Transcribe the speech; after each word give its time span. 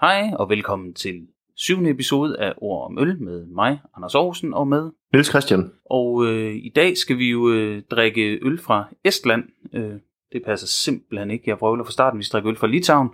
Hej 0.00 0.30
og 0.38 0.50
velkommen 0.50 0.94
til 0.94 1.26
syvende 1.54 1.90
episode 1.90 2.38
af 2.38 2.54
Ord 2.56 2.86
om 2.86 2.98
Øl 2.98 3.22
med 3.22 3.46
mig, 3.46 3.78
Anders 3.96 4.14
Aarhusen, 4.14 4.54
og 4.54 4.68
med. 4.68 4.90
Niels 5.12 5.28
Christian. 5.28 5.72
Og 5.84 6.26
øh, 6.26 6.54
i 6.54 6.72
dag 6.76 6.96
skal 6.96 7.18
vi 7.18 7.30
jo 7.30 7.52
øh, 7.52 7.82
drikke 7.90 8.38
øl 8.42 8.58
fra 8.58 8.88
Estland. 9.04 9.44
Øh, 9.72 9.92
det 10.32 10.42
passer 10.44 10.66
simpelthen 10.66 11.30
ikke. 11.30 11.44
Jeg 11.46 11.58
prøver 11.58 11.84
fra 11.84 11.92
starten, 11.92 12.18
vi 12.18 12.24
skal 12.24 12.32
drikke 12.32 12.48
øl 12.48 12.56
fra 12.56 12.66
Litauen. 12.66 13.08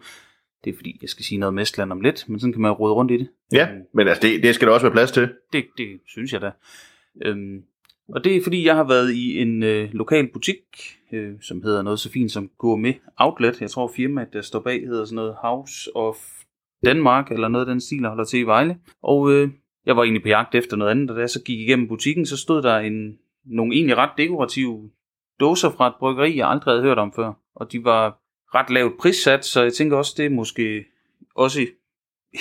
Det 0.65 0.73
er 0.73 0.77
fordi, 0.77 0.99
jeg 1.03 1.09
skal 1.09 1.25
sige 1.25 1.39
noget 1.39 1.49
om 1.49 1.59
Estland 1.59 1.93
om 1.93 2.01
lidt, 2.01 2.29
men 2.29 2.41
sådan 2.41 2.53
kan 2.53 2.63
man 2.63 2.73
rode 2.73 2.93
rundt 2.93 3.11
i 3.11 3.17
det. 3.17 3.29
Ja, 3.53 3.69
men 3.95 4.09
altså 4.09 4.23
det, 4.23 4.43
det 4.43 4.55
skal 4.55 4.69
der 4.69 4.75
også 4.75 4.87
være 4.87 4.95
plads 4.95 5.13
til. 5.13 5.29
Det, 5.53 5.65
det 5.79 6.01
synes 6.07 6.33
jeg 6.33 6.41
da. 6.41 6.51
Øhm, 7.25 7.63
og 8.09 8.25
det 8.25 8.37
er 8.37 8.43
fordi, 8.43 8.67
jeg 8.67 8.77
har 8.77 8.85
været 8.85 9.13
i 9.13 9.39
en 9.39 9.63
øh, 9.63 9.89
lokal 9.93 10.29
butik, 10.33 10.63
øh, 11.13 11.33
som 11.41 11.63
hedder 11.63 11.83
noget 11.83 12.01
så 12.01 12.11
fint 12.11 12.33
som 12.33 12.51
Gourmet 12.59 12.97
Outlet. 13.17 13.61
Jeg 13.61 13.71
tror 13.71 13.93
firmaet, 13.97 14.33
der 14.33 14.43
står 14.43 14.61
bag, 14.61 14.81
hedder 14.81 15.05
sådan 15.05 15.17
noget 15.17 15.37
House 15.43 15.97
of 15.97 16.17
Danmark, 16.85 17.33
eller 17.33 17.49
noget 17.49 17.67
af 17.67 17.71
den 17.71 17.81
stil, 17.81 18.03
der 18.03 18.09
holder 18.09 18.25
til 18.25 18.41
i 18.41 18.43
Vejle. 18.43 18.77
Og 19.03 19.33
øh, 19.33 19.51
jeg 19.87 19.97
var 19.97 20.03
egentlig 20.03 20.23
på 20.23 20.29
jagt 20.29 20.55
efter 20.55 20.77
noget 20.77 20.91
andet, 20.91 21.11
og 21.11 21.17
da 21.17 21.21
jeg 21.21 21.31
så 21.31 21.43
gik 21.43 21.61
igennem 21.61 21.89
butikken, 21.89 22.27
så 22.27 22.37
stod 22.37 22.63
der 22.63 22.79
en, 22.79 23.19
nogle 23.45 23.75
egentlig 23.75 23.97
ret 23.97 24.11
dekorative 24.19 24.91
dåser 25.41 25.71
fra 25.71 25.89
et 25.89 25.95
bryggeri, 25.99 26.37
jeg 26.37 26.49
aldrig 26.49 26.73
havde 26.73 26.83
hørt 26.83 26.99
om 26.99 27.13
før. 27.13 27.33
Og 27.55 27.73
de 27.73 27.85
var 27.85 28.19
ret 28.55 28.71
lavt 28.71 28.99
prissat, 28.99 29.45
så 29.45 29.63
jeg 29.63 29.73
tænker 29.73 29.97
også, 29.97 30.15
det 30.17 30.27
er 30.27 30.31
måske 30.31 30.85
også 31.35 31.67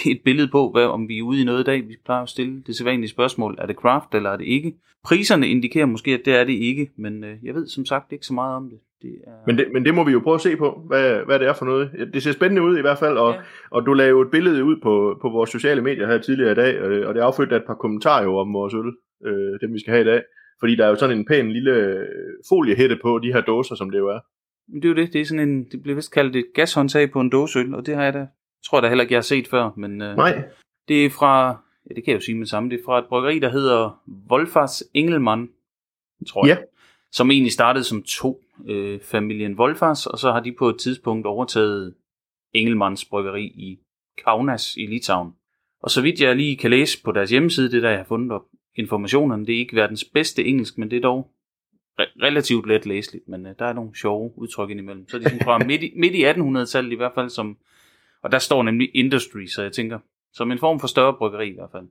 et 0.05 0.21
billede 0.25 0.47
på, 0.47 0.71
hvad, 0.71 0.85
om 0.85 1.07
vi 1.07 1.17
er 1.17 1.23
ude 1.23 1.41
i 1.41 1.43
noget 1.43 1.59
i 1.59 1.63
dag. 1.63 1.87
Vi 1.87 1.97
plejer 2.05 2.23
at 2.23 2.29
stille 2.29 2.63
det 2.67 2.75
sædvanlige 2.75 3.09
spørgsmål, 3.09 3.55
er 3.59 3.65
det 3.65 3.75
craft 3.75 4.15
eller 4.15 4.29
er 4.29 4.37
det 4.37 4.45
ikke? 4.45 4.75
Priserne 5.03 5.49
indikerer 5.49 5.85
måske, 5.85 6.11
at 6.11 6.21
det 6.25 6.35
er 6.35 6.43
det 6.43 6.53
ikke, 6.53 6.91
men 6.95 7.23
øh, 7.23 7.37
jeg 7.43 7.55
ved 7.55 7.67
som 7.67 7.85
sagt 7.85 8.11
ikke 8.11 8.25
så 8.25 8.33
meget 8.33 8.55
om 8.55 8.69
det 8.69 8.79
det 9.01 9.11
er... 9.27 9.31
men, 9.47 9.57
det 9.57 9.67
men 9.73 9.85
det 9.85 9.93
må 9.93 10.03
vi 10.03 10.11
jo 10.11 10.19
prøve 10.19 10.35
at 10.35 10.41
se 10.41 10.55
på, 10.55 10.83
hvad, 10.87 11.25
hvad 11.25 11.39
det 11.39 11.47
er 11.47 11.53
for 11.53 11.65
noget. 11.65 12.09
Det 12.13 12.23
ser 12.23 12.31
spændende 12.31 12.61
ud 12.61 12.77
i 12.77 12.81
hvert 12.81 12.97
fald, 12.97 13.17
og, 13.17 13.33
ja. 13.33 13.39
og 13.71 13.85
du 13.85 13.93
lavede 13.93 14.25
et 14.25 14.31
billede 14.31 14.63
ud 14.63 14.75
på, 14.83 15.17
på 15.21 15.29
vores 15.29 15.49
sociale 15.49 15.81
medier 15.81 16.07
her 16.07 16.17
tidligere 16.17 16.51
i 16.51 16.55
dag, 16.55 16.75
øh, 16.75 17.07
og 17.07 17.15
det 17.15 17.21
affødte 17.21 17.55
et 17.55 17.63
par 17.67 17.73
kommentarer 17.73 18.23
jo 18.23 18.37
om 18.37 18.53
vores 18.53 18.73
øl, 18.73 18.93
øh, 19.25 19.59
dem 19.61 19.73
vi 19.73 19.79
skal 19.79 19.91
have 19.91 20.01
i 20.01 20.07
dag. 20.07 20.21
Fordi 20.59 20.75
der 20.75 20.85
er 20.85 20.89
jo 20.89 20.95
sådan 20.95 21.17
en 21.17 21.25
pæn 21.25 21.51
lille 21.51 21.71
øh, 21.71 22.07
foliehætte 22.49 22.99
på 23.01 23.19
de 23.19 23.33
her 23.33 23.41
dåser, 23.41 23.75
som 23.75 23.89
det 23.89 23.99
jo 23.99 24.07
er. 24.07 24.19
Det 24.73 24.85
er 24.85 24.89
jo 24.89 24.95
det. 24.95 25.13
Det, 25.13 25.21
er 25.21 25.25
sådan 25.25 25.49
en, 25.49 25.63
det 25.71 25.81
bliver 25.81 25.95
vist 25.95 26.13
kaldt 26.13 26.35
et 26.35 26.45
gashåndtag 26.53 27.11
på 27.11 27.21
en 27.21 27.29
dåseøl, 27.29 27.75
og 27.75 27.85
det 27.85 27.95
har 27.95 28.03
jeg 28.03 28.13
da, 28.13 28.27
tror 28.65 28.77
jeg 28.77 28.83
da 28.83 28.87
heller 28.87 29.01
ikke, 29.01 29.13
jeg 29.13 29.17
har 29.17 29.21
set 29.23 29.47
før. 29.47 29.69
Men, 29.77 30.01
øh, 30.01 30.15
Nej. 30.15 30.43
Det 30.87 31.05
er 31.05 31.09
fra, 31.09 31.49
ja, 31.89 31.93
det 31.95 32.03
kan 32.03 32.11
jeg 32.11 32.15
jo 32.15 32.25
sige 32.25 32.37
med 32.37 32.45
samme, 32.45 32.69
det 32.69 32.79
er 32.79 32.83
fra 32.85 32.99
et 32.99 33.05
bryggeri, 33.05 33.39
der 33.39 33.49
hedder 33.49 34.01
Wolfars 34.31 34.83
Engelmann, 34.93 35.49
tror 36.27 36.47
jeg. 36.47 36.57
Ja. 36.57 36.63
Som 37.11 37.31
egentlig 37.31 37.51
startede 37.51 37.83
som 37.83 38.03
to, 38.03 38.41
øh, 38.67 38.99
familien 39.01 39.59
Wolfars, 39.59 40.05
og 40.05 40.19
så 40.19 40.31
har 40.31 40.39
de 40.39 40.51
på 40.51 40.69
et 40.69 40.79
tidspunkt 40.79 41.27
overtaget 41.27 41.95
Engelmanns 42.53 43.05
bryggeri 43.05 43.43
i 43.45 43.79
Kaunas 44.25 44.77
i 44.77 44.85
Litauen. 44.85 45.31
Og 45.83 45.89
så 45.89 46.01
vidt 46.01 46.21
jeg 46.21 46.35
lige 46.35 46.57
kan 46.57 46.69
læse 46.69 47.03
på 47.03 47.11
deres 47.11 47.29
hjemmeside, 47.29 47.71
det 47.71 47.83
der 47.83 47.89
jeg 47.89 47.99
har 47.99 48.05
fundet 48.05 48.31
op, 48.31 48.45
informationerne, 48.75 49.45
det 49.45 49.55
er 49.55 49.59
ikke 49.59 49.75
verdens 49.75 50.03
bedste 50.03 50.45
engelsk, 50.45 50.77
men 50.77 50.91
det 50.91 50.97
er 50.97 51.01
dog 51.01 51.31
re- 52.01 52.23
relativt 52.23 52.67
let 52.67 52.85
læseligt, 52.85 53.27
men 53.27 53.45
øh, 53.45 53.55
der 53.59 53.65
er 53.65 53.73
nogle 53.73 53.95
sjove 53.95 54.31
udtryk 54.37 54.69
indimellem. 54.69 55.09
Så 55.09 55.17
er 55.17 55.21
det 55.21 55.29
sådan 55.29 55.45
fra 55.45 55.57
midt 55.69 55.83
i, 55.83 55.93
midt 55.95 56.15
i 56.15 56.25
1800-tallet 56.25 56.91
i 56.91 56.95
hvert 56.95 57.13
fald, 57.15 57.29
som, 57.29 57.57
og 58.23 58.31
der 58.31 58.39
står 58.39 58.63
nemlig 58.63 58.89
industry, 58.93 59.45
så 59.45 59.61
jeg 59.61 59.71
tænker, 59.71 59.99
som 60.33 60.51
en 60.51 60.59
form 60.59 60.79
for 60.79 60.87
større 60.87 61.13
bryggeri 61.13 61.49
i 61.49 61.53
hvert 61.53 61.71
fald. 61.71 61.87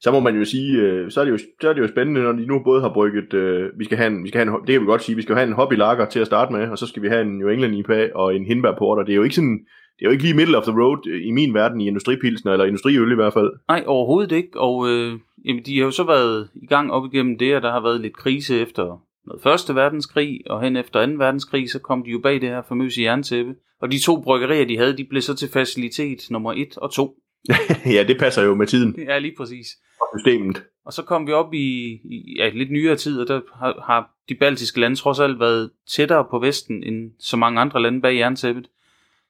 Så 0.00 0.10
må 0.12 0.20
man 0.20 0.36
jo 0.36 0.44
sige, 0.44 0.72
øh, 0.78 1.10
så 1.10 1.20
er 1.20 1.24
det 1.24 1.32
jo, 1.32 1.38
så 1.60 1.68
er 1.68 1.72
det 1.72 1.80
jo 1.80 1.88
spændende, 1.88 2.22
når 2.22 2.32
de 2.32 2.46
nu 2.46 2.60
både 2.64 2.80
har 2.80 2.92
brygget, 2.92 3.34
øh, 3.34 3.70
vi 3.78 3.84
skal 3.84 3.98
have 3.98 4.06
en, 4.06 4.24
vi 4.24 4.28
skal 4.28 4.38
have 4.38 4.54
en, 4.54 4.60
det 4.66 4.72
kan 4.72 4.80
vi 4.80 4.86
godt 4.86 5.02
sige, 5.02 5.16
vi 5.16 5.22
skal 5.22 5.34
have 5.34 5.46
en 5.46 5.52
hobbylager 5.52 6.06
til 6.06 6.20
at 6.20 6.26
starte 6.26 6.52
med, 6.52 6.68
og 6.68 6.78
så 6.78 6.86
skal 6.86 7.02
vi 7.02 7.08
have 7.08 7.22
en 7.22 7.38
New 7.38 7.48
England 7.48 7.74
IPA 7.74 8.10
og 8.14 8.36
en 8.36 8.44
hindbærporter. 8.44 9.02
Det 9.02 9.12
er 9.12 9.16
jo 9.16 9.22
ikke 9.22 9.34
sådan, 9.34 9.58
det 9.98 10.04
er 10.04 10.08
jo 10.08 10.10
ikke 10.10 10.22
lige 10.22 10.36
middle 10.36 10.58
of 10.58 10.64
the 10.64 10.80
road 10.80 11.08
øh, 11.08 11.26
i 11.26 11.30
min 11.30 11.54
verden 11.54 11.80
i 11.80 11.86
industripilsen, 11.86 12.48
eller 12.48 12.64
industriøl 12.64 13.12
i 13.12 13.14
hvert 13.14 13.32
fald. 13.32 13.50
Nej, 13.68 13.84
overhovedet 13.86 14.32
ikke, 14.32 14.60
og 14.60 14.88
øh, 14.88 15.12
jamen, 15.44 15.62
de 15.66 15.78
har 15.78 15.84
jo 15.84 15.90
så 15.90 16.04
været 16.04 16.48
i 16.54 16.66
gang 16.66 16.92
op 16.92 17.04
igennem 17.12 17.38
det, 17.38 17.56
og 17.56 17.62
der 17.62 17.72
har 17.72 17.82
været 17.82 18.00
lidt 18.00 18.16
krise 18.16 18.60
efter 18.60 18.84
noget 19.26 19.42
første 19.42 19.74
verdenskrig, 19.74 20.40
og 20.46 20.62
hen 20.62 20.76
efter 20.76 21.06
2. 21.06 21.12
verdenskrig, 21.12 21.70
så 21.70 21.78
kom 21.78 22.02
de 22.04 22.10
jo 22.10 22.18
bag 22.18 22.40
det 22.40 22.48
her 22.48 22.62
famøse 22.68 23.02
jerntæppe. 23.02 23.54
Og 23.80 23.92
de 23.92 23.98
to 23.98 24.20
bryggerier, 24.20 24.64
de 24.64 24.78
havde, 24.78 24.96
de 24.96 25.04
blev 25.04 25.22
så 25.22 25.34
til 25.34 25.48
facilitet 25.52 26.30
nummer 26.30 26.52
1 26.52 26.78
og 26.78 26.92
2. 26.92 27.14
ja, 27.96 28.04
det 28.08 28.18
passer 28.18 28.42
jo 28.42 28.54
med 28.54 28.66
tiden. 28.66 28.94
Ja, 28.98 29.18
lige 29.18 29.34
præcis. 29.36 29.66
Og 30.00 30.06
systemet. 30.18 30.62
Og 30.84 30.92
så 30.92 31.02
kom 31.02 31.26
vi 31.26 31.32
op 31.32 31.54
i, 31.54 32.00
i 32.04 32.34
ja, 32.38 32.48
lidt 32.48 32.70
nyere 32.70 32.96
tid, 32.96 33.20
og 33.20 33.28
der 33.28 33.40
har, 33.54 33.82
har 33.86 34.10
de 34.28 34.34
baltiske 34.34 34.80
lande 34.80 34.96
trods 34.96 35.20
alt 35.20 35.40
været 35.40 35.70
tættere 35.88 36.24
på 36.30 36.38
Vesten 36.38 36.82
end 36.84 37.10
så 37.18 37.36
mange 37.36 37.60
andre 37.60 37.82
lande 37.82 38.00
bag 38.00 38.16
jerntæppet. 38.16 38.68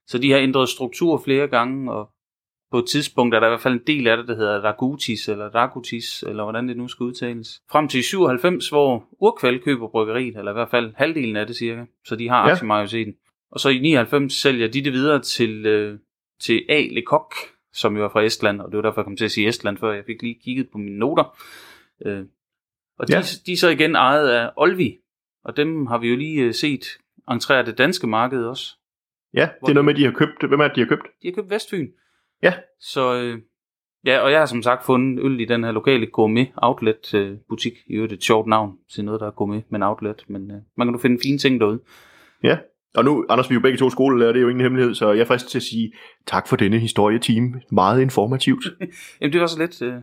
Så 0.07 0.19
de 0.19 0.31
har 0.31 0.39
ændret 0.39 0.69
struktur 0.69 1.23
flere 1.25 1.47
gange, 1.49 1.93
og 1.93 2.11
på 2.71 2.79
et 2.79 2.87
tidspunkt 2.87 3.35
er 3.35 3.41
der 3.41 3.47
i 3.47 3.51
hvert 3.51 3.61
fald 3.61 3.75
en 3.75 3.87
del 3.87 4.07
af 4.07 4.17
det, 4.17 4.29
der 4.29 4.37
hedder 4.37 4.61
Ragutis, 4.65 5.29
eller 5.29 5.55
Ragutis, 5.55 6.23
eller 6.23 6.43
hvordan 6.43 6.69
det 6.69 6.77
nu 6.77 6.89
skal 6.89 7.05
udtales. 7.05 7.63
Frem 7.71 7.89
til 7.89 8.03
97, 8.03 8.69
hvor 8.69 9.05
Urkval 9.21 9.59
køber 9.61 9.89
bryggeriet, 9.89 10.37
eller 10.37 10.53
i 10.53 10.55
hvert 10.55 10.71
fald 10.71 10.93
halvdelen 10.97 11.37
af 11.37 11.47
det 11.47 11.57
cirka, 11.57 11.85
så 12.05 12.17
de 12.17 12.29
har 12.29 12.47
Ja. 12.47 12.53
aktiemajoriteten. 12.53 13.15
Og 13.51 13.61
så 13.61 13.69
i 13.69 13.79
99 13.79 14.33
sælger 14.33 14.69
de 14.69 14.85
det 14.85 14.93
videre 14.93 15.23
til, 15.23 15.67
øh, 15.67 15.99
til 16.41 16.63
A. 16.69 16.81
Lecoq, 16.91 17.35
som 17.73 17.97
jo 17.97 18.05
er 18.05 18.09
fra 18.09 18.23
Estland, 18.23 18.61
og 18.61 18.71
det 18.71 18.77
var 18.77 18.83
derfor, 18.83 19.01
jeg 19.01 19.05
kom 19.05 19.17
til 19.17 19.25
at 19.25 19.31
sige 19.31 19.49
Estland, 19.49 19.79
før 19.79 19.93
jeg 19.93 20.05
fik 20.07 20.23
lige 20.23 20.39
kigget 20.45 20.69
på 20.73 20.79
mine 20.79 20.99
noter. 20.99 21.39
Øh, 22.07 22.25
og 22.99 23.09
de, 23.09 23.15
Ja. 23.17 23.23
de 23.47 23.53
er 23.53 23.57
så 23.57 23.69
igen 23.69 23.95
ejet 23.95 24.29
af 24.29 24.51
Olvi, 24.57 24.99
og 25.45 25.57
dem 25.57 25.87
har 25.87 25.99
vi 25.99 26.09
jo 26.09 26.17
lige 26.17 26.43
øh, 26.43 26.55
set 26.55 26.85
entrere 27.31 27.67
det 27.67 27.79
danske 27.79 28.07
marked 28.07 28.45
også. 28.45 28.77
Ja, 29.35 29.49
det 29.61 29.71
er 29.71 29.75
noget 29.75 29.85
med, 29.85 29.95
de 29.95 30.05
har 30.05 30.13
købt. 30.13 30.49
Hvem 30.49 30.61
er 30.61 30.69
det, 30.69 30.77
de 30.77 30.81
har 30.81 30.89
købt? 30.89 31.07
De 31.23 31.29
har 31.29 31.35
købt 31.35 31.51
Vestfyn. 31.51 31.89
Ja. 32.43 32.55
Så 32.81 33.15
øh, 33.15 33.39
ja, 34.05 34.19
og 34.19 34.31
jeg 34.33 34.39
har 34.39 34.47
som 34.47 34.63
sagt 34.63 34.85
fundet 34.85 35.25
øl 35.25 35.41
i 35.41 35.45
den 35.45 35.65
her 35.65 35.73
lokale 35.73 36.07
gourmet 36.07 36.49
outlet 36.57 37.15
øh, 37.15 37.39
butik. 37.49 37.73
I 37.87 37.93
øvrigt 37.93 38.13
et 38.13 38.25
sjovt 38.25 38.47
navn 38.49 38.79
til 38.91 39.05
noget, 39.05 39.21
der 39.21 39.27
er 39.27 39.31
gourmet, 39.31 39.65
men 39.71 39.83
outlet. 39.83 40.25
Men 40.29 40.51
øh, 40.51 40.57
man 40.77 40.87
kan 40.87 40.95
jo 40.95 41.01
finde 41.01 41.19
fine 41.23 41.39
ting 41.39 41.61
derude. 41.61 41.81
Ja. 42.43 42.59
Og 42.95 43.05
nu, 43.05 43.27
Anders, 43.29 43.51
vi 43.51 43.53
er 43.53 43.57
jo 43.57 43.63
begge 43.63 43.79
to 43.79 43.91
skolelærer, 43.91 44.33
det 44.33 44.39
er 44.39 44.43
jo 44.43 44.49
ingen 44.49 44.63
hemmelighed, 44.63 44.95
så 44.95 45.13
jeg 45.13 45.21
er 45.21 45.25
fristet 45.25 45.51
til 45.51 45.59
at 45.59 45.63
sige 45.63 45.93
tak 46.27 46.49
for 46.49 46.57
denne 46.57 46.79
historieteam. 46.79 47.55
Meget 47.73 48.01
informativt. 48.01 48.65
Jamen 49.21 49.33
det 49.33 49.41
var 49.41 49.47
så 49.47 49.59
lidt, 49.59 49.83
øh, 49.83 49.95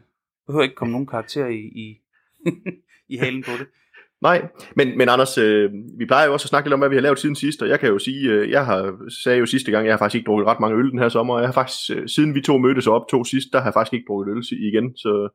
behøver 0.47 0.63
ikke 0.63 0.75
komme 0.75 0.91
nogen 0.91 1.07
karakter 1.07 1.47
i, 1.47 1.59
i, 1.59 1.97
i 3.13 3.18
halen 3.18 3.44
på 3.44 3.51
det. 3.59 3.68
Nej, 4.22 4.47
men, 4.75 4.97
men 4.97 5.09
Anders, 5.09 5.38
øh, 5.38 5.72
vi 5.97 6.06
plejer 6.06 6.25
jo 6.28 6.34
også 6.34 6.46
at 6.46 6.50
snakke 6.50 6.68
lidt 6.68 6.73
om, 6.73 6.79
hvad 6.79 6.90
vi 6.90 6.96
har 6.96 7.01
lavet 7.01 7.19
siden 7.19 7.35
sidst, 7.35 7.62
og 7.62 7.69
jeg 7.69 7.79
kan 7.79 7.90
jo 7.90 8.00
sige, 8.00 8.29
øh, 8.31 8.50
jeg 8.50 8.66
har, 8.66 9.09
sagde 9.23 9.40
jo 9.40 9.46
sidste 9.46 9.72
gang, 9.72 9.85
jeg 9.85 9.94
har 9.94 9.97
faktisk 9.97 10.16
ikke 10.16 10.28
drukket 10.28 10.47
ret 10.47 10.59
mange 10.59 10.78
øl 10.78 10.91
den 10.91 11.00
her 11.00 11.09
sommer, 11.09 11.34
og 11.34 11.41
jeg 11.41 11.47
har 11.47 11.53
faktisk, 11.53 11.97
øh, 11.97 12.09
siden 12.09 12.35
vi 12.35 12.41
to 12.41 12.57
mødtes 12.57 12.88
op 12.88 13.07
to 13.12 13.23
sidst, 13.23 13.47
der 13.53 13.59
har 13.59 13.66
jeg 13.66 13.73
faktisk 13.73 13.94
ikke 13.94 14.06
drukket 14.07 14.31
øl 14.31 14.44
igen, 14.69 14.97
så 14.97 15.29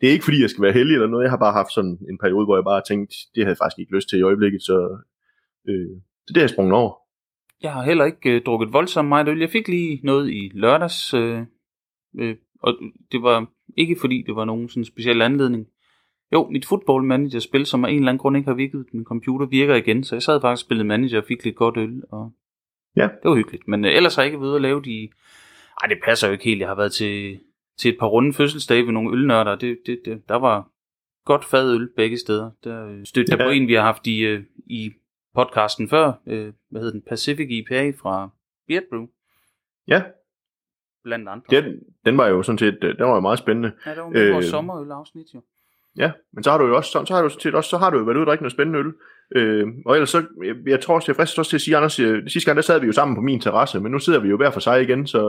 det 0.00 0.08
er 0.08 0.12
ikke 0.12 0.24
fordi, 0.24 0.42
jeg 0.42 0.50
skal 0.50 0.62
være 0.62 0.72
heldig 0.72 0.94
eller 0.94 1.08
noget, 1.08 1.24
jeg 1.24 1.30
har 1.30 1.44
bare 1.46 1.52
haft 1.52 1.72
sådan 1.74 1.98
en 2.10 2.18
periode, 2.18 2.44
hvor 2.44 2.56
jeg 2.56 2.64
bare 2.64 2.80
har 2.80 2.88
tænkt, 2.88 3.12
det 3.34 3.40
havde 3.44 3.54
jeg 3.54 3.62
faktisk 3.62 3.78
ikke 3.78 3.96
lyst 3.96 4.08
til 4.08 4.18
i 4.18 4.22
øjeblikket, 4.30 4.62
så, 4.62 4.76
øh, 5.68 5.96
det 6.28 6.36
har 6.36 6.42
jeg 6.42 6.50
sprunget 6.50 6.74
over. 6.74 6.94
Jeg 7.62 7.72
har 7.72 7.82
heller 7.82 8.04
ikke 8.04 8.30
øh, 8.30 8.42
drukket 8.42 8.72
voldsomt 8.72 9.08
meget 9.08 9.28
øl. 9.28 9.38
Jeg 9.40 9.50
fik 9.50 9.68
lige 9.68 10.00
noget 10.04 10.30
i 10.30 10.50
lørdags, 10.54 11.14
øh, 11.14 11.40
øh, 12.18 12.36
og 12.62 12.74
det 13.12 13.22
var 13.22 13.46
ikke 13.76 13.96
fordi, 14.00 14.22
det 14.26 14.36
var 14.36 14.44
nogen 14.44 14.68
sådan 14.68 14.84
speciel 14.84 15.22
anledning. 15.22 15.66
Jo, 16.32 16.48
mit 16.50 16.66
football 16.66 17.04
manager 17.04 17.38
spil, 17.38 17.66
som 17.66 17.84
af 17.84 17.90
en 17.90 17.96
eller 17.96 18.08
anden 18.08 18.18
grund 18.18 18.36
ikke 18.36 18.48
har 18.48 18.54
virket, 18.54 18.86
min 18.92 19.04
computer 19.04 19.46
virker 19.46 19.74
igen, 19.74 20.04
så 20.04 20.14
jeg 20.14 20.22
sad 20.22 20.40
faktisk 20.40 20.64
og 20.64 20.66
spillede 20.66 20.88
manager 20.88 21.18
og 21.18 21.24
fik 21.28 21.44
lidt 21.44 21.56
godt 21.56 21.76
øl, 21.76 22.02
og 22.10 22.32
Ja. 22.96 23.02
det 23.02 23.24
var 23.30 23.36
hyggeligt. 23.36 23.68
Men 23.68 23.84
øh, 23.84 23.94
ellers 23.94 24.14
har 24.14 24.22
jeg 24.22 24.26
ikke 24.26 24.40
været 24.40 24.48
ude 24.48 24.56
at 24.56 24.62
lave 24.62 24.82
de... 24.82 25.08
Ej, 25.82 25.88
det 25.88 25.98
passer 26.04 26.26
jo 26.26 26.32
ikke 26.32 26.44
helt. 26.44 26.60
Jeg 26.60 26.68
har 26.68 26.74
været 26.74 26.92
til, 26.92 27.40
til 27.78 27.88
et 27.92 27.96
par 28.00 28.06
runde 28.06 28.32
fødselsdage 28.32 28.84
ved 28.86 28.92
nogle 28.92 29.12
ølnørder. 29.12 29.56
Det, 29.56 29.78
det, 29.86 30.00
det, 30.04 30.28
der 30.28 30.36
var 30.36 30.68
godt 31.24 31.44
fadøl 31.44 31.88
begge 31.96 32.18
steder. 32.18 32.50
Der 32.64 32.86
øh, 32.86 33.06
stødte 33.06 33.30
jeg 33.32 33.38
Ja. 33.38 33.44
på 33.46 33.50
en, 33.50 33.68
vi 33.68 33.74
har 33.74 33.82
haft 33.82 34.06
i, 34.06 34.18
øh, 34.20 34.42
i 34.66 34.90
podcasten 35.34 35.88
før. 35.88 36.12
Øh, 36.26 36.52
hvad 36.70 36.80
hedder 36.80 36.92
den? 36.92 37.02
Pacific 37.08 37.46
IPA 37.50 37.90
fra 37.90 38.30
Beard 38.68 38.82
Brew, 38.90 39.06
Ja, 39.88 40.02
blandt 41.04 41.28
andre. 41.28 41.60
den, 41.60 41.74
den 42.06 42.18
var 42.18 42.26
jo 42.28 42.42
sådan 42.42 42.58
set, 42.58 42.78
øh, 42.82 42.98
den 42.98 43.06
var 43.06 43.14
jo 43.14 43.20
meget 43.20 43.38
spændende. 43.38 43.72
Ja, 43.86 43.90
det 43.90 43.98
var 43.98 44.12
øh, 44.14 44.32
vores 44.32 44.46
Øh, 44.46 44.50
sommerøl-afsnit 44.50 45.26
jo. 45.34 45.42
Ja, 45.98 46.12
men 46.32 46.44
så 46.44 46.50
har 46.50 46.58
du 46.58 46.66
jo 46.66 46.76
også, 46.76 46.90
så, 46.90 47.04
så 47.04 47.14
har 47.14 47.22
du 47.22 47.28
sådan 47.28 47.40
set 47.40 47.54
også, 47.54 47.70
så 47.70 47.76
har 47.78 47.90
du 47.90 47.98
jo 47.98 48.04
været 48.04 48.16
ude 48.16 48.22
og 48.22 48.26
drikke 48.26 48.42
noget 48.42 48.52
spændende 48.52 48.78
øl. 48.78 48.92
Øh, 49.36 49.66
og 49.86 49.94
ellers 49.94 50.10
så, 50.10 50.18
jeg, 50.44 50.54
jeg 50.66 50.80
tror 50.80 50.94
også, 50.94 51.06
jeg 51.12 51.16
fristes 51.16 51.38
også 51.38 51.50
til 51.50 51.56
at 51.56 51.60
sige, 51.60 51.76
Anders, 51.76 51.98
øh, 52.00 52.28
sidste 52.28 52.48
gang 52.48 52.56
der 52.56 52.62
sad 52.62 52.80
vi 52.80 52.86
jo 52.86 52.92
sammen 52.92 53.16
på 53.16 53.20
min 53.20 53.40
terrasse, 53.40 53.80
men 53.80 53.92
nu 53.92 53.98
sidder 53.98 54.20
vi 54.20 54.28
jo 54.28 54.36
hver 54.36 54.50
for 54.50 54.60
sig 54.60 54.82
igen, 54.82 55.06
så, 55.06 55.20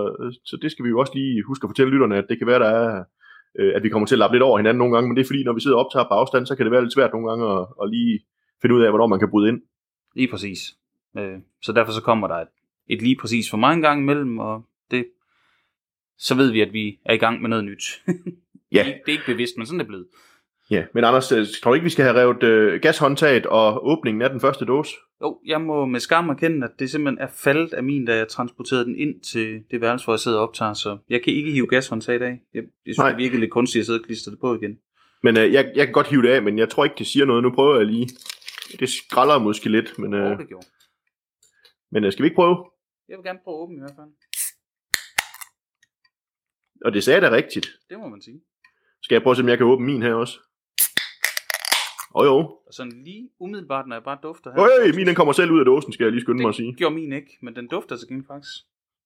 så 0.45 0.57
det 0.61 0.71
skal 0.71 0.85
vi 0.85 0.89
jo 0.89 0.99
også 0.99 1.13
lige 1.15 1.43
huske 1.47 1.65
at 1.65 1.69
fortælle 1.69 1.91
lytterne, 1.93 2.17
at 2.17 2.25
det 2.29 2.37
kan 2.37 2.47
være, 2.47 2.59
der 2.59 2.69
er, 2.69 3.03
øh, 3.59 3.71
at 3.75 3.83
vi 3.83 3.89
kommer 3.89 4.05
til 4.07 4.15
at 4.15 4.19
lappe 4.19 4.35
lidt 4.35 4.43
over 4.43 4.57
hinanden 4.57 4.77
nogle 4.77 4.93
gange, 4.93 5.07
men 5.07 5.17
det 5.17 5.23
er 5.23 5.27
fordi, 5.27 5.43
når 5.43 5.53
vi 5.53 5.61
sidder 5.61 5.77
og 5.77 5.85
optager 5.85 6.03
på 6.07 6.13
afstand, 6.13 6.45
så 6.45 6.55
kan 6.55 6.65
det 6.65 6.71
være 6.71 6.81
lidt 6.81 6.93
svært 6.93 7.13
nogle 7.13 7.29
gange 7.29 7.45
at, 7.55 7.67
at 7.81 7.89
lige 7.89 8.19
finde 8.61 8.75
ud 8.75 8.81
af, 8.81 8.91
hvornår 8.91 9.07
man 9.07 9.19
kan 9.19 9.29
bryde 9.29 9.49
ind. 9.49 9.61
Lige 10.15 10.27
præcis. 10.27 10.75
Øh, 11.17 11.39
så 11.61 11.71
derfor 11.71 11.91
så 11.91 12.01
kommer 12.01 12.27
der 12.27 12.35
et, 12.35 12.47
et 12.87 13.01
lige 13.01 13.15
præcis 13.15 13.49
for 13.49 13.57
mig 13.57 13.73
en 13.73 13.81
gang 13.81 14.01
imellem, 14.01 14.39
og 14.39 14.65
det, 14.91 15.05
så 16.17 16.35
ved 16.35 16.51
vi, 16.51 16.61
at 16.61 16.73
vi 16.73 16.99
er 17.05 17.13
i 17.13 17.17
gang 17.17 17.41
med 17.41 17.49
noget 17.49 17.65
nyt. 17.65 17.83
Ja. 18.73 18.83
Det 18.83 19.07
er 19.07 19.11
ikke 19.11 19.25
bevidst, 19.25 19.57
men 19.57 19.65
sådan 19.65 19.79
er 19.79 19.83
det 19.83 19.87
blevet. 19.87 20.07
Ja, 20.71 20.83
men 20.93 21.03
Anders, 21.03 21.31
øh, 21.31 21.45
tror 21.63 21.71
du 21.71 21.75
ikke, 21.75 21.83
vi 21.83 21.89
skal 21.89 22.05
have 22.05 22.17
revet 22.17 22.43
øh, 22.43 22.81
gashåndtaget 22.81 23.45
og 23.45 23.87
åbningen 23.87 24.21
af 24.21 24.29
den 24.29 24.39
første 24.39 24.65
dåse? 24.65 24.95
Jo, 25.21 25.39
jeg 25.45 25.61
må 25.61 25.85
med 25.85 25.99
skam 25.99 26.29
erkende, 26.29 26.65
at 26.67 26.71
det 26.79 26.89
simpelthen 26.89 27.23
er 27.23 27.27
faldet 27.35 27.73
af 27.73 27.83
min, 27.83 28.05
da 28.05 28.15
jeg 28.15 28.27
transporterede 28.27 28.85
den 28.85 28.95
ind 28.95 29.21
til 29.21 29.63
det 29.71 29.81
værelse, 29.81 30.05
hvor 30.05 30.13
jeg 30.13 30.19
sidder 30.19 30.37
og 30.37 30.47
optager, 30.47 30.73
så 30.73 30.97
jeg 31.09 31.21
kan 31.21 31.33
ikke 31.33 31.51
hive 31.51 31.67
gashåndtaget 31.67 32.21
af. 32.21 32.39
Jeg, 32.53 32.63
jeg 32.63 32.63
synes, 32.85 32.97
Nej. 32.97 33.09
det 33.09 33.17
virker 33.17 33.37
lidt 33.37 33.51
kunstigt 33.51 33.81
at 33.81 33.85
sidde 33.85 33.99
og 33.99 34.05
klistre 34.05 34.31
det 34.31 34.39
på 34.39 34.55
igen. 34.55 34.77
Men 35.23 35.37
øh, 35.37 35.53
jeg, 35.53 35.71
jeg 35.75 35.85
kan 35.85 35.93
godt 35.93 36.07
hive 36.07 36.21
det 36.21 36.29
af, 36.29 36.41
men 36.43 36.59
jeg 36.59 36.69
tror 36.69 36.83
ikke, 36.83 36.95
det 36.97 37.07
siger 37.07 37.25
noget. 37.25 37.43
Nu 37.43 37.51
prøver 37.51 37.77
jeg 37.77 37.85
lige. 37.85 38.09
Det 38.79 38.89
skralder 38.89 39.39
måske 39.39 39.69
lidt, 39.69 39.99
men, 39.99 40.13
Øh. 40.13 40.31
øh, 40.31 40.37
det 40.37 40.47
gjorde. 40.47 40.67
men 41.91 42.03
øh, 42.03 42.11
skal 42.11 42.23
vi 42.23 42.27
ikke 42.27 42.35
prøve? 42.35 42.69
Jeg 43.09 43.17
vil 43.17 43.23
gerne 43.25 43.39
prøve 43.43 43.55
at 43.57 43.61
åbne 43.61 43.75
i 43.77 43.79
hvert 43.79 43.95
fald. 43.95 44.11
Og 46.85 46.93
det 46.93 47.03
sagde 47.03 47.21
da 47.21 47.31
rigtigt. 47.31 47.67
Det 47.89 47.99
må 47.99 48.07
man 48.09 48.21
sige. 48.21 48.41
Skal 49.01 49.15
jeg 49.15 49.21
prøve 49.23 49.31
at 49.31 49.37
se, 49.37 49.43
om 49.43 49.49
jeg 49.49 49.57
kan 49.57 49.67
åbne 49.67 49.85
min 49.85 50.01
her 50.01 50.13
også? 50.13 50.39
Åh 52.15 52.21
oh, 52.21 52.25
jo. 52.25 52.37
Og 52.67 52.73
sådan 52.73 53.03
lige 53.03 53.29
umiddelbart, 53.39 53.87
når 53.87 53.95
jeg 53.95 54.03
bare 54.03 54.19
dufter 54.23 54.51
her. 54.51 54.59
Øj, 54.61 54.91
min 54.95 55.07
den 55.07 55.15
kommer 55.15 55.33
selv 55.33 55.51
ud 55.51 55.59
af 55.59 55.65
dåsen, 55.65 55.93
skal 55.93 56.03
jeg 56.03 56.11
lige 56.11 56.21
skynde 56.21 56.41
mig 56.41 56.49
at 56.49 56.55
sige. 56.55 56.67
Det 56.67 56.77
gjorde 56.77 56.95
min 56.95 57.13
ikke, 57.13 57.37
men 57.41 57.55
den 57.55 57.67
dufter 57.67 57.95
så 57.95 58.07
gengæld 58.07 58.27
faktisk. 58.27 58.55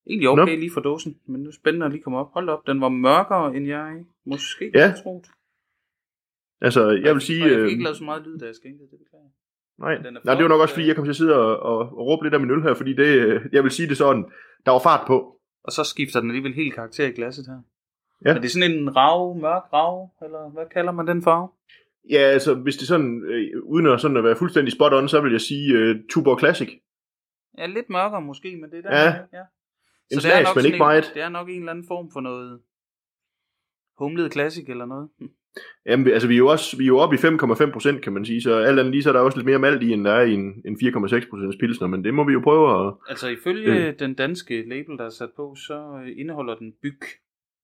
Egentlig 0.10 0.30
okay 0.30 0.54
Nå. 0.54 0.60
lige 0.60 0.72
for 0.74 0.82
dåsen, 0.82 1.20
men 1.26 1.42
nu 1.42 1.48
er 1.48 1.52
det 1.52 1.56
spændende 1.56 1.86
at 1.86 1.92
lige 1.92 2.02
komme 2.04 2.20
op. 2.20 2.32
Hold 2.34 2.50
op, 2.50 2.68
den 2.68 2.82
var 2.82 2.90
mørkere, 2.90 3.56
end 3.56 3.68
jeg 3.68 4.06
måske 4.26 4.72
Ja. 4.74 4.88
havde 4.88 5.02
troet. 5.04 5.26
Altså, 6.62 6.90
jeg 6.90 7.14
vil 7.14 7.22
sige... 7.22 7.44
Og 7.44 7.50
jeg 7.50 7.56
fik 7.58 7.64
Øh, 7.66 7.72
ikke 7.72 7.84
lavet 7.84 7.98
så 7.98 8.04
meget 8.04 8.24
lyd, 8.28 8.38
da 8.38 8.46
jeg 8.46 8.56
skænkede 8.56 8.90
det, 8.92 9.00
beklager. 9.00 9.30
Nej, 9.80 9.96
den 9.96 10.18
er 10.18 10.22
nej, 10.24 10.36
det 10.36 10.44
var 10.44 10.50
nok 10.50 10.62
også, 10.62 10.74
fordi 10.74 10.88
jeg 10.88 10.96
kom 10.96 11.06
til 11.06 11.12
at 11.12 11.16
sidde 11.16 11.36
og, 11.36 11.60
og, 11.60 11.80
og 11.80 12.06
råbe 12.08 12.24
lidt 12.24 12.34
af 12.34 12.40
min 12.40 12.52
øl 12.52 12.62
her, 12.62 12.74
fordi 12.74 12.94
det, 12.94 13.06
øh, 13.06 13.42
jeg 13.52 13.64
vil 13.64 13.72
sige 13.72 13.90
det 13.90 13.98
sådan, 13.98 14.26
der 14.66 14.72
var 14.72 14.80
fart 14.80 15.08
på. 15.08 15.40
Og 15.64 15.72
så 15.72 15.84
skifter 15.84 16.20
den 16.20 16.30
alligevel 16.30 16.54
helt 16.54 16.74
karakter 16.76 17.08
i 17.08 17.12
glasset 17.12 17.46
her. 17.48 17.60
Ja. 18.26 18.34
Men 18.34 18.42
det 18.42 18.48
er 18.48 18.52
sådan 18.52 18.72
en 18.72 18.96
rav, 18.96 19.36
mørk 19.36 19.74
rav, 19.74 20.10
eller 20.22 20.50
hvad 20.50 20.66
kalder 20.66 20.92
man 20.92 21.08
den 21.08 21.24
farve? 21.24 21.50
Ja, 22.10 22.18
altså, 22.18 22.54
hvis 22.54 22.76
det 22.76 22.82
er 22.82 22.88
sådan, 22.88 23.24
øh, 23.24 23.64
uden 23.64 23.86
at, 23.88 24.02
sådan 24.02 24.18
at 24.18 24.24
være 24.24 24.36
fuldstændig 24.36 24.74
spot 24.74 24.94
on, 24.94 25.08
så 25.08 25.22
vil 25.22 25.32
jeg 25.32 25.42
sige 25.42 25.74
øh, 25.74 25.96
Tuborg 26.10 26.40
Classic. 26.40 26.70
Ja, 27.58 27.66
lidt 27.66 27.90
mørkere 27.90 28.22
måske, 28.22 28.58
men 28.62 28.72
det 28.72 28.86
er 28.86 28.90
der. 28.90 28.98
Ja. 28.98 29.08
ja. 29.34 29.44
En 30.12 30.18
det 30.18 30.18
er 30.18 30.20
slags, 30.20 30.56
men 30.56 30.66
ikke 30.66 30.76
en, 30.76 30.78
meget. 30.78 31.12
Det 31.14 31.22
er 31.22 31.30
nok 31.30 31.50
en 31.50 31.60
eller 31.60 31.72
anden 31.72 31.88
form 31.88 32.12
for 32.12 32.22
noget 32.22 32.60
humlet 33.98 34.32
klassik 34.32 34.70
eller 34.70 34.86
noget. 34.86 35.10
Jamen, 35.86 36.08
altså, 36.08 36.28
vi 36.28 36.34
er 36.34 36.38
jo 36.38 36.48
også 36.48 36.78
vi 36.78 36.84
er 36.84 36.88
jo 36.88 36.98
oppe 36.98 37.16
i 37.16 37.20
5,5 37.20 37.72
procent, 37.72 38.02
kan 38.02 38.14
man 38.14 38.26
sige, 38.26 38.42
så 38.42 38.54
alt 38.58 38.80
andet 38.80 38.92
lige, 38.92 39.04
så 39.04 39.10
er 39.10 39.14
der 39.14 39.20
også 39.20 39.38
lidt 39.38 39.46
mere 39.46 39.60
malt 39.60 39.84
i, 39.84 39.92
end 39.94 40.06
der 40.06 40.12
er 40.12 40.22
i 40.24 40.34
en, 40.34 40.62
en 40.66 40.78
4,6 40.84 41.30
procents 41.30 41.58
pilsner, 41.60 41.88
men 41.88 42.04
det 42.04 42.14
må 42.14 42.24
vi 42.24 42.34
jo 42.34 42.40
prøve 42.44 42.88
at... 42.88 42.94
Altså 43.10 43.28
ifølge 43.28 43.90
Mm. 43.92 43.98
den 43.98 44.14
danske 44.14 44.70
label, 44.70 44.98
der 44.98 45.06
er 45.06 45.10
sat 45.10 45.30
på, 45.36 45.56
så 45.68 46.02
øh, 46.06 46.12
indeholder 46.18 46.56
den 46.56 46.74
byg. 46.82 47.00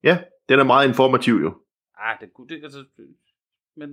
Ja, 0.04 0.18
den 0.50 0.60
er 0.60 0.64
meget 0.64 0.88
informativ 0.88 1.34
jo. 1.34 1.54
Ah, 1.98 2.18
det 2.22 2.30
kunne 2.36 2.48
det, 2.48 2.60
altså, 2.64 2.84
men 3.78 3.90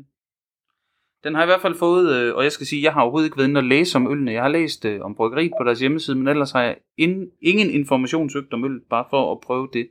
den 1.24 1.34
har 1.34 1.42
i 1.42 1.46
hvert 1.46 1.60
fald 1.60 1.74
fået, 1.74 2.16
øh, 2.16 2.34
og 2.34 2.42
jeg 2.44 2.52
skal 2.52 2.66
sige, 2.66 2.82
jeg 2.82 2.92
har 2.92 3.00
overhovedet 3.02 3.26
ikke 3.26 3.36
været 3.38 3.48
inde 3.48 3.58
og 3.58 3.64
læse 3.64 3.96
om 3.96 4.12
ølene. 4.12 4.32
Jeg 4.32 4.42
har 4.42 4.48
læst 4.48 4.84
øh, 4.84 5.00
om 5.00 5.14
bryggeriet 5.14 5.52
på 5.60 5.64
deres 5.64 5.80
hjemmeside, 5.80 6.16
men 6.16 6.28
ellers 6.28 6.50
har 6.52 6.62
jeg 6.62 6.76
in, 6.96 7.30
ingen 7.42 7.70
information 7.70 8.30
søgt 8.30 8.52
om 8.52 8.64
øl, 8.64 8.80
bare 8.90 9.04
for 9.10 9.32
at 9.32 9.40
prøve 9.40 9.68
det. 9.72 9.88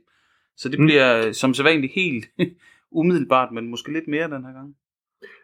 Så 0.56 0.68
det 0.68 0.78
Mm. 0.78 0.86
bliver 0.86 1.26
øh, 1.26 1.32
som 1.32 1.54
sædvanligt 1.54 1.92
helt 1.92 2.26
umiddelbart, 2.92 3.52
men 3.52 3.70
måske 3.70 3.92
lidt 3.92 4.08
mere 4.08 4.24
den 4.24 4.44
her 4.44 4.52
gang. 4.52 4.74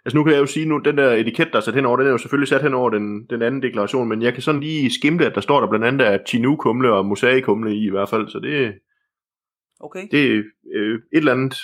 Altså 0.05 0.17
nu 0.17 0.25
kan 0.25 0.33
jeg 0.33 0.41
jo 0.41 0.47
sige 0.47 0.67
nu, 0.67 0.79
den 0.79 0.99
der 0.99 1.13
etiket, 1.13 1.49
der 1.53 1.57
er 1.57 1.61
sat 1.63 1.75
henover, 1.75 1.97
den 1.97 2.07
er 2.07 2.11
jo 2.11 2.19
selvfølgelig 2.19 2.49
sat 2.49 2.63
henover 2.63 2.91
den, 2.91 3.27
den 3.31 3.43
anden 3.43 3.63
deklaration, 3.63 4.09
men 4.09 4.23
jeg 4.23 4.33
kan 4.33 4.43
sådan 4.43 4.61
lige 4.61 4.91
skimte, 4.91 5.27
at 5.27 5.35
der 5.35 5.41
står 5.41 5.61
der 5.61 5.69
blandt 5.69 5.87
andet 5.87 6.07
er 6.07 6.19
Chinook-humle 6.29 6.93
og 6.93 7.07
Mosaic-humle 7.07 7.75
i 7.75 7.87
i 7.87 7.91
hvert 7.91 8.09
fald, 8.09 8.29
så 8.29 8.39
det, 8.39 8.75
Okay. 9.81 10.09
det 10.11 10.45
øh, 10.75 10.95
et 10.95 11.01
eller 11.13 11.33
andet 11.33 11.55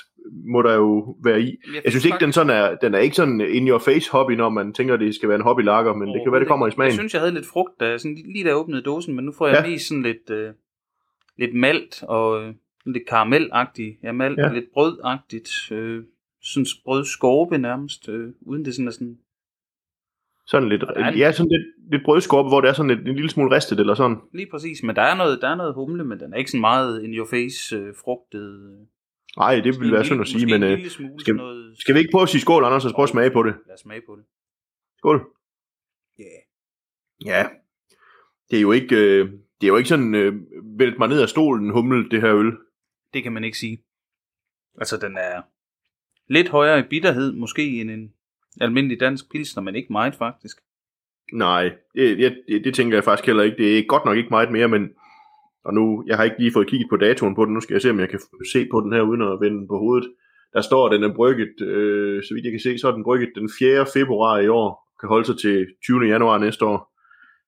må 0.52 0.62
der 0.62 0.74
jo 0.74 1.16
være 1.24 1.40
i. 1.40 1.56
Jeg 1.84 1.92
synes 1.92 2.04
ikke, 2.04 2.16
den, 2.20 2.32
sådan 2.32 2.50
er, 2.50 2.74
den 2.74 2.94
er 2.94 2.98
ikke 2.98 3.16
sådan 3.16 3.40
in 3.40 3.68
your 3.68 3.78
face 3.78 4.10
hobby, 4.12 4.32
når 4.32 4.48
man 4.48 4.72
tænker, 4.72 4.96
det 4.96 5.14
skal 5.14 5.28
være 5.28 5.36
en 5.36 5.42
hobbylager, 5.44 5.94
men 5.94 6.08
det 6.08 6.20
kan 6.24 6.32
være, 6.32 6.40
det 6.40 6.48
kommer 6.48 6.66
i 6.66 6.68
Jeg 6.68 6.72
smagen. 6.72 6.92
synes, 6.92 7.12
jeg 7.14 7.20
havde 7.22 7.34
lidt 7.34 7.46
frugt, 7.46 7.80
da 7.80 7.88
jeg, 7.88 8.00
sådan, 8.00 8.14
lige 8.32 8.44
da 8.44 8.48
jeg 8.48 8.56
åbnede 8.56 8.82
dåsen, 8.82 9.14
men 9.16 9.24
nu 9.24 9.32
får 9.38 9.46
jeg 9.46 9.54
Ja. 9.56 9.62
ja. 9.64 9.70
mest 9.70 9.88
sådan 9.88 10.02
lidt, 10.02 10.30
øh, 10.30 10.52
lidt 11.38 11.54
malt 11.54 12.02
og 12.02 12.42
øh, 12.42 12.54
lidt 12.86 13.06
karamelagtigt. 13.08 13.98
Ja, 14.02 14.12
malt, 14.12 14.38
Ja. 14.38 14.52
lidt 14.52 14.64
brødagtigt. 14.72 15.72
Øh, 15.72 16.04
sådan 16.42 16.66
brødskorpe 16.84 17.58
nærmest, 17.58 18.08
øh, 18.08 18.28
uden 18.40 18.64
det 18.64 18.74
sådan 18.74 18.86
er 18.88 18.92
sådan... 18.92 19.18
Sådan 20.46 20.68
lidt, 20.68 20.82
en- 20.82 21.18
ja, 21.18 21.32
sådan 21.32 21.50
lidt, 21.50 21.90
lidt 21.92 22.02
brødskorpe, 22.04 22.48
hvor 22.48 22.60
det 22.60 22.68
er 22.68 22.72
sådan 22.72 22.96
lidt, 22.96 23.08
en 23.08 23.14
lille 23.14 23.30
smule 23.30 23.56
ristet 23.56 23.80
eller 23.80 23.94
sådan. 23.94 24.16
Lige 24.34 24.48
præcis, 24.50 24.82
men 24.82 24.96
der 24.96 25.02
er 25.02 25.14
noget, 25.16 25.38
der 25.42 25.48
er 25.48 25.54
noget 25.54 25.74
humle, 25.74 26.04
men 26.04 26.20
den 26.20 26.32
er 26.32 26.36
ikke 26.36 26.50
sådan 26.50 26.60
meget 26.60 27.02
in 27.02 27.14
your 27.14 27.26
face 27.30 27.76
øh, 27.76 27.94
frugtet. 28.04 28.42
Øh, 28.54 28.86
Nej, 29.36 29.54
det 29.54 29.66
Måske 29.66 29.78
ville 29.80 29.94
være 29.94 30.04
synd 30.04 30.20
at 30.20 30.28
sige, 30.28 30.46
men 30.46 30.62
en 30.62 30.62
øh, 30.62 30.90
skal- 31.18 31.34
noget... 31.36 31.78
skal 31.78 31.94
vi 31.94 31.98
ikke 31.98 32.10
prøve 32.12 32.22
at 32.22 32.28
sige 32.28 32.40
skål, 32.40 32.64
Anders, 32.64 32.84
og 32.84 32.92
prøve 32.92 33.04
at 33.04 33.08
smage 33.08 33.30
på 33.30 33.42
det? 33.42 33.54
Lad 33.66 33.74
os 33.74 33.80
smage 33.80 34.02
på 34.08 34.16
det. 34.16 34.24
Skål. 34.98 35.26
Ja. 36.18 36.24
Ja. 37.24 37.48
Det 38.50 38.56
er 38.56 38.60
jo 38.60 38.72
ikke, 38.72 38.96
øh, 38.96 39.26
det 39.60 39.66
er 39.66 39.68
jo 39.68 39.76
ikke 39.76 39.88
sådan, 39.88 40.14
øh, 40.14 40.34
vælt 40.78 40.98
mig 40.98 41.08
ned 41.08 41.22
af 41.22 41.28
stolen, 41.28 41.70
humle, 41.70 42.08
det 42.10 42.20
her 42.20 42.34
øl. 42.36 42.52
Det 43.14 43.22
kan 43.22 43.32
man 43.32 43.44
ikke 43.44 43.58
sige. 43.58 43.84
Altså, 44.78 44.96
den 44.96 45.16
er 45.16 45.42
lidt 46.28 46.48
højere 46.48 46.78
i 46.78 46.88
bitterhed, 46.90 47.32
måske 47.32 47.80
end 47.80 47.90
en 47.90 48.14
almindelig 48.60 49.00
dansk 49.00 49.30
pilsner, 49.30 49.62
men 49.62 49.74
ikke 49.74 49.92
meget 49.92 50.14
faktisk. 50.14 50.56
Nej, 51.32 51.62
det, 51.94 52.18
det, 52.18 52.42
det, 52.48 52.64
det 52.64 52.74
tænker 52.74 52.96
jeg 52.96 53.04
faktisk 53.04 53.26
heller 53.26 53.42
ikke. 53.42 53.56
Det 53.56 53.78
er 53.78 53.86
godt 53.88 54.04
nok 54.04 54.16
ikke 54.16 54.30
meget 54.30 54.52
mere, 54.52 54.68
men 54.68 54.90
og 55.64 55.74
nu, 55.74 56.04
jeg 56.06 56.16
har 56.16 56.24
ikke 56.24 56.38
lige 56.38 56.52
fået 56.52 56.68
kigget 56.68 56.88
på 56.90 56.96
datoen 56.96 57.34
på 57.34 57.44
den, 57.44 57.54
nu 57.54 57.60
skal 57.60 57.74
jeg 57.74 57.82
se, 57.82 57.90
om 57.90 58.00
jeg 58.00 58.08
kan 58.08 58.20
se 58.52 58.68
på 58.70 58.80
den 58.80 58.92
her, 58.92 59.00
uden 59.00 59.22
at 59.22 59.40
vende 59.40 59.58
den 59.58 59.68
på 59.68 59.78
hovedet. 59.78 60.10
Der 60.52 60.60
står, 60.60 60.86
at 60.86 60.92
den 60.92 61.10
er 61.10 61.14
brygget, 61.14 61.60
øh, 61.60 62.22
så 62.22 62.34
vidt 62.34 62.44
jeg 62.44 62.52
kan 62.52 62.60
se, 62.60 62.78
så 62.78 62.88
er 62.88 62.92
den 62.92 63.04
brygget 63.04 63.30
den 63.34 63.50
4. 63.58 63.86
februar 63.94 64.38
i 64.38 64.48
år, 64.48 64.68
kan 65.00 65.08
holde 65.08 65.26
sig 65.26 65.38
til 65.38 65.66
20. 65.84 66.06
januar 66.06 66.38
næste 66.38 66.64
år. 66.64 66.78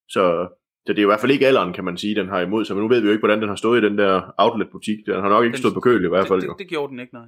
Så, 0.09 0.49
så 0.87 0.93
det 0.93 0.99
er 0.99 1.03
i 1.03 1.07
hvert 1.07 1.21
fald 1.21 1.33
ikke 1.33 1.47
alderen, 1.47 1.73
kan 1.73 1.85
man 1.85 1.97
sige, 1.97 2.15
den 2.15 2.29
har 2.29 2.41
imod 2.41 2.65
sig, 2.65 2.77
men 2.77 2.83
nu 2.83 2.89
ved 2.89 3.01
vi 3.01 3.07
jo 3.07 3.13
ikke, 3.13 3.21
hvordan 3.21 3.41
den 3.41 3.49
har 3.49 3.57
stået 3.57 3.83
i 3.83 3.87
den 3.87 3.99
der 3.99 4.35
outlet-butik. 4.39 5.07
Den 5.07 5.15
har 5.15 5.29
nok 5.29 5.45
ikke 5.45 5.53
Den- 5.55 5.61
stået 5.61 5.75
på 5.75 5.81
køl 5.81 6.05
i 6.05 6.09
hvert 6.09 6.29
fald. 6.29 6.41
det, 6.41 6.49
det, 6.49 6.59
det 6.59 6.69
gjorde 6.69 6.91
den 6.91 7.01
ikke, 7.01 7.15
nej. 7.15 7.27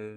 Øh, 0.00 0.16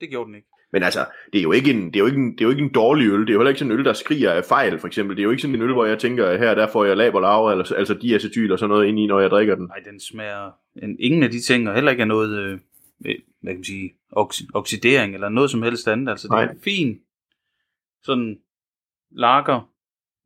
det 0.00 0.10
gjorde 0.10 0.26
den 0.26 0.34
ikke. 0.34 0.48
Men 0.72 0.82
altså, 0.82 1.06
det 1.32 1.38
er 1.38 1.42
jo 1.42 1.52
ikke 1.52 1.70
en, 1.70 1.86
det 1.86 1.96
er 1.96 2.00
jo 2.00 2.06
ikke 2.06 2.18
en, 2.18 2.32
det 2.32 2.40
er 2.40 2.44
jo 2.44 2.50
ikke 2.50 2.62
en 2.62 2.72
dårlig 2.72 3.08
øl. 3.08 3.20
Det 3.20 3.28
er 3.28 3.32
jo 3.32 3.38
heller 3.40 3.48
ikke 3.48 3.58
sådan 3.58 3.72
en 3.72 3.78
øl, 3.78 3.84
der 3.84 3.92
skriger 3.92 4.30
af 4.32 4.44
fejl, 4.44 4.78
for 4.78 4.86
eksempel. 4.86 5.16
Det 5.16 5.20
er 5.22 5.24
jo 5.24 5.30
ikke 5.30 5.42
sådan 5.42 5.54
en 5.54 5.62
øl, 5.62 5.72
hvor 5.72 5.84
jeg 5.84 5.98
tænker, 5.98 6.36
her 6.38 6.54
der 6.54 6.66
får 6.66 6.84
jeg 6.84 6.96
lab 6.96 7.14
og 7.14 7.20
lave, 7.20 7.50
eller, 7.50 7.72
altså 7.76 7.94
diacetyl 7.94 8.52
og 8.52 8.58
sådan 8.58 8.68
noget 8.70 8.86
ind 8.86 8.98
i, 8.98 9.06
når 9.06 9.20
jeg 9.20 9.30
drikker 9.30 9.54
den. 9.54 9.66
Nej, 9.66 9.78
den 9.90 10.00
smager 10.00 10.50
en, 10.82 10.96
ingen 11.00 11.22
af 11.22 11.30
de 11.30 11.40
ting, 11.40 11.68
og 11.68 11.74
heller 11.74 11.90
ikke 11.90 12.00
af 12.00 12.08
noget, 12.08 12.38
øh, 12.38 12.58
hvad 12.98 13.14
kan 13.46 13.54
man 13.56 13.64
sige, 13.64 13.94
ox- 14.16 14.46
oxidering 14.54 15.14
eller 15.14 15.28
noget 15.28 15.50
som 15.50 15.62
helst 15.62 15.88
andet. 15.88 16.08
Altså, 16.10 16.28
det 16.28 16.32
er 16.34 16.44
Nej. 16.44 16.52
en 16.52 16.60
fin 16.64 17.00
sådan 18.02 18.38
lager 19.10 19.70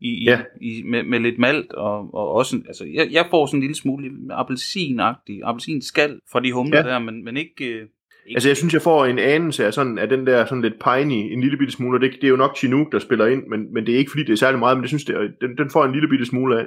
i, 0.00 0.24
Ja. 0.24 0.42
i, 0.60 0.82
med, 0.82 1.02
med 1.02 1.20
lidt 1.20 1.38
malt, 1.38 1.72
og, 1.72 2.14
og 2.14 2.32
også, 2.32 2.56
altså, 2.66 2.84
jeg, 2.84 3.08
jeg 3.12 3.26
får 3.30 3.46
sådan 3.46 3.56
en 3.58 3.60
lille 3.60 3.74
smule 3.74 4.10
appelsinagtig, 4.30 5.40
appelsinskal 5.44 6.20
fra 6.32 6.40
de 6.40 6.52
humler 6.52 6.78
Ja. 6.78 6.82
der, 6.82 6.98
men, 6.98 7.24
men 7.24 7.36
ikke, 7.36 7.64
øh, 7.64 7.80
ikke 8.26 8.36
Altså, 8.36 8.48
jeg 8.48 8.56
synes, 8.56 8.74
jeg 8.74 8.82
får 8.82 9.06
en 9.06 9.18
anelse 9.18 9.66
af, 9.66 9.74
sådan, 9.74 9.98
af 9.98 10.08
den 10.08 10.26
der 10.26 10.44
sådan 10.46 10.62
lidt 10.62 10.74
piney, 10.84 11.32
en 11.32 11.40
lille 11.40 11.58
bitte 11.58 11.72
smule, 11.72 11.96
og 11.96 12.00
det, 12.00 12.12
det 12.12 12.24
er 12.24 12.28
jo 12.28 12.36
nok 12.36 12.56
Chinook, 12.56 12.92
der 12.92 12.98
spiller 12.98 13.26
ind, 13.26 13.46
men, 13.46 13.72
men 13.74 13.86
det 13.86 13.94
er 13.94 13.98
ikke, 13.98 14.10
fordi 14.10 14.24
det 14.24 14.32
er 14.32 14.36
særlig 14.36 14.58
meget, 14.58 14.76
men 14.76 14.82
det 14.82 14.90
synes, 14.90 15.04
det 15.04 15.16
er, 15.16 15.28
den, 15.40 15.58
den 15.58 15.70
får 15.70 15.84
en 15.84 15.92
lille 15.92 16.08
bitte 16.08 16.26
smule 16.26 16.60
af. 16.60 16.66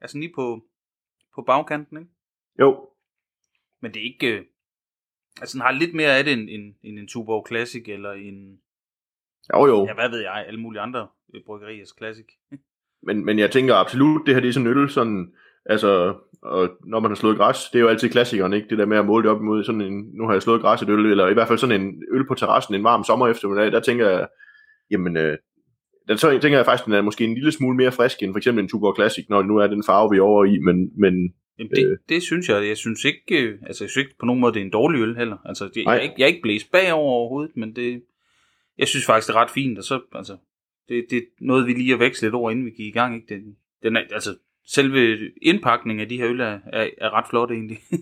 altså 0.00 0.18
lige 0.18 0.32
på, 0.34 0.64
på 1.34 1.42
bagkanten, 1.42 1.98
ikke? 1.98 2.10
Jo, 2.60 2.88
Men 3.82 3.94
det 3.94 4.00
er 4.00 4.04
ikke... 4.04 4.38
Øh, 4.38 4.44
altså, 5.40 5.54
den 5.58 5.60
har 5.62 5.72
lidt 5.72 5.94
mere 5.94 6.18
af 6.18 6.24
det 6.24 6.32
end, 6.32 6.48
end, 6.50 6.74
end 6.82 6.98
en 6.98 7.08
Tuborg 7.08 7.46
Classic, 7.48 7.82
eller 7.88 8.12
en... 8.12 8.58
jo 9.54 9.66
jo, 9.66 9.86
Ja, 9.86 9.94
hvad 9.94 10.10
ved 10.10 10.20
jeg, 10.20 10.44
alle 10.46 10.60
mulige 10.60 10.80
andre 10.80 11.06
øh, 11.34 11.40
bryggeriers 11.46 11.94
Classic. 11.98 12.26
men, 13.06 13.24
men 13.24 13.38
jeg 13.38 13.50
tænker 13.50 13.74
absolut, 13.74 14.26
det 14.26 14.34
her 14.34 14.40
det 14.40 14.48
er 14.48 14.52
sådan 14.52 14.66
en 14.66 14.78
øl, 14.78 14.90
sådan, 14.90 15.32
altså, 15.66 16.14
og 16.42 16.70
når 16.86 17.00
man 17.00 17.10
har 17.10 17.16
slået 17.16 17.36
græs, 17.36 17.64
det 17.72 17.78
er 17.78 17.82
jo 17.82 17.88
altid 17.88 18.08
klassikeren, 18.08 18.52
ikke? 18.52 18.68
Det 18.68 18.78
der 18.78 18.86
med 18.86 18.96
at 18.96 19.06
måle 19.06 19.22
det 19.22 19.30
op 19.30 19.40
imod 19.40 19.64
sådan 19.64 19.80
en, 19.80 20.10
nu 20.14 20.26
har 20.26 20.32
jeg 20.32 20.42
slået 20.42 20.60
græs 20.60 20.82
et 20.82 20.88
øl, 20.88 21.06
eller 21.06 21.28
i 21.28 21.32
hvert 21.32 21.48
fald 21.48 21.58
sådan 21.58 21.80
en 21.80 22.02
øl 22.12 22.26
på 22.26 22.34
terrassen 22.34 22.74
en 22.74 22.84
varm 22.84 23.04
sommer 23.04 23.28
eftermiddag, 23.28 23.72
der 23.72 23.80
tænker 23.80 24.08
jeg, 24.08 24.28
jamen, 24.90 25.16
øh, 25.16 25.36
der 26.08 26.16
tænker 26.16 26.58
jeg 26.58 26.64
faktisk, 26.64 26.84
den 26.84 26.92
er 26.94 27.02
måske 27.02 27.24
en 27.24 27.34
lille 27.34 27.52
smule 27.52 27.76
mere 27.76 27.92
frisk 27.92 28.22
end 28.22 28.32
for 28.32 28.38
eksempel 28.38 28.62
en 28.62 28.68
Tuborg 28.68 28.96
Classic, 28.96 29.26
når 29.28 29.42
nu 29.42 29.56
er 29.56 29.66
den 29.66 29.82
farve, 29.86 30.10
vi 30.10 30.16
er 30.16 30.22
over 30.22 30.44
i, 30.44 30.58
men, 30.58 30.90
men 31.00 31.34
Jamen, 31.58 31.70
det, 31.70 31.86
Øh. 31.86 31.96
det 32.08 32.22
synes 32.22 32.48
jeg. 32.48 32.68
Jeg 32.68 32.76
synes 32.76 33.04
ikke, 33.04 33.42
øh, 33.42 33.58
altså, 33.66 33.84
jeg 33.84 33.90
synes 33.90 33.96
ikke 33.96 34.18
på 34.20 34.26
nogen 34.26 34.40
måde, 34.40 34.52
det 34.54 34.60
er 34.60 34.64
en 34.64 34.70
dårlig 34.70 35.00
øl 35.00 35.16
heller. 35.16 35.36
Altså, 35.44 35.64
det, 35.74 35.84
jeg, 35.84 35.96
er 35.96 36.00
ikke, 36.00 36.14
jeg 36.18 36.24
er 36.24 36.28
ikke 36.28 36.42
blæst 36.42 36.72
bagover 36.72 37.10
overhovedet, 37.12 37.56
men 37.56 37.76
det, 37.76 38.02
jeg 38.78 38.88
synes 38.88 39.06
faktisk, 39.06 39.28
det 39.28 39.34
er 39.34 39.40
ret 39.40 39.50
fint. 39.50 39.78
Og 39.78 39.84
så, 39.84 40.00
altså, 40.12 40.36
det, 40.88 41.06
det 41.10 41.16
er 41.18 41.22
noget, 41.40 41.66
vi 41.66 41.72
lige 41.72 41.94
at 41.94 42.00
veksle 42.00 42.26
lidt 42.26 42.34
over, 42.34 42.50
inden 42.50 42.64
vi 42.66 42.70
gik 42.70 42.86
i 42.86 42.90
gang. 42.98 43.14
Ikke? 43.16 43.34
Den, 43.34 43.42
den 43.82 43.96
er, 43.96 44.00
altså, 44.12 44.30
selve 44.66 45.18
indpakningen 45.42 46.00
af 46.02 46.08
de 46.08 46.16
her 46.16 46.28
øl 46.28 46.40
er, 46.40 46.58
er, 46.72 46.88
er 46.98 47.10
ret 47.10 47.26
flot 47.30 47.50
egentlig. 47.50 47.78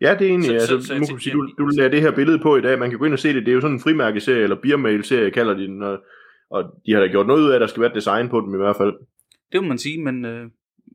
Ja, 0.00 0.14
det 0.18 0.22
er 0.24 0.28
egentlig, 0.28 0.60
Så- 0.60 0.66
så, 0.66 0.66
så- 0.66 0.74
altså, 0.74 0.86
så 0.86 0.86
så, 0.86 0.92
jeg 0.94 1.00
nu 1.00 1.06
kan 1.06 1.18
sige, 1.20 1.32
du, 1.32 1.48
du 1.58 1.66
lader 1.66 1.88
det 1.88 2.00
her 2.00 2.10
billede 2.14 2.38
på 2.38 2.56
i 2.56 2.60
dag, 2.60 2.78
man 2.78 2.90
kan 2.90 2.98
gå 2.98 3.04
ind 3.04 3.12
og 3.12 3.18
se 3.18 3.28
det, 3.34 3.46
det 3.46 3.48
er 3.48 3.54
jo 3.54 3.60
sådan 3.60 3.76
en 3.76 3.80
frimærkeserie, 3.80 4.42
eller 4.42 4.56
beermail-serie, 4.62 5.30
kalder 5.30 5.54
de 5.54 5.66
den, 5.66 5.82
og, 5.82 6.02
og 6.50 6.64
de 6.86 6.92
har 6.92 7.00
da 7.00 7.06
gjort 7.06 7.26
noget 7.26 7.42
ud 7.42 7.50
af, 7.50 7.54
at 7.54 7.60
der 7.60 7.66
skal 7.66 7.80
være 7.80 7.90
et 7.90 7.94
design 7.96 8.28
på 8.28 8.40
dem 8.40 8.54
i 8.54 8.56
hvert 8.56 8.76
fald. 8.76 8.92
det 9.52 9.62
må 9.62 9.68
man 9.68 9.78
sige, 9.78 10.02
men 10.04 10.24
øh, 10.24 10.50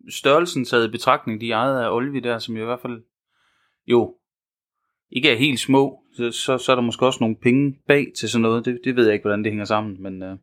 størrelsen 0.09 0.65
taget 0.65 0.87
i 0.87 0.91
betragtning, 0.91 1.41
de 1.41 1.51
ejede 1.51 1.85
af 1.85 1.95
Olvi 1.95 2.19
der, 2.19 2.37
som 2.39 2.55
jo 2.55 2.61
i 2.61 2.65
hvert 2.65 2.79
fald 2.81 3.01
jo 3.87 4.15
ikke 5.11 5.29
er 5.31 5.35
helt 5.35 5.59
små, 5.59 6.03
så, 6.13 6.31
så, 6.31 6.57
så 6.57 6.71
er 6.71 6.75
der 6.75 6.83
måske 6.83 7.05
også 7.05 7.17
nogle 7.21 7.35
penge 7.35 7.79
bag 7.87 8.07
til 8.17 8.29
sådan 8.29 8.41
noget. 8.41 8.65
Det, 8.65 8.79
det 8.83 8.95
ved 8.95 9.05
jeg 9.05 9.13
ikke, 9.13 9.23
hvordan 9.23 9.43
det 9.43 9.51
hænger 9.51 9.65
sammen, 9.65 10.03
men 10.03 10.23
øh, 10.23 10.37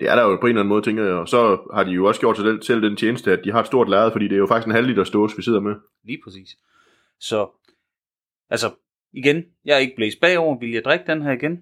Det 0.00 0.08
er 0.08 0.14
der 0.14 0.22
jo 0.22 0.36
på 0.36 0.46
en 0.46 0.48
eller 0.50 0.60
anden 0.60 0.68
måde, 0.68 0.82
tænker 0.82 1.04
jeg. 1.04 1.14
Og 1.14 1.28
så 1.28 1.58
har 1.74 1.84
de 1.84 1.90
jo 1.90 2.04
også 2.04 2.20
gjort 2.20 2.36
sig 2.36 2.44
selv, 2.44 2.62
selv 2.62 2.82
den 2.82 2.96
tjeneste, 2.96 3.32
at 3.32 3.40
de 3.44 3.52
har 3.52 3.60
et 3.60 3.66
stort 3.66 3.88
lærred, 3.88 4.12
fordi 4.12 4.24
det 4.24 4.32
er 4.34 4.38
jo 4.38 4.46
faktisk 4.46 4.66
en 4.66 4.72
halv 4.74 4.86
liter 4.86 5.04
stås, 5.04 5.36
vi 5.38 5.42
sidder 5.42 5.60
med. 5.60 5.74
lige 6.04 6.20
præcis. 6.24 6.48
Så, 7.20 7.48
altså, 8.50 8.70
igen, 9.12 9.44
jeg 9.64 9.74
er 9.74 9.78
ikke 9.78 9.96
blæst 9.96 10.20
bagover. 10.20 10.58
Vil 10.58 10.70
jeg 10.72 10.84
drikke 10.84 11.04
den 11.06 11.22
her 11.22 11.30
igen? 11.32 11.52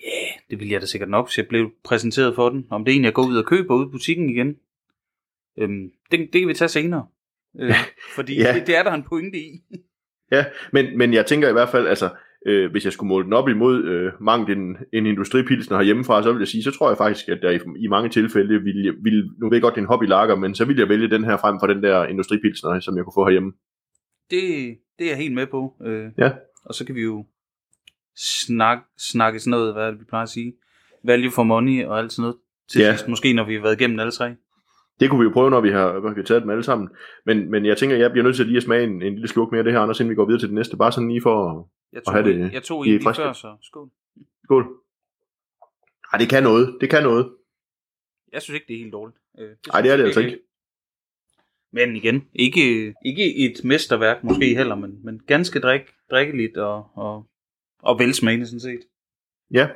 Ja, 0.00 0.04
yeah, 0.06 0.40
det 0.50 0.60
vil 0.60 0.68
jeg 0.68 0.80
da 0.80 0.86
sikkert 0.86 1.10
nok, 1.10 1.26
hvis 1.28 1.38
jeg 1.38 1.48
blev 1.48 1.70
præsenteret 1.84 2.34
for 2.34 2.48
den. 2.48 2.66
Om 2.70 2.84
det 2.84 2.92
er 2.92 2.96
en, 2.96 3.04
jeg 3.04 3.12
går 3.12 3.26
ud 3.28 3.36
og 3.36 3.44
køber 3.44 3.74
ude 3.74 3.86
i 3.88 3.90
butikken 3.90 4.30
igen. 4.30 4.56
Øhm, 5.58 5.90
det, 6.10 6.18
det 6.32 6.40
kan 6.40 6.48
vi 6.48 6.54
tage 6.54 6.68
senere. 6.68 7.06
Øh, 7.60 7.74
fordi 8.16 8.36
Ja. 8.40 8.54
det, 8.54 8.66
det 8.66 8.76
er 8.76 8.82
der 8.82 8.92
en 8.92 9.02
pointe 9.02 9.38
i. 9.38 9.62
Ja, 10.32 10.44
men, 10.72 10.98
men 10.98 11.14
jeg 11.14 11.26
tænker 11.26 11.48
i 11.48 11.52
hvert 11.52 11.68
fald, 11.68 11.86
altså, 11.86 12.10
øh, 12.46 12.70
hvis 12.70 12.84
jeg 12.84 12.92
skulle 12.92 13.08
måle 13.08 13.24
den 13.24 13.32
op 13.32 13.48
imod 13.48 13.84
øh, 13.84 14.12
mangt 14.20 14.50
en, 14.50 14.76
en 14.92 15.06
industripilsner 15.06 15.76
herhjemmefra, 15.76 16.22
så 16.22 16.32
vil 16.32 16.38
jeg 16.40 16.48
sige, 16.48 16.62
så 16.62 16.70
tror 16.70 16.90
jeg 16.90 16.98
faktisk, 16.98 17.28
at 17.28 17.38
jeg 17.42 17.54
i, 17.54 17.58
i 17.78 17.86
mange 17.86 18.08
tilfælde 18.08 18.62
ville, 18.62 18.94
ville, 19.02 19.30
nu 19.38 19.48
ved 19.48 19.56
jeg 19.56 19.62
godt, 19.62 19.74
det 19.74 19.80
er 19.80 19.82
en 19.82 19.88
hobbylager, 19.88 20.36
men 20.36 20.54
så 20.54 20.64
ville 20.64 20.80
jeg 20.80 20.88
vælge 20.88 21.10
den 21.10 21.24
her 21.24 21.36
frem 21.36 21.56
for 21.60 21.66
den 21.66 21.82
der 21.82 22.04
industripilsner, 22.04 22.80
som 22.80 22.96
jeg 22.96 23.04
kunne 23.04 23.14
få 23.16 23.24
herhjemme. 23.24 23.52
Det, 24.30 24.40
det 24.98 25.04
er 25.04 25.10
jeg 25.10 25.18
helt 25.18 25.34
med 25.34 25.46
på. 25.46 25.76
Øh, 25.86 26.06
Ja. 26.18 26.30
Og 26.64 26.74
så 26.74 26.84
kan 26.86 26.94
vi 26.94 27.02
jo 27.02 27.26
snakke, 28.16 28.84
snakke 28.98 29.40
sådan 29.40 29.50
noget, 29.50 29.74
hvad 29.74 29.86
det, 29.86 30.00
vi 30.00 30.04
plejer 30.04 30.22
at 30.22 30.28
sige? 30.28 30.52
Value 31.04 31.30
for 31.30 31.42
money 31.42 31.84
og 31.84 31.98
alt 31.98 32.12
sådan 32.12 32.22
noget. 32.22 32.36
Til 32.70 32.80
ja. 32.80 32.92
sidst, 32.92 33.08
måske 33.08 33.32
når 33.32 33.44
vi 33.44 33.54
har 33.54 33.62
været 33.62 33.80
igennem 33.80 33.98
alle 33.98 34.12
tre. 34.12 34.34
Det 35.00 35.10
kunne 35.10 35.20
vi 35.20 35.24
jo 35.24 35.30
prøve, 35.32 35.50
når 35.50 35.60
vi 35.60 35.70
har, 35.70 36.00
har 36.16 36.22
taget 36.22 36.42
dem 36.42 36.50
alle 36.50 36.62
sammen. 36.62 36.88
Men, 37.26 37.50
men 37.50 37.66
jeg 37.66 37.76
tænker, 37.76 37.96
jeg 37.96 38.10
bliver 38.10 38.24
nødt 38.24 38.36
til 38.36 38.46
lige 38.46 38.56
at 38.56 38.62
smage 38.62 38.84
en, 38.84 39.02
en 39.02 39.12
lille 39.12 39.28
slurk 39.28 39.50
mere 39.50 39.58
af 39.58 39.64
det 39.64 39.72
her, 39.72 39.80
Anders, 39.80 40.00
inden 40.00 40.10
vi 40.10 40.14
går 40.14 40.24
videre 40.24 40.40
til 40.40 40.48
det 40.48 40.54
næste. 40.54 40.76
Bare 40.76 40.92
sådan 40.92 41.08
lige 41.08 41.22
for... 41.22 41.68
Jeg 41.92 42.02
Og 42.06 42.12
have 42.12 42.24
tog, 42.24 42.32
det 42.34 42.52
jeg 42.52 42.62
tog 42.62 42.86
i 42.86 42.88
en 42.88 42.94
lige 42.94 43.04
friske. 43.04 43.22
før, 43.22 43.32
så 43.32 43.56
skål. 43.62 43.90
Skål. 44.44 44.64
Ej, 46.12 46.18
det 46.18 46.28
kan 46.28 46.42
noget. 46.42 46.76
Det 46.80 46.90
kan 46.90 47.02
noget. 47.02 47.32
Jeg 48.32 48.42
synes 48.42 48.54
ikke, 48.54 48.66
det 48.68 48.74
er 48.74 48.78
helt 48.78 48.92
dårligt. 48.92 49.18
Øh, 49.38 49.44
Nej, 49.44 49.54
synes 49.56 49.82
det 49.82 49.92
er 49.92 49.96
det 49.96 50.04
altså 50.04 50.20
ikke. 50.20 50.32
ikke. 50.32 50.42
Men 51.72 51.96
igen, 51.96 52.28
ikke, 52.34 52.94
ikke 53.04 53.36
et 53.36 53.64
mesterværk 53.64 54.24
måske 54.24 54.54
heller, 54.54 54.74
men, 54.74 55.04
men 55.04 55.20
ganske 55.26 55.60
drik, 55.60 55.82
drikkeligt 56.10 56.56
og, 56.56 56.86
og, 56.94 57.26
og 57.82 57.98
velsmagende 57.98 58.46
sådan 58.46 58.60
set. 58.60 58.80
Ja, 59.50 59.68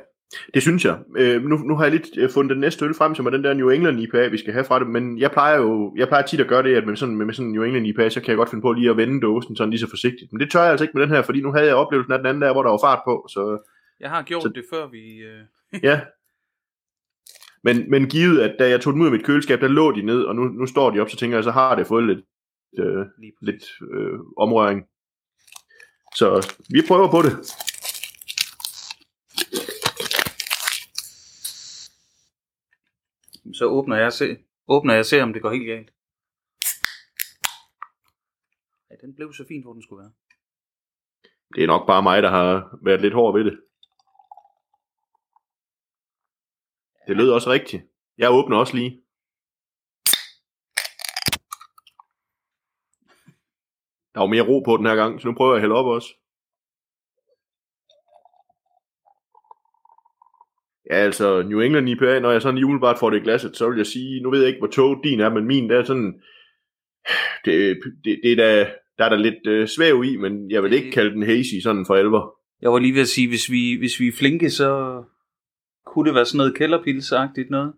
det 0.53 0.61
synes 0.61 0.85
jeg. 0.85 0.99
Øh, 1.17 1.41
nu, 1.43 1.57
nu 1.57 1.75
har 1.75 1.83
jeg 1.83 1.91
lidt 1.91 2.17
øh, 2.17 2.29
fundet 2.29 2.49
den 2.49 2.59
næste 2.61 2.85
øl 2.85 2.93
frem, 2.93 3.15
som 3.15 3.25
er 3.25 3.29
den 3.29 3.43
der 3.43 3.53
New 3.53 3.69
England 3.69 3.99
IPA, 3.99 4.27
vi 4.27 4.37
skal 4.37 4.53
have 4.53 4.65
fra 4.65 4.79
det, 4.79 4.87
men 4.87 5.17
jeg 5.19 5.31
plejer 5.31 5.57
jo 5.57 5.93
jeg 5.97 6.07
plejer 6.07 6.25
tit 6.25 6.39
at 6.39 6.47
gøre 6.47 6.63
det, 6.63 6.75
at 6.75 6.87
med 6.87 6.95
sådan, 6.95 7.15
med 7.15 7.33
sådan 7.33 7.47
en 7.47 7.53
New 7.53 7.63
England 7.63 7.87
IPA, 7.87 8.09
så 8.09 8.21
kan 8.21 8.29
jeg 8.29 8.37
godt 8.37 8.49
finde 8.49 8.61
på 8.61 8.71
lige 8.71 8.89
at 8.89 8.97
vende 8.97 9.21
dåsen 9.21 9.55
sådan 9.55 9.69
lige 9.69 9.79
så 9.79 9.89
forsigtigt. 9.89 10.31
Men 10.33 10.39
det 10.39 10.51
tør 10.51 10.61
jeg 10.61 10.71
altså 10.71 10.83
ikke 10.83 10.97
med 10.97 11.01
den 11.07 11.15
her, 11.15 11.21
fordi 11.21 11.41
nu 11.41 11.51
havde 11.51 11.65
jeg 11.67 11.75
oplevelsen 11.75 12.13
af 12.13 12.19
den 12.19 12.27
anden 12.27 12.41
der, 12.41 12.51
hvor 12.53 12.63
der 12.63 12.69
var 12.69 12.79
fart 12.83 13.01
på, 13.05 13.25
så 13.29 13.71
Jeg 13.99 14.09
har 14.09 14.23
gjort 14.23 14.43
Så- 14.43 14.49
det 14.49 14.63
før 14.73 14.87
vi... 14.87 15.17
Øh, 15.17 15.43
ja. 15.83 16.01
Men, 17.63 17.89
men 17.89 18.09
givet, 18.09 18.39
at 18.41 18.55
da 18.59 18.69
jeg 18.69 18.81
tog 18.81 18.93
den 18.93 19.01
ud 19.01 19.05
af 19.05 19.11
mit 19.11 19.25
køleskab, 19.25 19.61
der 19.61 19.67
lå 19.67 19.91
de 19.91 20.01
ned, 20.01 20.23
og 20.23 20.35
nu, 20.35 20.43
nu 20.43 20.65
står 20.65 20.91
de 20.91 20.99
op, 20.99 21.09
så 21.09 21.17
tænker 21.17 21.37
jeg, 21.37 21.43
så 21.43 21.51
har 21.51 21.75
det 21.75 21.87
fået 21.87 22.03
lidt, 22.07 22.19
øh, 22.79 23.05
lidt 23.41 23.63
øh, 23.93 24.19
omrøring. 24.37 24.83
Så 26.15 26.53
vi 26.69 26.81
prøver 26.87 27.11
på 27.11 27.21
det. 27.21 27.31
Så 33.53 33.65
åbner 33.65 33.95
jeg, 33.95 34.05
og 34.05 34.13
se, 34.13 34.37
åbner 34.67 34.93
jeg 34.93 34.99
og 34.99 35.05
ser, 35.05 35.23
om 35.23 35.33
det 35.33 35.41
går 35.41 35.51
helt 35.51 35.67
galt. 35.67 35.91
Ja, 38.89 38.95
den 39.01 39.15
blev 39.15 39.33
så 39.33 39.45
fint, 39.47 39.65
hvor 39.65 39.73
den 39.73 39.83
skulle 39.83 40.03
være. 40.03 40.13
Det 41.55 41.63
er 41.63 41.67
nok 41.67 41.87
bare 41.87 42.03
mig, 42.03 42.23
der 42.23 42.29
har 42.29 42.77
været 42.83 43.01
lidt 43.01 43.13
hård 43.13 43.33
ved 43.37 43.45
det. 43.45 43.59
Det 47.07 47.17
lød 47.17 47.31
også 47.31 47.49
rigtigt. 47.49 47.83
Jeg 48.17 48.31
åbner 48.31 48.57
også 48.57 48.75
lige. 48.75 49.01
Der 54.13 54.19
var 54.19 54.27
mere 54.27 54.47
ro 54.47 54.59
på 54.59 54.77
den 54.77 54.85
her 54.85 54.95
gang, 54.95 55.21
så 55.21 55.27
nu 55.27 55.33
prøver 55.33 55.51
jeg 55.51 55.57
at 55.57 55.61
hælde 55.61 55.75
op 55.75 55.85
også. 55.85 56.24
Ja, 60.91 60.95
altså 60.95 61.41
New 61.41 61.59
England 61.59 61.89
IPA, 61.89 62.19
når 62.19 62.31
jeg 62.31 62.41
sådan 62.41 62.55
lige 62.55 62.65
umiddelbart 62.65 62.99
får 62.99 63.09
det 63.09 63.17
i 63.17 63.23
glasset, 63.23 63.57
så 63.57 63.69
vil 63.69 63.77
jeg 63.77 63.85
sige, 63.85 64.21
nu 64.21 64.31
ved 64.31 64.39
jeg 64.39 64.47
ikke, 64.47 64.59
hvor 64.59 64.67
tog 64.67 65.03
din 65.03 65.19
er, 65.19 65.29
men 65.29 65.45
min 65.45 65.69
der 65.69 65.79
er 65.79 65.83
sådan, 65.83 66.13
det, 67.45 67.77
det, 68.03 68.19
det 68.23 68.31
er 68.31 68.35
da, 68.35 68.69
der 68.97 69.05
er 69.05 69.09
der 69.09 69.17
lidt 69.17 69.47
øh, 69.47 69.67
svæv 69.67 70.03
i, 70.03 70.17
men 70.17 70.51
jeg 70.51 70.63
vil 70.63 70.73
ikke 70.73 70.91
kalde 70.91 71.11
den 71.11 71.23
hazy 71.23 71.55
sådan 71.63 71.85
for 71.85 71.95
alvor. 71.95 72.35
Jeg 72.61 72.71
var 72.71 72.79
lige 72.79 72.93
ved 72.93 73.01
at 73.01 73.07
sige, 73.07 73.27
hvis 73.27 73.51
vi, 73.51 73.75
hvis 73.79 73.99
vi 73.99 74.07
er 74.07 74.11
flinke, 74.11 74.49
så 74.49 75.01
kunne 75.85 76.07
det 76.07 76.15
være 76.15 76.25
sådan 76.25 76.37
noget 76.37 76.55
kælderpilsagtigt 76.55 77.49
noget. 77.49 77.73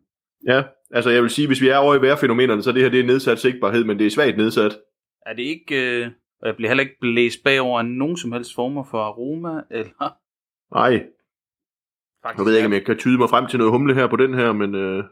Ja, 0.47 0.63
altså 0.91 1.09
jeg 1.09 1.21
vil 1.21 1.29
sige, 1.29 1.47
hvis 1.47 1.61
vi 1.61 1.67
er 1.67 1.77
over 1.77 1.95
i 1.95 2.01
vejrfænomenerne, 2.01 2.63
så 2.63 2.71
det 2.71 2.81
her 2.81 2.89
det 2.89 2.99
er 2.99 3.03
nedsat 3.03 3.39
sigtbarhed, 3.39 3.83
men 3.83 3.99
det 3.99 4.05
er 4.05 4.11
svagt 4.11 4.37
nedsat. 4.37 4.77
Er 5.25 5.33
det 5.33 5.43
ikke... 5.43 5.75
Øh, 5.75 6.11
jeg 6.43 6.55
bliver 6.55 6.69
heller 6.69 6.83
ikke 6.83 6.99
blæst 7.01 7.43
bagover 7.43 7.79
af 7.79 7.85
nogen 7.85 8.17
som 8.17 8.31
helst 8.31 8.55
former 8.55 8.83
for 8.91 8.97
aroma, 8.97 9.61
eller... 9.71 10.13
Nej, 10.73 11.03
Faktisk, 12.23 12.37
nu 12.39 12.43
ved 12.43 12.51
jeg 12.53 12.59
ikke, 12.59 12.65
om 12.67 12.73
jeg 12.73 12.85
kan 12.85 12.97
tyde 12.97 13.17
mig 13.17 13.29
frem 13.29 13.47
til 13.47 13.57
noget 13.59 13.71
humle 13.73 13.93
her 13.93 14.07
på 14.07 14.15
den 14.15 14.33
her, 14.33 14.53
men 14.53 14.75
øh, 14.75 15.03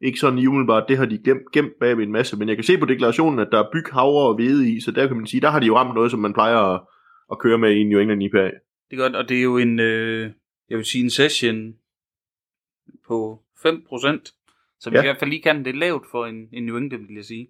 ikke 0.00 0.18
sådan 0.18 0.38
lige 0.38 0.48
umiddelbart. 0.48 0.84
Det 0.88 0.96
har 0.96 1.06
de 1.06 1.18
gemt, 1.24 1.52
gemt 1.52 1.72
bag 1.80 1.96
ved 1.96 2.04
en 2.04 2.12
masse, 2.12 2.36
men 2.38 2.48
jeg 2.48 2.56
kan 2.56 2.64
se 2.64 2.78
på 2.78 2.86
deklarationen, 2.86 3.38
at 3.38 3.48
der 3.52 3.58
er 3.58 3.70
byg, 3.72 3.84
havre 3.92 4.28
og 4.28 4.34
hvede 4.34 4.70
i, 4.72 4.80
så 4.80 4.90
der 4.90 5.06
kan 5.06 5.16
man 5.16 5.26
sige, 5.26 5.40
der 5.40 5.50
har 5.50 5.60
de 5.60 5.66
jo 5.66 5.76
ramt 5.76 5.94
noget, 5.94 6.10
som 6.10 6.20
man 6.20 6.32
plejer 6.32 6.56
at, 6.58 6.80
at 7.32 7.38
køre 7.38 7.58
med 7.58 7.70
i 7.70 7.78
en 7.78 7.88
New 7.88 8.00
England 8.00 8.22
IPA. 8.22 8.50
Det 8.90 8.98
er 8.98 9.02
godt, 9.02 9.16
og 9.16 9.28
det 9.28 9.38
er 9.38 9.42
jo 9.42 9.58
en, 9.58 9.80
øh, 9.80 10.30
jeg 10.68 10.76
vil 10.78 10.84
sige 10.86 11.04
en 11.04 11.10
session 11.10 11.74
på 13.06 13.42
5%, 13.66 14.78
så 14.80 14.90
vi 14.90 14.96
Ja. 14.96 15.02
i 15.02 15.06
hvert 15.06 15.18
fald 15.18 15.30
lige 15.30 15.42
kan 15.42 15.64
det 15.64 15.74
lavt 15.76 16.06
for 16.10 16.26
en, 16.26 16.48
en 16.52 16.66
New 16.66 16.76
England, 16.76 17.06
vil 17.06 17.16
jeg 17.16 17.24
sige. 17.24 17.48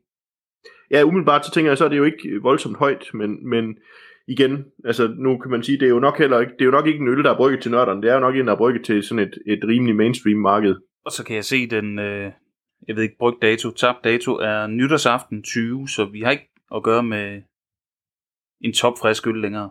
Ja, 0.90 1.02
umiddelbart 1.02 1.47
så 1.47 1.52
tænker 1.52 1.71
jeg, 1.71 1.78
så 1.78 1.85
er 1.85 1.88
det 1.88 1.97
jo 1.97 2.04
ikke 2.04 2.42
voldsomt 2.42 2.76
højt, 2.76 3.11
men, 3.14 3.49
men 3.49 3.78
igen, 4.29 4.64
altså 4.85 5.14
nu 5.19 5.38
kan 5.38 5.50
man 5.50 5.62
sige, 5.62 5.79
det 5.79 5.87
er 5.87 5.91
jo 5.91 5.99
nok 5.99 6.19
heller 6.19 6.41
ikke, 6.41 6.52
det 6.52 6.61
er 6.61 6.64
jo 6.64 6.71
nok 6.71 6.87
ikke 6.87 6.99
en 6.99 7.09
øl, 7.09 7.25
der 7.25 7.31
er 7.31 7.37
brygget 7.37 7.62
til 7.62 7.71
nørderne, 7.71 8.02
det 8.02 8.11
er 8.11 8.14
jo 8.14 8.21
nok 8.21 8.37
en, 8.37 8.47
der 8.47 8.52
er 8.52 8.57
brygget 8.57 8.85
til 8.85 9.02
sådan 9.02 9.29
et, 9.29 9.38
et 9.47 9.61
rimelig 9.69 9.97
mainstream 9.97 10.38
marked. 10.38 10.76
Og 11.05 11.12
så 11.12 11.25
kan 11.25 11.37
jeg 11.37 11.45
se 11.45 11.67
den, 11.67 11.99
øh, 11.99 12.33
jeg 12.88 12.97
ved 12.97 13.02
ikke, 13.02 13.19
brugt 13.19 13.43
dato, 13.43 13.71
tabt 13.71 14.05
dato 14.05 14.33
er 14.33 14.67
nytårsaften 14.67 15.43
20, 15.43 15.88
så 15.88 16.05
vi 16.05 16.21
har 16.21 16.31
ikke 16.31 16.50
at 16.75 16.83
gøre 16.83 17.02
med 17.02 17.43
en 18.61 18.73
topfrisk 18.73 19.26
øl 19.26 19.41
længere. 19.41 19.71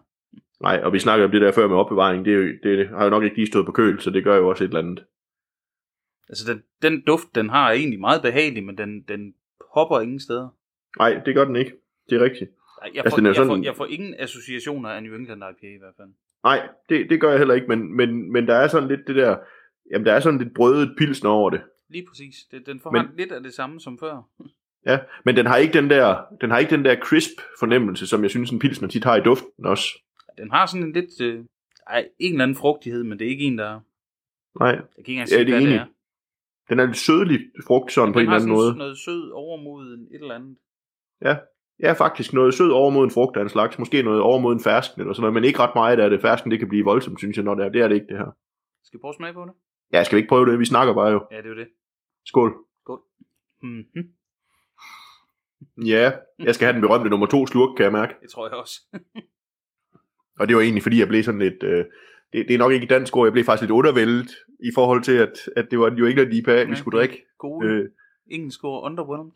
Nej, 0.61 0.81
og 0.83 0.93
vi 0.93 0.99
snakker 0.99 1.25
om 1.25 1.31
det 1.31 1.41
der 1.41 1.51
før 1.51 1.67
med 1.67 1.77
opbevaring, 1.77 2.25
det, 2.25 2.33
er 2.33 2.37
jo, 2.37 2.53
det 2.63 2.89
har 2.89 3.03
jo 3.03 3.09
nok 3.09 3.23
ikke 3.23 3.35
lige 3.35 3.47
stået 3.47 3.65
på 3.65 3.71
køl, 3.71 3.99
så 3.99 4.09
det 4.09 4.23
gør 4.23 4.37
jo 4.37 4.49
også 4.49 4.63
et 4.63 4.67
eller 4.67 4.79
andet. 4.79 5.05
Altså 6.29 6.53
den, 6.53 6.63
den 6.81 7.01
duft, 7.01 7.35
den 7.35 7.49
har 7.49 7.67
er 7.67 7.73
egentlig 7.73 7.99
meget 7.99 8.21
behagelig, 8.21 8.63
men 8.63 8.77
den, 8.77 9.01
den 9.01 9.33
hopper 9.73 9.99
ingen 9.99 10.19
steder. 10.19 10.49
Nej, 10.99 11.21
det 11.25 11.35
gør 11.35 11.45
den 11.45 11.55
ikke. 11.55 11.73
Det 12.09 12.21
er 12.21 12.23
rigtigt. 12.23 12.51
Ej, 12.81 12.89
Jeg 12.93 13.03
Altså, 13.05 13.09
får, 13.09 13.15
den 13.17 13.25
er 13.25 13.29
jeg, 13.29 13.35
sådan- 13.35 13.49
får, 13.49 13.63
jeg 13.63 13.75
får 13.75 13.85
ingen 13.85 14.15
associationer 14.19 14.89
af 14.89 15.03
New 15.03 15.15
England 15.15 15.41
IPA 15.51 15.67
i 15.75 15.77
hvert 15.79 15.93
fald. 15.97 16.09
Nej, 16.43 16.69
det, 16.89 17.09
det 17.09 17.21
gør 17.21 17.29
jeg 17.29 17.37
heller 17.37 17.53
ikke, 17.53 17.67
men, 17.67 17.95
men, 17.97 18.31
men 18.31 18.47
der 18.47 18.55
er 18.55 18.67
sådan 18.67 18.87
lidt 18.89 19.07
det 19.07 19.15
der, 19.15 19.37
jamen 19.91 20.05
der 20.05 20.13
er 20.13 20.19
sådan 20.19 20.39
lidt 20.39 20.53
brødet 20.53 20.95
pilsner 20.97 21.29
over 21.29 21.49
det. 21.49 21.61
Lige 21.89 22.05
præcis. 22.09 22.35
Det, 22.51 22.65
den 22.65 22.79
får 22.79 22.91
Men- 22.91 23.05
lidt 23.17 23.31
af 23.31 23.43
det 23.43 23.53
samme 23.53 23.79
som 23.79 23.99
før. 23.99 24.21
Ja, 24.85 24.99
men 25.25 25.35
den 25.35 25.45
har 25.45 25.57
ikke 25.57 25.73
den 25.73 25.89
der, 25.89 26.21
den 26.41 26.49
har 26.51 26.59
ikke 26.59 26.75
den 26.75 26.85
der 26.85 26.95
crisp 26.99 27.31
fornemmelse, 27.59 28.07
som 28.07 28.21
jeg 28.23 28.29
synes 28.29 28.51
en 28.51 28.59
pilsner 28.59 28.87
tit 28.87 29.03
har 29.03 29.15
i 29.15 29.21
duften 29.21 29.65
også. 29.65 29.85
Den 30.37 30.51
har 30.51 30.65
sådan 30.65 30.83
en 30.87 30.93
lidt... 30.93 31.21
Øh, 31.21 31.45
ej, 31.87 32.07
en 32.19 32.31
eller 32.31 32.43
anden 32.43 32.55
frugtighed, 32.57 33.03
men 33.03 33.19
det 33.19 33.25
er 33.25 33.29
ikke 33.29 33.43
en, 33.43 33.57
der... 33.57 33.79
Nej, 34.59 34.67
Jeg 34.69 34.77
kan 34.77 34.87
ikke 34.97 35.11
engang 35.11 35.29
Ja, 35.31 35.37
det 35.37 35.41
er 35.41 35.51
hvad 35.51 35.59
det 35.61 35.67
enig. 35.67 35.77
er. 35.77 35.85
den 36.69 36.79
er 36.79 36.85
lidt 36.85 36.97
sødlig 36.97 37.39
frugt 37.67 37.91
sådan 37.91 38.13
på 38.13 38.19
en 38.19 38.25
Den 38.25 38.33
eller 38.33 38.39
har 38.39 38.45
anden 38.45 38.57
sådan 38.57 38.67
måde. 38.69 38.77
noget 38.77 38.97
sød 38.97 39.31
overmoden 39.31 40.07
et 40.11 40.21
eller 40.21 40.35
andet. 40.35 40.55
Ja, 41.21 41.35
ja, 41.81 41.91
faktisk 41.93 42.33
noget 42.33 42.53
sød 42.53 42.71
overmoden 42.71 43.11
frugt 43.11 43.37
af 43.37 43.41
en 43.41 43.49
slags. 43.49 43.79
Måske 43.79 44.03
noget 44.03 44.21
overmoden 44.21 44.59
fersken 44.59 45.01
eller 45.01 45.13
sådan 45.13 45.21
noget, 45.21 45.33
men 45.33 45.43
ikke 45.43 45.59
ret 45.59 45.75
meget 45.75 45.99
af 45.99 46.09
det. 46.09 46.21
Fersken, 46.21 46.51
det 46.51 46.59
kan 46.59 46.69
blive 46.69 46.85
voldsomt, 46.85 47.19
synes 47.19 47.37
jeg, 47.37 47.45
når 47.45 47.55
det 47.55 47.65
er. 47.65 47.69
Det 47.69 47.81
er 47.81 47.87
det 47.87 47.95
ikke, 47.95 48.07
det 48.07 48.17
her. 48.17 48.31
Skal 48.83 48.97
vi 48.97 49.01
prøve 49.01 49.11
at 49.11 49.15
smage 49.15 49.33
på 49.33 49.45
det? 49.45 49.53
Ja, 49.93 50.03
skal 50.03 50.15
vi 50.15 50.19
ikke 50.19 50.29
prøve 50.29 50.51
det? 50.51 50.59
Vi 50.59 50.65
snakker 50.65 50.93
bare 50.93 51.09
jo. 51.09 51.27
Ja, 51.31 51.37
det 51.37 51.45
er 51.45 51.49
jo 51.49 51.55
det. 51.55 51.67
Skål. 52.25 52.55
Mm-hmm. 53.63 54.03
Ja, 55.85 56.11
jeg 56.39 56.55
skal 56.55 56.65
have 56.65 56.73
den 56.73 56.81
berømte 56.81 57.09
nummer 57.09 57.27
to 57.27 57.47
slurk, 57.47 57.75
kan 57.75 57.83
jeg 57.83 57.91
mærke. 57.91 58.13
Det 58.21 58.29
tror 58.29 58.47
jeg 58.47 58.57
også. 58.57 58.79
Og 60.39 60.47
det 60.47 60.55
var 60.55 60.61
egentlig, 60.61 60.83
fordi 60.83 60.99
jeg 60.99 61.07
blev 61.07 61.23
sådan 61.23 61.39
lidt... 61.39 61.63
Øh, 61.63 61.85
det, 62.33 62.45
det 62.47 62.53
er 62.53 62.57
nok 62.57 62.71
ikke 62.71 62.87
dansk 62.87 63.17
ord, 63.17 63.25
jeg 63.25 63.33
blev 63.33 63.45
faktisk 63.45 63.61
lidt 63.61 63.71
undervældet 63.71 64.31
i 64.59 64.71
forhold 64.75 65.03
til, 65.03 65.17
at, 65.17 65.49
at 65.55 65.71
det 65.71 65.79
var 65.79 65.95
jo 65.97 66.05
ikke 66.05 66.21
en 66.21 66.31
IPA, 66.31 66.63
vi 66.63 66.75
skulle 66.75 66.97
drikke. 66.97 67.25
Gode. 67.37 67.67
Øh, 67.67 67.89
Engelsk 68.27 68.63
ord, 68.63 68.83
underwhelmed. 68.83 69.31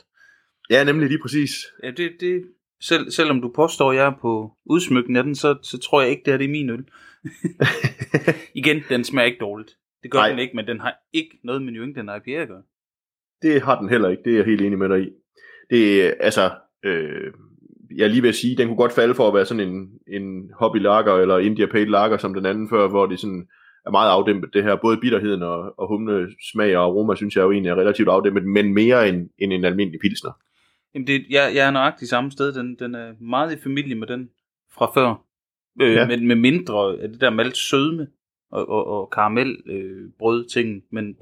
Ja, 0.70 0.84
nemlig 0.84 1.08
lige 1.08 1.22
præcis. 1.22 1.52
Ja, 1.84 1.92
det, 1.92 2.12
det, 2.20 2.44
selv, 2.82 3.12
selvom 3.12 3.42
du 3.42 3.52
påstår, 3.56 3.92
at 3.92 3.98
jeg 3.98 4.06
er 4.06 4.18
på 4.22 4.52
udsmykningen 4.66 5.18
af 5.18 5.24
den, 5.24 5.36
så, 5.36 5.58
så 5.62 5.78
tror 5.78 6.02
jeg 6.02 6.10
ikke, 6.10 6.22
det 6.26 6.34
er 6.34 6.38
det 6.38 6.46
er 6.46 6.50
min 6.50 6.70
øl. 6.70 6.86
Igen, 8.60 8.84
den 8.90 9.04
smager 9.04 9.26
ikke 9.26 9.40
dårligt. 9.40 9.72
Det 10.04 10.12
gør. 10.12 10.20
Nej. 10.20 10.30
den 10.30 10.40
ikke, 10.40 10.56
men 10.56 10.68
den 10.68 10.80
har 10.80 10.94
ikke 11.14 11.40
noget 11.44 11.62
med 11.62 11.74
New 11.74 11.84
England 11.84 12.10
IPA 12.10 12.42
at 12.42 12.48
gøre. 12.48 12.64
Det 13.42 13.62
har 13.62 13.80
den 13.80 13.90
heller 13.90 14.10
ikke, 14.10 14.24
det 14.24 14.32
er 14.32 14.38
jeg 14.38 14.46
helt 14.46 14.62
enig 14.62 14.78
med 14.78 14.90
dig 14.90 15.02
i. 15.02 15.10
Det 15.70 16.06
er, 16.06 16.14
altså, 16.20 16.52
øh, 16.86 17.32
jeg 17.96 18.10
lige 18.10 18.22
vil 18.22 18.34
sige, 18.34 18.58
den 18.58 18.68
kunne 18.68 18.78
godt 18.78 18.94
falde 18.94 19.16
for 19.16 19.28
at 19.28 19.34
være 19.34 19.46
sådan 19.46 19.68
en, 19.70 19.90
en 20.08 20.52
hobby 20.60 20.78
lager 20.78 21.16
eller 21.16 21.38
India 21.38 21.66
Pale 21.66 21.92
lager 21.92 22.18
som 22.18 22.34
den 22.34 22.46
anden 22.46 22.70
før, 22.70 22.88
hvor 22.88 23.06
det 23.06 23.20
sådan 23.20 23.48
er 23.86 23.92
meget 23.92 24.10
afdæmpet 24.10 24.50
det 24.54 24.64
her. 24.64 24.76
Både 24.76 24.98
bitterheden 24.98 25.42
og, 25.42 25.80
og 25.80 25.88
humle 25.88 26.28
smag 26.52 26.78
og 26.78 26.84
aroma, 26.84 27.16
synes 27.16 27.36
jeg 27.36 27.44
jo 27.44 27.52
egentlig 27.52 27.70
er 27.70 27.76
relativt 27.76 28.10
afdæmpet, 28.10 28.44
men 28.44 28.74
mere 28.74 29.10
end, 29.10 29.30
end 29.40 29.54
en 29.54 29.66
almindelig 29.66 30.00
pilsner. 30.00 30.32
Jamen, 30.96 31.08
det, 31.08 31.26
jeg, 31.30 31.52
jeg 31.56 31.68
er 31.68 31.72
nøjagtig 31.72 32.08
samme 32.08 32.32
sted. 32.32 32.54
Den, 32.54 32.76
den 32.80 32.96
er 32.96 33.14
meget 33.20 33.54
i 33.58 33.62
familie 33.62 33.96
med 33.96 34.08
den 34.08 34.30
fra 34.72 34.92
før. 34.94 35.16
Øh, 35.82 35.94
Ja. 35.94 36.08
men 36.08 36.28
med 36.28 36.36
mindre 36.36 36.98
af 37.02 37.10
det 37.10 37.22
der 37.22 37.30
malt 37.30 37.58
sødme 37.58 38.08
og, 38.52 38.70
og, 38.70 38.88
og 38.88 39.10
karamel 39.10 39.58
øh, 39.66 40.10
brød 40.20 40.46
ting, 40.46 40.84
men 40.92 41.16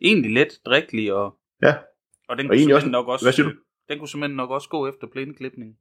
egentlig 0.00 0.30
let 0.30 0.48
drikkelig 0.66 1.12
og 1.12 1.36
Ja. 1.62 1.74
og 2.28 2.38
den 2.38 2.50
Og 2.50 2.56
kunne 2.64 2.74
også- 2.74 2.88
nok 2.88 3.08
også 3.08 3.24
hvad 3.24 3.32
siger 3.32 3.46
du? 3.48 3.52
den 3.88 3.98
kunne 3.98 4.08
simpelthen 4.08 4.36
nok 4.36 4.50
også 4.50 4.68
gå 4.68 4.88
efter 4.88 5.06
plæneklipning. 5.12 5.76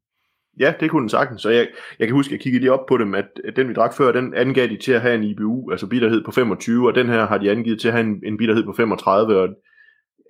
Ja, 0.59 0.73
det 0.79 0.89
kunne 0.91 1.01
den 1.01 1.09
sagtens. 1.09 1.41
Så 1.41 1.49
jeg, 1.49 1.67
jeg 1.99 2.07
kan 2.07 2.15
huske, 2.15 2.33
jeg 2.33 2.41
kiggede 2.41 2.59
lige 2.61 2.71
op 2.71 2.85
på 2.87 2.97
dem, 2.97 3.15
at, 3.15 3.27
at 3.43 3.55
den 3.55 3.69
vi 3.69 3.73
drak 3.73 3.93
før, 3.97 4.11
den 4.11 4.33
angav 4.33 4.67
de 4.67 4.77
til 4.77 4.91
at 4.91 5.01
have 5.01 5.15
en 5.15 5.23
IBU, 5.23 5.71
altså 5.71 5.87
bitterhed 5.87 6.23
på 6.23 6.31
25, 6.31 6.87
og 6.87 6.95
den 6.95 7.07
her 7.07 7.25
har 7.27 7.37
de 7.37 7.51
angivet 7.51 7.79
til 7.81 7.87
at 7.87 7.93
have 7.93 8.05
en, 8.07 8.21
en 8.25 8.37
bitterhed 8.37 8.63
på 8.63 8.73
35, 8.73 9.37
og 9.37 9.49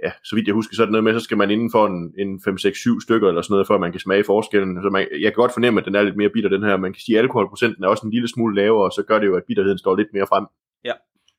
ja, 0.03 0.11
så 0.23 0.35
vidt 0.35 0.47
jeg 0.47 0.53
husker, 0.53 0.75
så 0.75 0.81
er 0.81 0.85
det 0.85 0.91
noget 0.91 1.03
med, 1.03 1.13
så 1.13 1.19
skal 1.19 1.37
man 1.37 1.51
inden 1.51 1.71
for 1.71 1.87
en, 1.87 2.13
en 2.17 2.41
5, 2.45 2.57
6, 2.57 2.79
7 2.79 3.01
stykker 3.01 3.27
eller 3.27 3.41
sådan 3.41 3.53
noget, 3.53 3.67
før 3.67 3.77
man 3.77 3.91
kan 3.91 3.99
smage 3.99 4.23
forskellen. 4.23 4.81
Så 4.83 4.89
man, 4.89 5.07
jeg 5.11 5.31
kan 5.31 5.33
godt 5.43 5.53
fornemme, 5.53 5.79
at 5.79 5.85
den 5.85 5.95
er 5.95 6.01
lidt 6.03 6.15
mere 6.15 6.29
bitter, 6.29 6.49
den 6.49 6.63
her. 6.63 6.77
Man 6.77 6.93
kan 6.93 7.01
sige, 7.01 7.17
at 7.17 7.23
alkoholprocenten 7.23 7.83
er 7.83 7.87
også 7.87 8.05
en 8.05 8.11
lille 8.11 8.27
smule 8.27 8.55
lavere, 8.55 8.85
og 8.85 8.91
så 8.91 9.03
gør 9.03 9.19
det 9.19 9.25
jo, 9.27 9.35
at 9.35 9.43
bitterheden 9.47 9.77
står 9.77 9.95
lidt 9.95 10.13
mere 10.13 10.27
frem. 10.27 10.45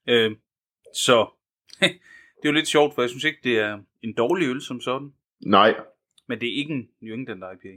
Øh, 0.09 0.31
så 0.95 1.25
det 2.39 2.45
er 2.45 2.49
jo 2.49 2.51
lidt 2.51 2.67
sjovt, 2.67 2.95
for 2.95 3.01
jeg 3.01 3.09
synes 3.09 3.23
ikke, 3.23 3.39
det 3.43 3.59
er 3.59 3.79
en 4.03 4.13
dårlig 4.17 4.47
øl 4.47 4.61
som 4.61 4.81
sådan, 4.81 5.09
Nej, 5.45 5.75
men 6.27 6.39
det 6.39 6.49
er 6.49 6.57
ikke 6.57 6.73
en 6.73 6.87
New 7.01 7.13
England 7.13 7.39
IPA. 7.53 7.69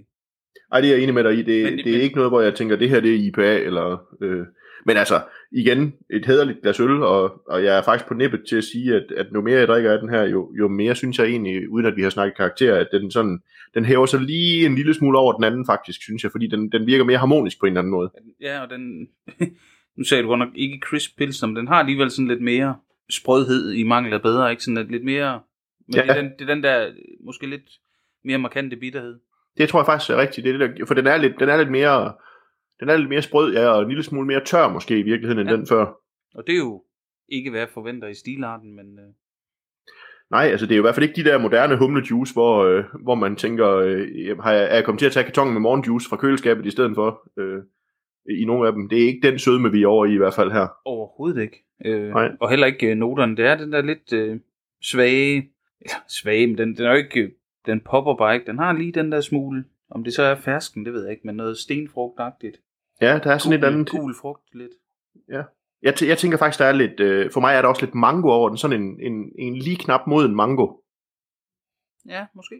Ej, 0.73 0.81
det 0.81 0.90
er 0.90 0.95
jeg 0.95 1.02
enig 1.02 1.14
med 1.14 1.25
dig 1.25 1.33
i. 1.38 1.43
Det, 1.43 1.64
men, 1.64 1.78
det 1.78 1.87
er 1.87 1.93
men- 1.93 2.00
ikke 2.00 2.14
noget, 2.16 2.31
hvor 2.31 2.40
jeg 2.40 2.55
tænker, 2.55 2.76
det 2.76 2.88
her 2.88 3.00
det 3.00 3.14
er 3.14 3.19
IPA, 3.28 3.59
eller... 3.59 3.99
Øh, 4.23 4.47
men 4.85 4.97
altså, 4.97 5.21
igen, 5.52 5.95
et 6.11 6.26
hederligt 6.26 6.62
glas 6.62 6.80
øl, 6.80 7.02
og, 7.02 7.42
og 7.49 7.64
jeg 7.64 7.78
er 7.78 7.83
faktisk 7.83 8.09
på 8.09 8.14
nippet 8.14 8.40
til 8.49 8.56
at 8.56 8.64
sige, 8.64 8.95
at, 8.95 9.12
at 9.16 9.26
jo 9.35 9.40
mere 9.40 9.59
jeg 9.59 9.68
drikker 9.68 9.92
af 9.92 9.99
den 9.99 10.09
her, 10.09 10.23
jo, 10.23 10.52
jo 10.59 10.68
mere 10.68 10.95
synes 10.95 11.18
jeg 11.18 11.26
egentlig, 11.26 11.71
uden 11.71 11.87
at 11.87 11.97
vi 11.97 12.02
har 12.02 12.11
snakket 12.11 12.37
karakter, 12.37 12.75
at 12.75 12.88
den 12.92 13.11
sådan, 13.11 13.42
den 13.75 13.85
hæver 13.85 14.06
sig 14.06 14.21
lige 14.21 14.66
en 14.66 14.75
lille 14.75 14.95
smule 14.95 15.18
over 15.18 15.33
den 15.33 15.45
anden 15.45 15.66
faktisk, 15.66 16.02
synes 16.02 16.23
jeg, 16.23 16.33
fordi 16.33 16.47
den, 16.47 16.73
den 16.73 16.87
virker 16.87 17.04
mere 17.04 17.18
harmonisk 17.18 17.61
på 17.61 17.66
en 17.66 17.73
eller 17.73 17.80
anden 17.80 17.92
måde. 17.92 18.11
Ja, 18.40 18.62
og 18.62 18.71
den... 18.71 19.09
nu 19.99 20.04
sagde 20.04 20.23
du 20.23 20.28
godt 20.28 20.38
nok 20.38 20.54
ikke 20.54 20.78
crisp 20.83 21.18
pilsner, 21.18 21.49
men 21.49 21.56
den 21.56 21.68
har 21.68 21.80
alligevel 21.80 22.11
sådan 22.11 22.28
lidt 22.28 22.42
mere 22.42 22.76
sprødhed 23.11 23.73
i 23.73 23.83
mangel 23.83 24.12
af 24.12 24.23
bedre, 24.23 24.50
ikke? 24.50 24.62
Sådan 24.62 24.76
lidt- 24.76 24.90
lidt 24.90 25.04
mere... 25.04 25.40
Men 25.87 25.95
ja. 25.95 26.02
det, 26.02 26.11
er 26.11 26.14
den, 26.14 26.30
det 26.38 26.50
er 26.50 26.54
den 26.54 26.62
der 26.62 26.90
måske 27.25 27.47
lidt 27.47 27.71
mere 28.25 28.38
markante 28.38 28.76
bitterhed. 28.76 29.18
Det 29.59 29.68
tror 29.68 29.80
jeg 29.80 29.87
faktisk 29.87 30.11
er 30.11 30.16
rigtigt, 30.16 30.45
det 30.45 30.54
er 30.54 30.59
det 30.59 30.78
der, 30.78 30.87
for 30.87 30.95
den 30.95 31.06
er 31.06 31.16
lidt, 31.16 31.40
den 31.40 31.49
er 31.49 31.56
lidt 31.56 31.71
mere... 31.71 32.12
Den 32.80 32.88
er 32.88 32.97
lidt 32.97 33.09
mere 33.09 33.23
sprød, 33.23 33.52
ja, 33.54 33.66
og 33.68 33.83
en 33.83 33.88
lille 33.88 34.02
smule 34.02 34.26
mere 34.26 34.45
tør 34.45 34.68
måske 34.68 34.99
i 34.99 35.02
virkeligheden 35.02 35.38
end 35.40 35.50
Ja. 35.50 35.56
den 35.56 35.66
før. 35.66 35.85
Og 36.35 36.47
det 36.47 36.52
er 36.52 36.59
jo 36.59 36.85
ikke, 37.28 37.50
hvad 37.50 37.61
jeg 37.61 37.68
forventer 37.68 38.09
i 38.09 38.14
stilarten, 38.14 38.76
men... 38.76 38.99
Øh, 38.99 39.04
Nej, 40.30 40.42
altså 40.45 40.66
det 40.66 40.73
er 40.73 40.76
jo 40.76 40.83
i 40.83 40.87
hvert 40.87 40.95
fald 40.95 41.09
ikke 41.09 41.23
de 41.23 41.28
der 41.30 41.38
moderne 41.38 41.76
humlejuice, 41.78 42.33
hvor, 42.33 42.64
øh, 42.64 42.85
hvor 43.02 43.14
man 43.14 43.37
tænker, 43.37 43.68
øh, 43.76 44.38
har 44.38 44.52
jeg, 44.52 44.64
er 44.71 44.75
jeg 44.75 44.85
kommet 44.85 44.99
til 44.99 45.06
at 45.06 45.12
tage 45.12 45.25
kartongen 45.25 45.52
med 45.54 45.61
morgenjuice 45.61 46.09
fra 46.09 46.16
køleskabet 46.16 46.66
i 46.66 46.71
stedet 46.71 46.95
for 46.95 47.30
øh, 47.38 47.62
i 48.40 48.45
nogle 48.45 48.66
af 48.68 48.73
dem. 48.73 48.88
Det 48.88 49.02
er 49.02 49.06
ikke 49.06 49.30
den 49.30 49.38
sødme, 49.38 49.73
vi 49.73 49.83
er 49.83 49.87
over 49.87 50.06
i 50.06 50.12
i 50.14 50.16
hvert 50.16 50.35
fald 50.35 50.50
her. 50.52 50.66
overhovedet 50.85 51.42
ikke. 51.42 51.64
Øh, 51.85 52.09
Nej. 52.11 52.30
og 52.40 52.50
heller 52.50 52.66
ikke 52.66 52.87
øh, 52.90 52.97
noterne. 52.97 53.37
Det 53.37 53.47
er 53.47 53.56
den 53.56 53.73
der 53.73 53.83
lidt 53.83 54.12
øh, 54.12 54.40
svage... 54.83 55.50
Ja, 55.90 55.95
svage, 56.09 56.47
men 56.47 56.59
den, 56.59 56.76
den 56.76 56.87
er 56.87 56.90
jo 56.90 56.97
ikke... 56.97 57.21
øh, 57.21 57.30
Den 57.66 57.80
popper 57.80 58.14
bare 58.16 58.35
ikke. 58.35 58.47
Den 58.47 58.59
har 58.59 58.73
lige 58.73 58.92
den 58.92 59.12
der 59.12 59.21
smule... 59.21 59.64
Om 59.90 60.04
det 60.04 60.12
så 60.14 60.23
er 60.23 60.35
fersken, 60.35 60.85
det 60.87 60.92
ved 60.92 61.02
jeg 61.02 61.11
ikke, 61.12 61.26
men 61.26 61.37
noget 61.37 61.59
stenfrugtagtigt. 61.59 62.56
Ja, 63.00 63.19
der 63.25 63.31
er 63.33 63.38
sådan 63.38 63.59
et 63.59 63.65
Gul- 63.65 63.67
andet... 63.73 63.91
Gul 63.91 64.15
frugt 64.21 64.55
lidt. 64.55 64.73
Jeg, 65.83 65.95
t- 65.95 66.07
jeg 66.09 66.19
tænker 66.19 66.38
faktisk, 66.38 66.59
der 66.59 66.65
er 66.67 66.73
lidt... 66.73 67.00
Øh, 67.00 67.31
for 67.33 67.41
mig 67.41 67.55
er 67.55 67.62
der 67.62 67.69
også 67.69 67.85
lidt 67.85 67.95
mango 67.95 68.29
over 68.31 68.49
den. 68.49 68.59
Sådan 68.59 68.83
en, 68.83 69.00
en, 69.00 69.33
en 69.38 69.57
lige 69.57 69.76
knap 69.76 70.00
moden 70.07 70.35
mango. 70.37 70.67
Ja, 72.09 72.26
måske. 72.35 72.55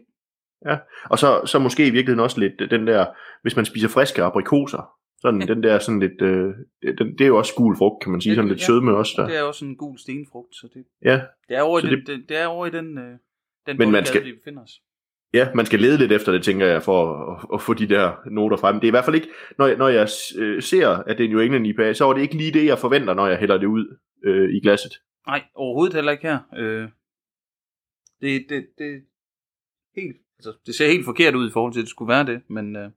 Og 1.09 1.19
så, 1.19 1.41
så 1.45 1.59
måske 1.59 1.87
i 1.87 1.89
virkeligheden 1.89 2.19
også 2.23 2.39
lidt 2.39 2.61
øh, 2.61 2.69
den 2.69 2.87
der... 2.87 3.05
Hvis 3.41 3.55
man 3.55 3.65
spiser 3.65 3.87
friske 3.87 4.23
aprikoser. 4.23 4.89
Sådan 5.21 5.41
den 5.51 5.63
der 5.63 5.79
sådan 5.79 5.99
lidt... 5.99 6.21
Øh, 6.21 6.53
den, 6.97 7.11
det 7.17 7.21
er 7.21 7.27
jo 7.27 7.37
også 7.37 7.53
gul 7.55 7.77
frugt, 7.77 8.03
kan 8.03 8.11
man 8.11 8.21
sige. 8.21 8.31
Ja, 8.31 8.35
Sådan 8.35 8.49
lidt 8.49 8.59
ja. 8.61 8.65
sødme 8.65 8.97
også 8.97 9.13
der. 9.17 9.27
Det 9.27 9.37
er 9.37 9.43
også 9.43 9.65
en 9.65 9.77
gul 9.77 9.97
stenfrugt, 9.97 10.55
så 10.55 10.69
det, 10.73 10.85
Ja, 11.03 11.21
det 11.49 11.57
er 11.57 11.61
over 11.61 11.79
i 11.79 11.81
den, 11.81 12.05
det, 12.05 12.25
det 12.29 12.37
er 12.37 12.47
over 12.47 12.65
i 12.65 12.69
den, 12.69 12.97
øh, 12.97 13.17
den 13.65 13.77
Men 13.77 13.91
man 13.91 14.05
skal- 14.05 14.25
vi 14.25 14.33
befinder 14.33 14.63
os. 14.63 14.71
Ja, 15.33 15.47
man 15.55 15.65
skal 15.65 15.79
lede 15.79 15.97
lidt 15.97 16.11
efter 16.11 16.31
det, 16.31 16.43
tænker 16.43 16.65
jeg, 16.65 16.83
for 16.83 17.31
at, 17.31 17.45
at 17.53 17.61
få 17.61 17.73
de 17.73 17.87
der 17.87 18.11
noter 18.31 18.57
frem. 18.57 18.75
Det 18.75 18.83
er 18.83 18.87
i 18.87 18.91
hvert 18.91 19.05
fald 19.05 19.15
ikke, 19.15 19.27
når 19.57 19.67
jeg, 19.67 19.77
når 19.77 19.87
jeg 19.87 20.07
øh, 20.37 20.61
ser, 20.61 20.89
at 20.89 21.17
det 21.17 21.25
er 21.25 21.29
New 21.29 21.39
England 21.39 21.67
IPA, 21.67 21.93
så 21.93 22.09
er 22.09 22.13
det 22.13 22.21
ikke 22.21 22.37
lige 22.37 22.51
det, 22.51 22.65
jeg 22.65 22.79
forventer, 22.79 23.13
når 23.13 23.27
jeg 23.27 23.37
hælder 23.37 23.57
det 23.57 23.65
ud 23.67 23.97
øh, 24.25 24.49
i 24.49 24.59
glasset. 24.59 24.91
Nej, 25.27 25.43
overhovedet 25.55 25.95
heller 25.95 26.11
ikke 26.11 26.27
her. 26.27 26.39
Øh, 26.57 26.89
det, 28.21 28.45
det, 28.49 28.65
det, 28.77 29.01
helt, 29.95 30.17
altså, 30.37 30.53
det 30.65 30.75
ser 30.75 30.87
helt 30.87 31.05
forkert 31.05 31.35
ud 31.35 31.49
i 31.49 31.51
forhold 31.51 31.73
til, 31.73 31.79
at 31.79 31.83
det 31.83 31.89
skulle 31.89 32.09
være 32.09 32.25
det, 32.25 32.41
men... 32.47 32.75
Øh, 32.75 32.89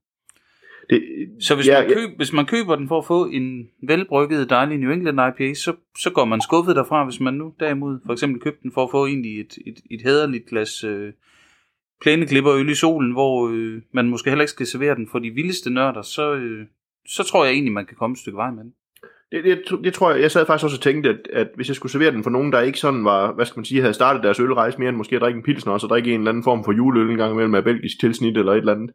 Det, 0.90 1.03
Så 1.40 1.55
hvis, 1.55 1.66
ja, 1.66 1.81
ja, 1.81 1.88
man 1.88 1.97
køb, 1.97 2.16
hvis 2.16 2.33
man 2.33 2.47
køber 2.47 2.77
den 2.77 2.88
for 2.88 2.99
at 2.99 3.07
få 3.07 3.27
en 3.27 3.69
velbrygget, 3.83 4.51
dejlig 4.51 4.79
New 4.79 4.93
England 4.93 5.21
IPA, 5.21 5.55
så, 5.55 5.77
så 5.99 6.11
går 6.11 6.25
man 6.25 6.40
skuffet 6.40 6.77
derfra, 6.77 7.05
hvis 7.05 7.21
man 7.21 7.35
nu 7.35 7.55
derimod 7.61 7.99
for 8.07 8.12
eksempel 8.12 8.40
købte 8.40 8.62
den 8.62 8.73
for 8.73 8.85
at 8.85 8.90
få 8.90 9.07
egentlig 9.07 9.40
et, 9.40 9.59
et, 9.66 9.79
et 9.90 10.03
hæderligt 10.03 10.47
glas 10.47 10.85
øh, 10.85 11.12
plæneklipper 12.01 12.53
øl 12.53 12.69
i 12.69 12.75
solen, 12.75 13.13
hvor 13.13 13.49
øh, 13.49 13.83
man 13.93 14.09
måske 14.09 14.31
heller 14.31 14.43
ikke 14.43 14.51
skal 14.51 14.67
servere 14.67 14.95
den 14.95 15.09
for 15.09 15.19
de 15.19 15.31
vildeste 15.31 15.71
nørder, 15.71 16.03
så, 16.03 16.35
øh, 16.35 16.67
så 17.07 17.23
tror 17.23 17.45
jeg 17.45 17.53
egentlig, 17.53 17.73
man 17.73 17.87
kan 17.87 17.97
komme 17.97 18.15
et 18.15 18.19
stykke 18.19 18.37
vej 18.37 18.51
med 18.51 18.63
den. 18.65 18.73
det, 19.33 19.45
det, 19.45 19.85
det, 19.85 19.95
tror 19.95 20.13
jeg, 20.13 20.21
jeg 20.21 20.31
sad 20.31 20.47
faktisk 20.47 20.65
også 20.65 20.77
og 20.77 20.83
tænkte, 20.83 21.11
at, 21.11 21.29
at 21.33 21.49
hvis 21.55 21.69
jeg 21.69 21.77
skulle 21.77 21.93
servere 21.93 22.13
den 22.13 22.23
for 22.23 22.31
nogen, 22.31 22.53
der 22.53 22.61
ikke 22.61 22.79
sådan 22.79 23.05
var, 23.05 23.33
hvad 23.33 23.47
skal 23.47 23.59
man 23.59 23.65
sige, 23.65 23.81
havde 23.81 23.95
startet 23.95 24.23
deres 24.23 24.41
ølrejse 24.41 24.79
mere 24.79 24.89
end 24.89 24.97
måske 24.97 25.17
at 25.17 25.23
drikke 25.23 25.37
en 25.39 25.45
pilsner, 25.45 25.73
og 25.73 25.81
så 25.81 25.87
drikke 25.87 26.15
en 26.15 26.21
eller 26.21 26.31
anden 26.31 26.45
form 26.45 26.65
for 26.65 26.73
juleøl 26.73 27.11
en 27.11 27.17
gang 27.17 27.33
imellem 27.33 27.51
med 27.51 27.63
belgisk 27.63 28.01
tilsnit 28.01 28.37
eller 28.37 28.53
et 28.53 28.59
eller 28.59 28.75
andet, 28.75 28.91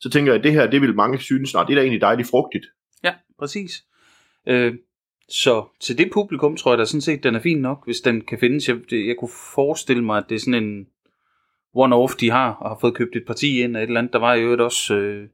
så 0.00 0.10
tænker 0.10 0.32
jeg, 0.32 0.38
at 0.38 0.44
det 0.44 0.52
her, 0.52 0.70
det 0.70 0.80
vil 0.80 0.94
mange 0.94 1.18
synes, 1.18 1.54
nej, 1.54 1.64
det 1.64 1.70
er 1.70 1.74
da 1.74 1.80
egentlig 1.80 2.00
dejligt 2.00 2.28
frugtigt. 2.28 2.66
Ja, 3.04 3.12
præcis. 3.38 3.84
Øh, 4.48 4.74
så 5.28 5.64
til 5.80 5.98
det 5.98 6.10
publikum 6.12 6.56
tror 6.56 6.72
jeg 6.72 6.78
da 6.78 6.84
sådan 6.84 7.00
set, 7.00 7.22
den 7.22 7.34
er 7.34 7.40
fin 7.40 7.58
nok, 7.58 7.84
hvis 7.84 8.00
den 8.00 8.20
kan 8.20 8.38
findes. 8.38 8.68
Jeg, 8.68 8.76
det, 8.90 9.06
jeg 9.06 9.16
kunne 9.18 9.30
forestille 9.54 10.04
mig, 10.04 10.18
at 10.18 10.24
det 10.28 10.34
er 10.34 10.38
sådan 10.38 10.64
en 10.64 10.86
one-off, 11.76 12.16
de 12.20 12.30
har, 12.30 12.52
og 12.52 12.70
har 12.70 12.78
fået 12.80 12.94
købt 12.94 13.16
et 13.16 13.24
parti 13.26 13.62
ind 13.62 13.76
af 13.76 13.82
et 13.82 13.86
eller 13.86 14.00
andet. 14.00 14.12
Der 14.12 14.18
var 14.18 14.34
jo 14.34 14.64
også 14.64 14.94
øh, 14.94 15.28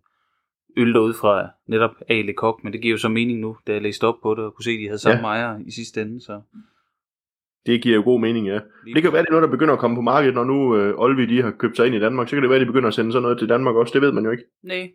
øl 0.77 0.95
derude 0.95 1.15
fra 1.15 1.49
netop 1.69 1.91
Ale 2.09 2.33
Kok, 2.33 2.65
men 2.65 2.73
det 2.73 2.83
giver 2.83 2.93
jo 2.93 2.99
så 2.99 3.09
mening 3.09 3.41
nu, 3.41 3.57
da 3.67 3.73
jeg 3.73 3.83
læste 3.83 4.07
op 4.07 4.15
på 4.23 4.35
det, 4.35 4.45
og 4.45 4.55
kunne 4.55 4.65
se, 4.65 4.71
at 4.71 4.79
de 4.81 4.87
havde 4.87 4.99
samme 4.99 5.29
ja. 5.29 5.35
ejer 5.35 5.59
i 5.67 5.71
sidste 5.71 6.03
ende. 6.03 6.21
Så 6.21 6.41
Det 7.67 7.83
giver 7.83 7.95
jo 7.97 8.03
god 8.03 8.21
mening, 8.21 8.47
ja. 8.47 8.61
Det 8.95 9.03
kan 9.03 9.13
være, 9.13 9.23
det 9.23 9.29
er 9.29 9.33
noget, 9.33 9.43
der 9.43 9.57
begynder 9.57 9.75
at 9.75 9.81
komme 9.81 9.97
på 9.97 10.01
markedet, 10.01 10.35
når 10.35 10.45
nu 10.45 10.77
øh, 10.77 10.95
Olvi 10.99 11.27
de 11.27 11.43
har 11.43 11.51
købt 11.51 11.77
sig 11.77 11.87
ind 11.87 11.95
i 11.95 12.01
Danmark. 12.01 12.29
Så 12.29 12.37
kan 12.37 12.43
det 12.43 12.51
være, 12.51 12.59
at 12.59 12.67
de 12.67 12.73
begynder 12.73 12.89
at 12.89 12.95
sende 12.95 13.13
sådan 13.13 13.23
noget 13.23 13.39
til 13.39 13.49
Danmark 13.49 13.77
også. 13.77 13.93
Det 13.93 14.03
ved 14.03 14.13
man 14.13 14.25
jo 14.25 14.31
ikke. 14.31 14.45
Nej. 14.63 14.91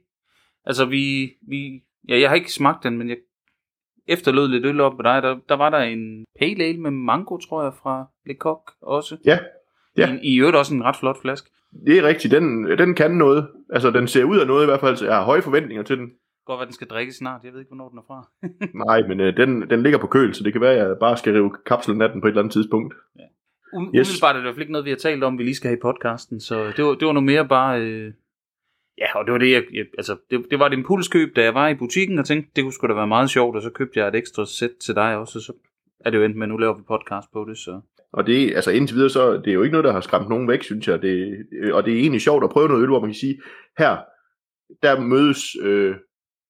Altså, 0.66 0.86
vi, 0.86 1.32
vi... 1.48 1.84
Ja, 2.10 2.20
jeg 2.20 2.30
har 2.30 2.36
ikke 2.36 2.54
smagt 2.54 2.84
den, 2.84 2.98
men 2.98 3.10
jeg 3.10 3.18
efterlod 4.08 4.48
lidt 4.48 4.66
øl 4.66 4.80
op 4.80 4.98
med 4.98 5.04
dig. 5.04 5.24
Der, 5.24 5.40
der 5.50 5.56
var 5.56 5.70
der 5.70 5.78
en 5.78 6.26
pale 6.40 6.64
ale 6.64 6.78
med 6.78 6.92
mango, 6.92 7.38
tror 7.38 7.64
jeg, 7.64 7.74
fra 7.74 8.06
Le 8.26 8.34
Coq 8.34 8.72
også. 8.82 9.18
Ja. 9.26 9.40
Ja. 10.00 10.18
I, 10.24 10.34
I 10.36 10.40
øvrigt 10.40 10.58
også 10.58 10.74
en 10.74 10.84
ret 10.84 10.96
flot 10.96 11.22
flaske. 11.22 11.50
Det 11.86 11.98
er 11.98 12.04
rigtigt. 12.04 12.32
Den, 12.32 12.78
den 12.78 12.96
kan 12.96 13.12
noget. 13.12 13.48
Altså, 13.74 13.92
den 13.92 14.08
ser 14.08 14.24
ud 14.24 14.38
af 14.40 14.48
noget 14.48 14.64
i 14.64 14.66
hvert 14.66 14.80
fald, 14.80 14.96
så 14.96 15.06
jeg 15.06 15.16
har 15.16 15.24
høje 15.24 15.42
forventninger 15.42 15.84
til 15.84 15.98
den. 15.98 16.12
Godt, 16.46 16.62
at 16.62 16.68
den 16.68 16.74
skal 16.74 16.88
drikkes 16.88 17.16
snart. 17.16 17.42
Jeg 17.44 17.54
ved 17.54 17.60
ikke, 17.60 17.70
hvornår 17.70 17.90
den 17.90 17.98
er 17.98 18.04
fra. 18.08 18.30
Nej, 18.86 19.08
men 19.08 19.20
øh, 19.20 19.38
den, 19.38 19.70
den 19.70 19.84
ligger 19.84 20.00
på 20.00 20.08
køl, 20.08 20.34
så 20.34 20.44
det 20.44 20.54
kan 20.54 20.62
være, 20.62 20.74
at 20.74 20.88
jeg 20.88 20.96
bare 21.00 21.18
skal 21.18 21.34
rive 21.34 21.52
kapslen 21.66 22.02
af 22.02 22.10
den 22.10 22.22
på 22.22 22.28
et 22.28 22.32
eller 22.32 22.42
andet 22.42 22.54
tidspunkt. 22.54 22.94
Um, 23.74 23.84
Yes. 23.84 23.90
yes. 23.96 24.10
Umiddelbart 24.10 24.36
er 24.36 24.40
det 24.40 24.44
i 24.44 24.46
hvert 24.46 24.56
fald 24.56 24.62
ikke 24.62 24.72
noget, 24.72 24.86
vi 24.86 24.90
har 24.90 24.98
talt 24.98 25.24
om, 25.24 25.38
vi 25.38 25.44
lige 25.44 25.56
skal 25.56 25.68
have 25.68 25.78
i 25.78 25.82
podcasten. 25.82 26.40
Så 26.40 26.74
det 26.78 26.86
var, 26.86 26.94
det 26.96 27.06
var 27.08 27.14
noget 27.14 27.26
mere 27.26 27.48
bare... 27.48 27.82
Øh... 27.82 28.14
Ja, 28.98 29.18
og 29.18 29.26
det 29.26 29.32
var 29.32 29.38
det, 29.38 29.52
jeg, 29.52 29.64
jeg 29.74 29.86
altså, 29.98 30.18
det, 30.30 30.46
det 30.52 30.60
var 30.60 30.66
et 30.68 30.74
impulskøb, 30.74 31.36
da 31.36 31.44
jeg 31.44 31.54
var 31.54 31.68
i 31.68 31.76
butikken 31.76 32.20
og 32.20 32.26
tænkte, 32.26 32.52
det 32.56 32.64
kunne 32.64 32.74
sgu 32.74 32.88
da 32.88 32.94
være 32.94 33.08
meget 33.08 33.30
sjovt, 33.30 33.56
og 33.56 33.62
så 33.62 33.70
købte 33.70 34.00
jeg 34.00 34.08
et 34.08 34.16
ekstra 34.16 34.46
sæt 34.46 34.72
til 34.82 34.96
dig 34.96 35.18
også, 35.18 35.40
og 35.40 35.44
så 35.44 35.54
er 36.00 36.10
det 36.10 36.18
jo 36.18 36.24
endt 36.24 36.38
med, 36.38 36.44
at 36.44 36.50
nu 36.50 36.58
laver 36.58 36.74
vi 36.74 36.84
podcast 36.88 37.28
på 37.34 37.46
det, 37.50 37.58
så... 37.58 37.82
Og 38.14 38.28
det, 38.28 38.56
altså 38.56 38.72
indtil 38.72 38.96
videre, 38.96 39.10
så 39.10 39.34
det 39.34 39.48
er 39.48 39.54
jo 39.54 39.62
ikke 39.62 39.72
noget, 39.72 39.86
der 39.86 39.92
har 39.92 40.02
skræmt 40.02 40.30
nogen 40.30 40.48
væk, 40.48 40.64
synes 40.64 40.88
jeg. 40.88 41.02
Det, 41.02 41.36
øh, 41.64 41.76
og 41.76 41.86
det 41.86 41.94
er 41.94 42.00
egentlig 42.00 42.22
sjovt 42.22 42.44
at 42.44 42.50
prøve 42.50 42.68
noget 42.68 42.82
øl, 42.82 42.88
hvor 42.88 43.00
man 43.00 43.10
kan 43.10 43.16
sige, 43.16 43.42
her, 43.78 43.98
der 44.84 45.00
mødes 45.00 45.56
øh, 45.62 45.96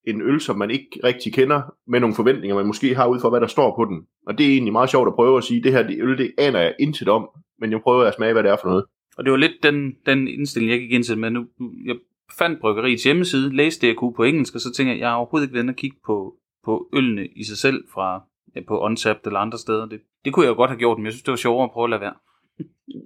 en 0.07 0.21
øl, 0.21 0.39
som 0.39 0.57
man 0.57 0.71
ikke 0.71 0.99
rigtig 1.03 1.33
kender, 1.33 1.61
med 1.87 1.99
nogle 1.99 2.15
forventninger, 2.15 2.55
man 2.55 2.67
måske 2.67 2.95
har 2.95 3.07
ud 3.07 3.19
fra, 3.19 3.29
hvad 3.29 3.41
der 3.41 3.47
står 3.47 3.75
på 3.75 3.85
den. 3.85 4.01
Og 4.27 4.37
det 4.37 4.45
er 4.45 4.51
egentlig 4.51 4.73
meget 4.73 4.89
sjovt 4.89 5.07
at 5.07 5.13
prøve 5.13 5.37
at 5.37 5.43
sige, 5.43 5.63
det 5.63 5.71
her 5.71 5.87
det 5.87 6.01
øl, 6.01 6.17
det 6.17 6.31
aner 6.37 6.59
jeg 6.59 6.75
intet 6.79 7.07
om, 7.07 7.29
men 7.59 7.71
jeg 7.71 7.81
prøver 7.81 8.03
at 8.03 8.15
smage, 8.15 8.33
hvad 8.33 8.43
det 8.43 8.51
er 8.51 8.57
for 8.61 8.69
noget. 8.69 8.85
Og 9.17 9.25
det 9.25 9.31
var 9.31 9.37
lidt 9.37 9.63
den, 9.63 9.95
den 10.05 10.27
indstilling, 10.27 10.71
jeg 10.71 10.79
gik 10.79 10.91
ind 10.91 11.03
til, 11.03 11.17
men 11.17 11.33
nu, 11.33 11.45
jeg 11.85 11.95
fandt 12.37 12.59
bryggeriets 12.59 13.03
hjemmeside, 13.03 13.55
læste 13.55 13.81
det, 13.81 13.87
jeg 13.87 13.95
kunne 13.95 14.13
på 14.13 14.23
engelsk, 14.23 14.55
og 14.55 14.61
så 14.61 14.73
tænkte 14.73 14.91
jeg, 14.91 14.99
jeg 14.99 15.09
har 15.09 15.15
overhovedet 15.15 15.47
ikke 15.47 15.55
været 15.55 15.69
at 15.69 15.75
kigge 15.75 15.97
på, 16.05 16.35
på 16.65 16.89
ølene 16.93 17.27
i 17.27 17.43
sig 17.43 17.57
selv 17.57 17.83
fra 17.93 18.23
Øh, 18.57 18.65
på 18.67 18.79
Untapped 18.79 19.27
eller 19.27 19.39
andre 19.39 19.57
steder. 19.57 19.85
Det, 19.85 20.01
det 20.25 20.33
kunne 20.33 20.45
jeg 20.45 20.51
jo 20.51 20.55
godt 20.55 20.69
have 20.69 20.79
gjort, 20.79 20.97
men 20.97 21.05
jeg 21.05 21.13
synes, 21.13 21.23
det 21.23 21.31
var 21.31 21.37
sjovere 21.37 21.63
at 21.63 21.71
prøve 21.71 21.83
at 21.83 21.89
lade 21.89 22.01
være. 22.01 22.13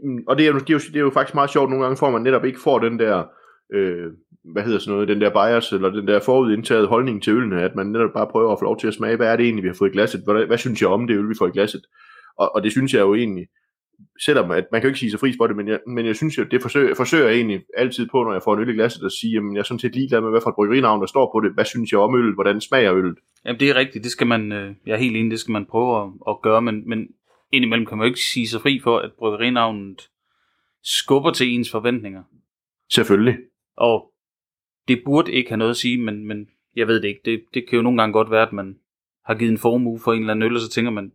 Mm, 0.03 0.23
og 0.27 0.37
det 0.37 0.47
er, 0.47 0.51
jo, 0.51 0.59
det, 0.59 0.69
er 0.69 0.73
jo, 0.73 0.79
det 0.79 0.95
er 0.95 0.99
jo 0.99 1.11
faktisk 1.13 1.35
meget 1.35 1.49
sjovt, 1.49 1.69
nogle 1.69 1.83
gange 1.83 1.97
får 1.97 2.11
man 2.11 2.21
netop 2.21 2.45
ikke 2.45 2.59
får 2.59 2.79
den 2.79 2.99
der 2.99 3.23
øh, 3.73 4.11
hvad 4.43 4.63
hedder 4.63 4.79
sådan 4.79 4.93
noget, 4.93 5.07
den 5.07 5.21
der 5.21 5.29
bias, 5.29 5.71
eller 5.71 5.89
den 5.89 6.07
der 6.07 6.19
forudindtaget 6.19 6.87
holdning 6.87 7.23
til 7.23 7.33
ølene, 7.33 7.61
at 7.61 7.75
man 7.75 7.87
netop 7.87 8.13
bare 8.13 8.27
prøver 8.27 8.51
at 8.51 8.59
få 8.59 8.65
lov 8.65 8.79
til 8.79 8.87
at 8.87 8.93
smage, 8.93 9.15
hvad 9.15 9.27
er 9.27 9.35
det 9.35 9.43
egentlig, 9.43 9.63
vi 9.63 9.67
har 9.67 9.75
fået 9.75 9.89
i 9.89 9.93
glasset, 9.93 10.21
hvad, 10.25 10.45
hvad 10.45 10.57
synes 10.57 10.81
jeg 10.81 10.89
om 10.89 11.07
det 11.07 11.17
øl, 11.17 11.29
vi 11.29 11.35
får 11.37 11.47
i 11.47 11.51
glasset, 11.51 11.81
og, 12.37 12.55
og 12.55 12.63
det 12.63 12.71
synes 12.71 12.93
jeg 12.93 13.01
jo 13.01 13.15
egentlig, 13.15 13.47
selvom 14.19 14.51
at 14.51 14.65
man 14.71 14.81
kan 14.81 14.87
jo 14.87 14.89
ikke 14.89 14.99
sige 14.99 15.11
sig 15.11 15.19
fri 15.19 15.33
for 15.37 15.47
det, 15.47 15.55
men 15.55 15.67
jeg, 15.67 15.79
men 15.87 16.05
jeg 16.05 16.15
synes 16.15 16.37
jo, 16.37 16.43
det 16.43 16.61
forsøger, 16.61 16.95
forsøger 16.95 17.27
jeg 17.27 17.35
egentlig 17.35 17.61
altid 17.77 18.07
på, 18.11 18.23
når 18.23 18.33
jeg 18.33 18.41
får 18.43 18.53
en 18.53 18.61
øl 18.61 18.69
i 18.69 18.73
glasset, 18.73 19.05
at 19.05 19.11
sige, 19.11 19.33
jamen 19.33 19.53
jeg 19.53 19.59
er 19.59 19.63
sådan 19.63 19.79
set 19.79 19.95
ligeglad 19.95 20.21
med, 20.21 20.29
hvad 20.29 20.41
for 20.43 20.49
et 20.49 20.55
bryggerinavn 20.55 21.01
der 21.01 21.07
står 21.07 21.31
på 21.33 21.39
det, 21.39 21.53
hvad 21.53 21.65
synes 21.65 21.91
jeg 21.91 21.99
om 21.99 22.15
øl, 22.15 22.33
hvordan 22.33 22.61
smager 22.61 22.95
øllet. 22.95 23.17
Jamen 23.45 23.59
det 23.59 23.69
er 23.69 23.75
rigtigt, 23.75 24.03
det 24.03 24.11
skal 24.11 24.27
man, 24.27 24.51
øh, 24.51 24.75
jeg 24.85 24.93
er 24.93 24.97
helt 24.97 25.17
enig, 25.17 25.31
det 25.31 25.39
skal 25.39 25.51
man 25.51 25.65
prøve 25.65 26.03
at, 26.03 26.09
at 26.27 26.41
gøre, 26.41 26.61
men, 26.61 26.89
men 26.89 27.07
indimellem 27.51 27.85
kan 27.85 27.97
man 27.97 28.05
jo 28.05 28.07
ikke 28.07 28.19
sige 28.19 28.47
sig 28.47 28.61
fri 28.61 28.79
for, 28.83 28.97
at 28.99 29.11
bryggerinavnet 29.19 30.09
skubber 30.83 31.31
til 31.31 31.47
ens 31.47 31.71
forventninger. 31.71 32.23
Selvfølgelig. 32.89 33.37
Og 33.77 34.11
det 34.87 35.01
burde 35.05 35.31
ikke 35.31 35.49
have 35.49 35.57
noget 35.57 35.71
at 35.71 35.77
sige, 35.77 35.97
men, 35.97 36.27
men 36.27 36.47
jeg 36.75 36.87
ved 36.87 37.01
det 37.01 37.07
ikke. 37.07 37.21
Det, 37.25 37.43
det 37.53 37.69
kan 37.69 37.75
jo 37.75 37.81
nogle 37.81 38.01
gange 38.01 38.13
godt 38.13 38.31
være, 38.31 38.47
at 38.47 38.53
man 38.53 38.75
har 39.25 39.35
givet 39.35 39.51
en 39.51 39.57
formue 39.57 39.99
for 39.99 40.13
en 40.13 40.19
eller 40.19 40.33
anden 40.33 40.49
øl, 40.49 40.55
og 40.55 40.61
så 40.61 40.69
tænker 40.69 40.91
man, 40.91 41.11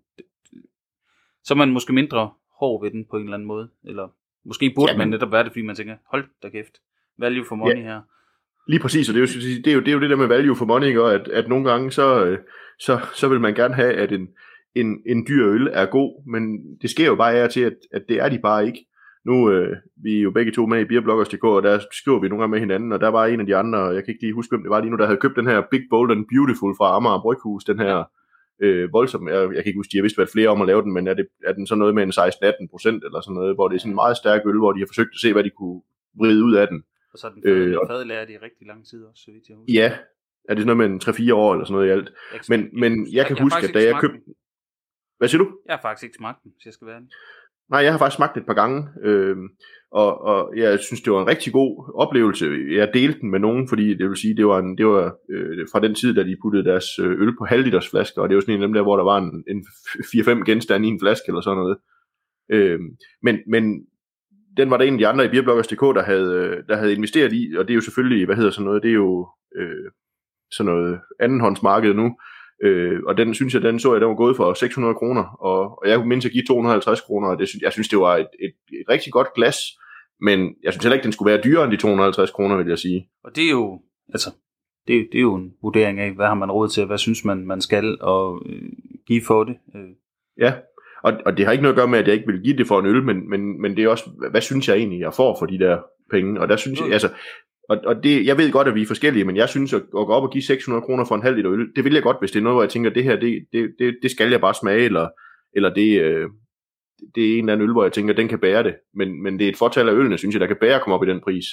så 1.44 1.54
er 1.54 1.58
man 1.58 1.72
måske 1.72 1.92
mindre 1.92 2.30
hård 2.60 2.84
ved 2.84 2.90
den 2.90 3.04
på 3.10 3.16
en 3.16 3.22
eller 3.22 3.34
anden 3.34 3.46
måde. 3.46 3.68
Eller 3.84 4.08
måske 4.44 4.72
burde 4.76 4.90
Jamen. 4.90 4.98
man 4.98 5.08
netop 5.08 5.32
være 5.32 5.44
det, 5.44 5.52
fordi 5.52 5.62
man 5.62 5.76
tænker, 5.76 5.96
hold 6.10 6.24
da 6.42 6.48
kæft, 6.48 6.74
value 7.18 7.44
for 7.44 7.56
money 7.56 7.82
her. 7.82 8.00
Lige 8.68 8.80
præcis, 8.80 9.08
og 9.08 9.14
det 9.14 9.20
er 9.20 9.26
jo 9.26 9.60
det, 9.64 9.70
er 9.70 9.74
jo, 9.74 9.80
det, 9.80 9.88
er 9.88 9.92
jo 9.92 10.00
det 10.00 10.10
der 10.10 10.16
med 10.16 10.26
value 10.26 10.56
for 10.56 10.64
money, 10.64 10.96
og 10.98 11.14
at, 11.14 11.28
at 11.28 11.48
nogle 11.48 11.70
gange, 11.70 11.90
så, 11.90 12.24
øh, 12.24 12.38
så, 12.78 13.00
så 13.14 13.28
vil 13.28 13.40
man 13.40 13.54
gerne 13.54 13.74
have, 13.74 13.92
at 13.92 14.12
en, 14.12 14.28
en, 14.74 15.02
en 15.06 15.26
dyr 15.28 15.46
øl 15.46 15.68
er 15.72 15.86
god, 15.86 16.30
men 16.32 16.42
det 16.82 16.90
sker 16.90 17.06
jo 17.06 17.14
bare 17.14 17.34
af 17.34 17.50
til, 17.50 17.60
at, 17.60 17.76
at 17.92 18.02
det 18.08 18.16
er 18.16 18.28
de 18.28 18.38
bare 18.38 18.66
ikke. 18.66 18.86
Nu 19.26 19.50
øh, 19.50 19.76
vi 20.02 20.18
er 20.18 20.22
jo 20.22 20.30
begge 20.30 20.52
to 20.52 20.66
med 20.66 20.80
i 20.80 20.84
Beerbloggers.dk, 20.84 21.44
og 21.44 21.62
der 21.62 21.78
skriver 21.92 22.20
vi 22.20 22.28
nogle 22.28 22.42
gange 22.42 22.50
med 22.50 22.60
hinanden, 22.60 22.92
og 22.92 23.00
der 23.00 23.08
var 23.08 23.26
en 23.26 23.40
af 23.40 23.46
de 23.46 23.56
andre, 23.56 23.78
jeg 23.78 24.04
kan 24.04 24.12
ikke 24.12 24.22
lige 24.22 24.34
huske, 24.34 24.50
hvem 24.50 24.62
det 24.62 24.70
var 24.70 24.80
lige 24.80 24.90
nu, 24.90 24.96
der 24.96 25.06
havde 25.06 25.20
købt 25.20 25.36
den 25.36 25.46
her 25.46 25.62
Big 25.70 25.82
Bold 25.90 26.10
and 26.10 26.26
Beautiful 26.32 26.74
fra 26.78 26.96
Amager 26.96 27.22
Bryghus, 27.22 27.64
den 27.64 27.78
her 27.78 28.04
øh, 28.62 28.92
voldsom, 28.92 29.28
jeg, 29.28 29.40
jeg 29.54 29.62
kan 29.62 29.66
ikke 29.70 29.78
huske, 29.78 29.92
de 29.92 29.98
har 29.98 30.02
vist 30.02 30.18
været 30.18 30.34
flere 30.36 30.48
om 30.48 30.60
at 30.60 30.66
lave 30.66 30.82
den, 30.82 30.92
men 30.92 31.06
er, 31.06 31.14
det, 31.14 31.26
er 31.44 31.52
den 31.52 31.66
så 31.66 31.74
noget 31.74 31.94
med 31.94 32.02
en 32.02 32.12
16-18 32.12 32.70
procent 32.70 33.04
eller 33.04 33.20
sådan 33.20 33.34
noget, 33.34 33.54
hvor 33.54 33.68
det 33.68 33.74
er 33.74 33.80
sådan 33.80 33.92
en 33.92 34.02
meget 34.04 34.16
stærk 34.16 34.40
øl, 34.46 34.58
hvor 34.58 34.72
de 34.72 34.80
har 34.80 34.86
forsøgt 34.86 35.14
at 35.14 35.20
se, 35.20 35.32
hvad 35.32 35.44
de 35.44 35.50
kunne 35.50 35.82
vride 36.20 36.44
ud 36.44 36.54
af 36.54 36.66
den. 36.68 36.78
Og 37.12 37.18
så 37.18 37.26
er 37.26 37.30
den 37.30 37.42
Øh, 37.44 37.68
øh, 37.68 37.76
fadlært 37.90 38.30
i 38.30 38.36
rigtig 38.36 38.66
lang 38.66 38.86
tid 38.86 39.04
også, 39.04 39.22
så 39.24 39.30
vidt 39.30 39.48
jeg 39.48 39.56
husker. 39.56 39.74
Ja, 39.80 39.88
er 40.48 40.54
det 40.54 40.62
sådan 40.62 40.76
noget 40.76 40.90
med 40.90 41.06
en 41.06 41.30
3-4 41.30 41.34
år 41.34 41.52
eller 41.52 41.64
sådan 41.64 41.74
noget 41.76 41.88
i 41.88 41.92
alt. 41.96 42.08
Jeg 42.32 42.40
Men, 42.48 42.60
men 42.82 42.92
jeg 43.12 43.26
kan 43.26 43.36
huske, 43.42 43.54
faktisk 43.54 43.74
at 43.74 43.74
da 43.74 43.82
jeg 43.88 44.00
købte... 44.00 44.18
Hvad 45.18 45.28
siger 45.28 45.42
du? 45.44 45.48
Jeg 45.66 45.74
har 45.74 45.82
faktisk 45.82 46.04
ikke 46.04 46.16
smagt 46.16 46.42
den, 46.42 46.50
hvis 46.54 46.66
jeg 46.66 46.74
skal 46.74 46.86
være 46.86 46.96
ærlig. 46.96 47.10
Nej, 47.70 47.80
jeg 47.80 47.92
har 47.92 47.98
faktisk 47.98 48.16
smagt 48.16 48.34
det 48.34 48.40
et 48.40 48.46
par 48.46 48.54
gange, 48.54 48.88
øh, 49.04 49.36
og, 49.92 50.20
og 50.20 50.52
jeg 50.56 50.78
synes, 50.78 51.00
det 51.00 51.12
var 51.12 51.20
en 51.22 51.28
rigtig 51.28 51.52
god 51.52 51.92
oplevelse. 51.94 52.46
Jeg 52.70 52.90
delte 52.94 53.20
den 53.20 53.30
med 53.30 53.40
nogen, 53.40 53.68
fordi 53.68 53.94
det 53.94 54.08
vil 54.08 54.16
sige, 54.16 54.36
det 54.36 54.46
var, 54.46 54.58
en, 54.58 54.78
det 54.78 54.86
var 54.86 55.16
øh, 55.30 55.66
fra 55.72 55.80
den 55.80 55.94
tid, 55.94 56.14
da 56.14 56.22
de 56.22 56.36
puttede 56.42 56.64
deres 56.64 56.98
øh, 56.98 57.10
øl 57.22 57.36
på 57.38 57.44
halvliters 57.44 57.90
flasker, 57.90 58.22
og 58.22 58.28
det 58.28 58.34
var 58.34 58.40
sådan 58.40 58.54
en 58.54 58.62
af 58.62 58.68
dem 58.68 58.74
der, 58.74 58.82
hvor 58.82 58.96
der 58.96 59.04
var 59.04 59.18
en, 59.18 59.44
en 59.48 59.66
4-5 60.40 60.44
genstande 60.44 60.88
i 60.88 60.90
en 60.90 61.00
flaske 61.00 61.24
eller 61.28 61.40
sådan 61.40 61.58
noget. 61.58 61.76
Øh, 62.52 62.80
men, 63.22 63.38
men 63.46 63.64
den 64.56 64.70
var 64.70 64.76
der 64.76 64.84
en 64.84 64.92
af 64.92 64.98
de 64.98 65.06
andre 65.06 65.24
i 65.24 65.28
Beerbloggers.dk, 65.28 65.80
der 65.80 66.02
havde, 66.02 66.32
øh, 66.34 66.64
der 66.68 66.76
havde 66.76 66.94
investeret 66.94 67.32
i, 67.32 67.54
og 67.58 67.64
det 67.64 67.72
er 67.72 67.74
jo 67.74 67.80
selvfølgelig, 67.80 68.26
hvad 68.26 68.36
hedder 68.36 68.50
sådan 68.50 68.64
noget, 68.64 68.82
det 68.82 68.88
er 68.88 68.94
jo 68.94 69.28
øh, 69.56 69.90
sådan 70.52 70.72
noget 70.72 71.00
andenhåndsmarked 71.20 71.94
nu, 71.94 72.16
Øh, 72.62 73.00
og 73.06 73.16
den 73.16 73.34
synes 73.34 73.54
jeg, 73.54 73.62
den 73.62 73.80
så 73.80 73.92
jeg, 73.92 74.00
den 74.00 74.08
var 74.08 74.14
gået 74.14 74.36
for 74.36 74.54
600 74.54 74.94
kroner, 74.94 75.24
og, 75.40 75.82
og 75.82 75.88
jeg 75.88 75.96
kunne 75.98 76.08
mindst 76.08 76.26
at 76.26 76.32
give 76.32 76.44
250 76.44 77.00
kroner, 77.00 77.28
og 77.28 77.38
det, 77.38 77.48
jeg 77.62 77.72
synes, 77.72 77.88
det 77.88 77.98
var 77.98 78.16
et, 78.16 78.28
et, 78.40 78.54
et 78.80 78.88
rigtig 78.88 79.12
godt 79.12 79.34
glas, 79.34 79.56
men 80.20 80.54
jeg 80.62 80.72
synes 80.72 80.84
heller 80.84 80.94
ikke, 80.94 81.04
den 81.04 81.12
skulle 81.12 81.32
være 81.32 81.42
dyrere 81.44 81.64
end 81.64 81.72
de 81.72 81.76
250 81.76 82.30
kroner, 82.30 82.56
vil 82.56 82.66
jeg 82.68 82.78
sige. 82.78 83.08
Og 83.24 83.36
det 83.36 83.44
er 83.44 83.50
jo, 83.50 83.80
altså, 84.08 84.30
det, 84.88 85.08
det 85.12 85.18
er 85.18 85.22
jo 85.22 85.34
en 85.34 85.52
vurdering 85.62 86.00
af, 86.00 86.12
hvad 86.12 86.26
har 86.26 86.34
man 86.34 86.50
råd 86.50 86.68
til, 86.68 86.86
hvad 86.86 86.98
synes 86.98 87.24
man, 87.24 87.46
man 87.46 87.60
skal 87.60 87.98
og 88.00 88.42
øh, 88.46 88.62
give 89.06 89.22
for 89.26 89.44
det. 89.44 89.56
Øh, 89.74 89.90
Ja, 90.38 90.52
og, 91.02 91.12
og 91.26 91.36
det 91.36 91.44
har 91.44 91.52
ikke 91.52 91.62
noget 91.62 91.74
at 91.74 91.78
gøre 91.78 91.88
med, 91.88 91.98
at 91.98 92.06
jeg 92.06 92.14
ikke 92.14 92.26
vil 92.26 92.42
give 92.42 92.56
det 92.56 92.66
for 92.66 92.80
en 92.80 92.86
øl, 92.86 93.02
men, 93.02 93.30
men, 93.30 93.62
men 93.62 93.76
det 93.76 93.84
er 93.84 93.88
også, 93.88 94.10
hvad 94.30 94.40
synes 94.40 94.68
jeg 94.68 94.76
egentlig, 94.76 95.00
jeg 95.00 95.14
får 95.14 95.36
for 95.38 95.46
de 95.46 95.58
der 95.58 95.78
penge, 96.10 96.40
og 96.40 96.48
der 96.48 96.56
synes 96.56 96.80
jeg, 96.80 96.92
altså, 96.92 97.08
og, 97.68 97.78
og 97.86 98.02
det, 98.04 98.26
jeg 98.26 98.38
ved 98.38 98.52
godt, 98.52 98.68
at 98.68 98.74
vi 98.74 98.82
er 98.82 98.86
forskellige, 98.86 99.24
men 99.24 99.36
jeg 99.36 99.48
synes, 99.48 99.72
at, 99.72 99.80
at 99.82 99.88
gå 100.06 100.12
op 100.12 100.22
og 100.22 100.30
give 100.32 100.42
600 100.42 100.82
kroner 100.82 101.04
for 101.04 101.14
en 101.14 101.22
halv 101.22 101.36
liter 101.36 101.52
øl, 101.52 101.66
det 101.76 101.84
vil 101.84 101.92
jeg 101.94 102.02
godt, 102.02 102.16
hvis 102.20 102.30
det 102.30 102.38
er 102.38 102.42
noget, 102.42 102.54
hvor 102.54 102.62
jeg 102.62 102.70
tænker, 102.70 102.90
det 102.90 103.04
her, 103.04 103.16
det, 103.20 103.44
det, 103.52 103.74
det, 103.78 103.98
det 104.02 104.10
skal 104.10 104.30
jeg 104.30 104.40
bare 104.40 104.54
smage, 104.54 104.84
eller, 104.84 105.08
eller 105.52 105.74
det, 105.74 106.00
øh, 106.00 106.28
det 107.14 107.24
er 107.26 107.32
en 107.32 107.38
eller 107.38 107.52
anden 107.52 107.68
øl, 107.68 107.72
hvor 107.72 107.82
jeg 107.84 107.92
tænker, 107.92 108.14
den 108.14 108.28
kan 108.28 108.38
bære 108.38 108.62
det, 108.62 108.74
men, 108.94 109.22
men 109.22 109.38
det 109.38 109.44
er 109.44 109.48
et 109.48 109.56
fortal 109.56 109.88
af 109.88 109.92
ølene, 109.92 110.18
synes 110.18 110.32
jeg, 110.34 110.40
der 110.40 110.46
kan 110.46 110.56
bære 110.60 110.74
at 110.74 110.82
komme 110.82 110.94
op 110.96 111.04
i 111.04 111.10
den 111.10 111.20
pris. 111.20 111.44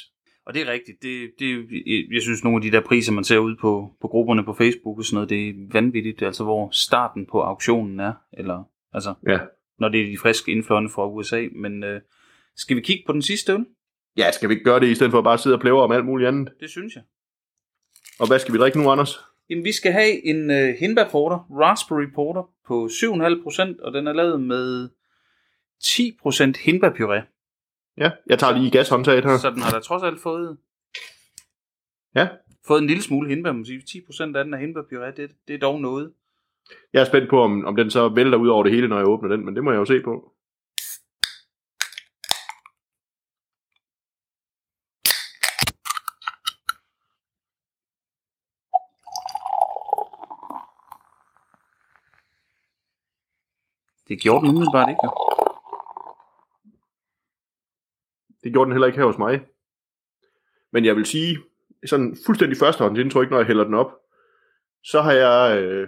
og 0.48 0.54
det 0.54 0.62
er 0.62 0.72
rigtigt. 0.72 0.98
Det, 1.02 1.32
det, 1.40 1.66
jeg 2.14 2.22
synes, 2.22 2.44
nogle 2.44 2.58
af 2.58 2.62
de 2.62 2.72
der 2.72 2.82
priser, 2.82 3.14
man 3.14 3.24
ser 3.24 3.38
ud 3.38 3.56
på, 3.62 3.92
på 4.02 4.08
grupperne 4.08 4.44
på 4.46 4.54
Facebook 4.54 4.98
og 4.98 5.04
sådan 5.06 5.16
noget, 5.16 5.30
det 5.30 5.50
er 5.50 5.54
vanvittigt. 5.74 6.22
Altså, 6.22 6.44
hvor 6.44 6.70
starten 6.72 7.26
på 7.32 7.42
auktionen 7.42 8.00
er. 8.00 8.14
Eller, 8.38 8.64
altså, 8.94 9.14
Ja. 9.28 9.40
når 9.80 9.90
det 9.90 10.02
er 10.02 10.06
de 10.06 10.18
friske 10.18 10.52
indfløjne 10.52 10.90
fra 10.90 11.10
USA. 11.10 11.48
Men 11.56 11.84
øh, 11.84 12.02
skal 12.56 12.76
vi 12.78 12.82
kigge 12.82 13.04
på 13.08 13.14
den 13.14 13.22
sidste 13.22 13.54
øl? 13.54 13.66
Ja, 14.18 14.32
skal 14.32 14.50
vi 14.50 14.54
ikke 14.54 14.66
gøre 14.66 14.80
det, 14.80 14.88
i 14.88 14.96
stedet 14.96 15.12
for 15.12 15.18
at 15.18 15.24
bare 15.24 15.38
sidde 15.38 15.56
og 15.56 15.60
plæve 15.62 15.82
om 15.82 15.92
alt 15.92 16.06
muligt 16.06 16.28
andet? 16.28 16.54
Det 16.60 16.70
synes 16.70 16.96
jeg. 16.96 17.04
Og 18.20 18.28
hvad 18.28 18.40
skal 18.40 18.54
vi 18.54 18.58
drikke 18.60 18.80
nu, 18.82 18.92
Anders? 18.92 19.20
Jamen, 19.50 19.64
vi 19.66 19.72
skal 19.72 19.92
have 19.92 20.26
en 20.26 20.52
øh, 20.52 20.76
hindbær 20.80 21.10
porter, 21.10 21.38
raspberry 21.52 22.14
porter, 22.16 22.50
på 22.68 22.86
7,5%, 22.86 23.86
og 23.86 23.94
den 23.94 24.08
er 24.08 24.14
lavet 24.14 24.42
med 24.42 24.90
10% 25.84 26.62
hindbærpuré. 26.66 27.22
Ja, 27.98 28.12
jeg 28.28 28.40
tager 28.40 28.58
lige 28.58 28.72
gashåndtaget 28.72 29.26
her. 29.26 29.38
Så 29.38 29.50
den 29.50 29.62
har 29.62 29.72
da 29.72 29.80
trods 29.80 30.04
alt 30.04 30.20
fået, 30.22 30.58
Ja, 32.16 32.28
fået 32.68 32.82
en 32.82 32.88
lille 32.88 33.04
smule 33.04 33.30
hindbær, 33.30 33.52
man 33.52 33.66
sige. 33.66 33.80
10% 33.80 34.38
af 34.38 34.44
den 34.44 34.54
er 34.54 34.58
hindbærpuré, 34.58 35.16
det, 35.16 35.32
det 35.48 35.56
er 35.56 35.60
dog 35.60 35.82
noget. 35.82 36.12
jeg 36.94 37.02
er 37.02 37.06
spændt 37.06 37.30
på, 37.30 37.42
om, 37.42 37.66
om 37.66 37.76
den 37.76 37.92
så 37.92 38.10
vælter 38.10 38.38
ud 38.38 38.48
over 38.48 38.64
det 38.64 38.72
hele, 38.72 38.88
når 38.88 38.98
jeg 38.98 39.08
åbner 39.08 39.30
den, 39.30 39.46
men 39.46 39.56
det 39.56 39.64
må 39.64 39.72
jeg 39.72 39.78
jo 39.78 39.86
se 39.86 40.02
på. 40.02 40.32
Det 54.16 54.24
gjorde 54.24 54.42
den 54.48 54.50
umiddelbart 54.56 54.90
ikke. 54.90 55.08
Det 58.44 58.52
gjorde 58.54 58.66
den 58.66 58.72
heller 58.74 58.88
ikke 58.88 59.00
her 59.00 59.06
hos 59.06 59.18
mig. 59.18 59.42
Men 60.72 60.86
jeg 60.86 60.96
vil 60.96 61.06
sige, 61.06 61.38
sådan 61.86 62.18
fuldstændig 62.26 62.58
førstehåndsindtryk, 62.58 63.30
når 63.30 63.38
jeg 63.38 63.46
hælder 63.48 63.64
den 63.64 63.74
op, 63.74 63.92
så 64.84 65.02
har 65.02 65.12
jeg, 65.12 65.62
øh, 65.64 65.88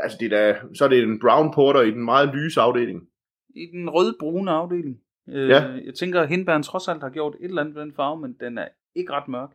altså 0.00 0.16
det 0.20 0.32
er, 0.32 0.52
da- 0.52 0.60
så 0.74 0.84
er 0.84 0.88
det 0.88 1.02
en 1.02 1.20
brown 1.20 1.52
porter 1.54 1.80
i 1.80 1.90
den 1.90 2.04
meget 2.04 2.34
lyse 2.34 2.60
afdeling. 2.60 3.08
I 3.56 3.66
den 3.72 3.90
rød-brune 3.90 4.50
afdeling. 4.50 5.00
Øh, 5.28 5.48
Ja. 5.48 5.62
Jeg 5.84 5.94
tænker, 5.94 6.20
at 6.20 6.28
hindbæren 6.28 6.62
trods 6.62 6.88
alt 6.88 7.02
har 7.02 7.10
gjort 7.10 7.34
et 7.40 7.44
eller 7.44 7.60
andet 7.62 7.74
ved 7.74 7.82
den 7.82 7.92
farve, 7.92 8.20
men 8.20 8.36
den 8.40 8.58
er 8.58 8.68
ikke 8.94 9.12
ret 9.12 9.28
mørk. 9.28 9.50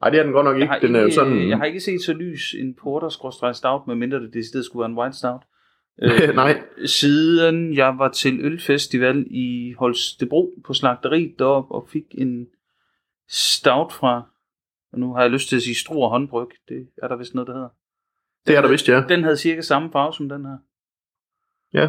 Nej, 0.00 0.10
det 0.10 0.18
er 0.18 0.22
den 0.22 0.32
godt 0.32 0.44
nok 0.44 0.54
Jeg 0.56 0.62
ikke. 0.62 0.72
har, 0.72 0.80
Den 0.80 0.94
er 0.96 1.00
ikke, 1.04 1.14
sådan, 1.14 1.48
jeg 1.48 1.58
har 1.58 1.64
ikke 1.64 1.80
set 1.80 2.02
så 2.02 2.12
lys 2.12 2.54
en 2.54 2.74
porter 2.74 3.52
stout, 3.52 3.86
medmindre 3.86 4.20
det 4.20 4.34
decideret 4.34 4.64
skulle 4.64 4.80
være 4.80 4.90
en 4.90 4.98
white 4.98 5.16
stout. 5.16 5.42
Nej. 6.34 6.62
Siden 6.86 7.74
jeg 7.74 7.98
var 7.98 8.08
til 8.08 8.40
ølfestival 8.40 9.26
i 9.30 9.72
Holstebro 9.78 10.54
på 10.64 10.74
slagteriet 10.74 11.38
deroppe 11.38 11.74
og 11.74 11.88
fik 11.88 12.04
en 12.18 12.46
stout 13.28 13.92
fra, 13.92 14.22
og 14.92 14.98
nu 14.98 15.14
har 15.14 15.20
jeg 15.22 15.30
lyst 15.30 15.48
til 15.48 15.56
at 15.56 15.62
sige 15.62 15.74
Struer 15.74 16.08
håndbryg, 16.08 16.48
det 16.68 16.88
er 17.02 17.08
der 17.08 17.16
vist 17.16 17.34
noget, 17.34 17.48
der 17.48 17.54
hedder. 17.54 17.68
det 18.46 18.56
er 18.56 18.60
der 18.60 18.68
vist, 18.68 18.88
ja. 18.88 19.04
Den 19.08 19.22
havde 19.22 19.36
cirka 19.36 19.60
samme 19.60 19.92
farve 19.92 20.12
som 20.12 20.28
den 20.28 20.44
her. 20.44 20.56
Ja. 21.74 21.88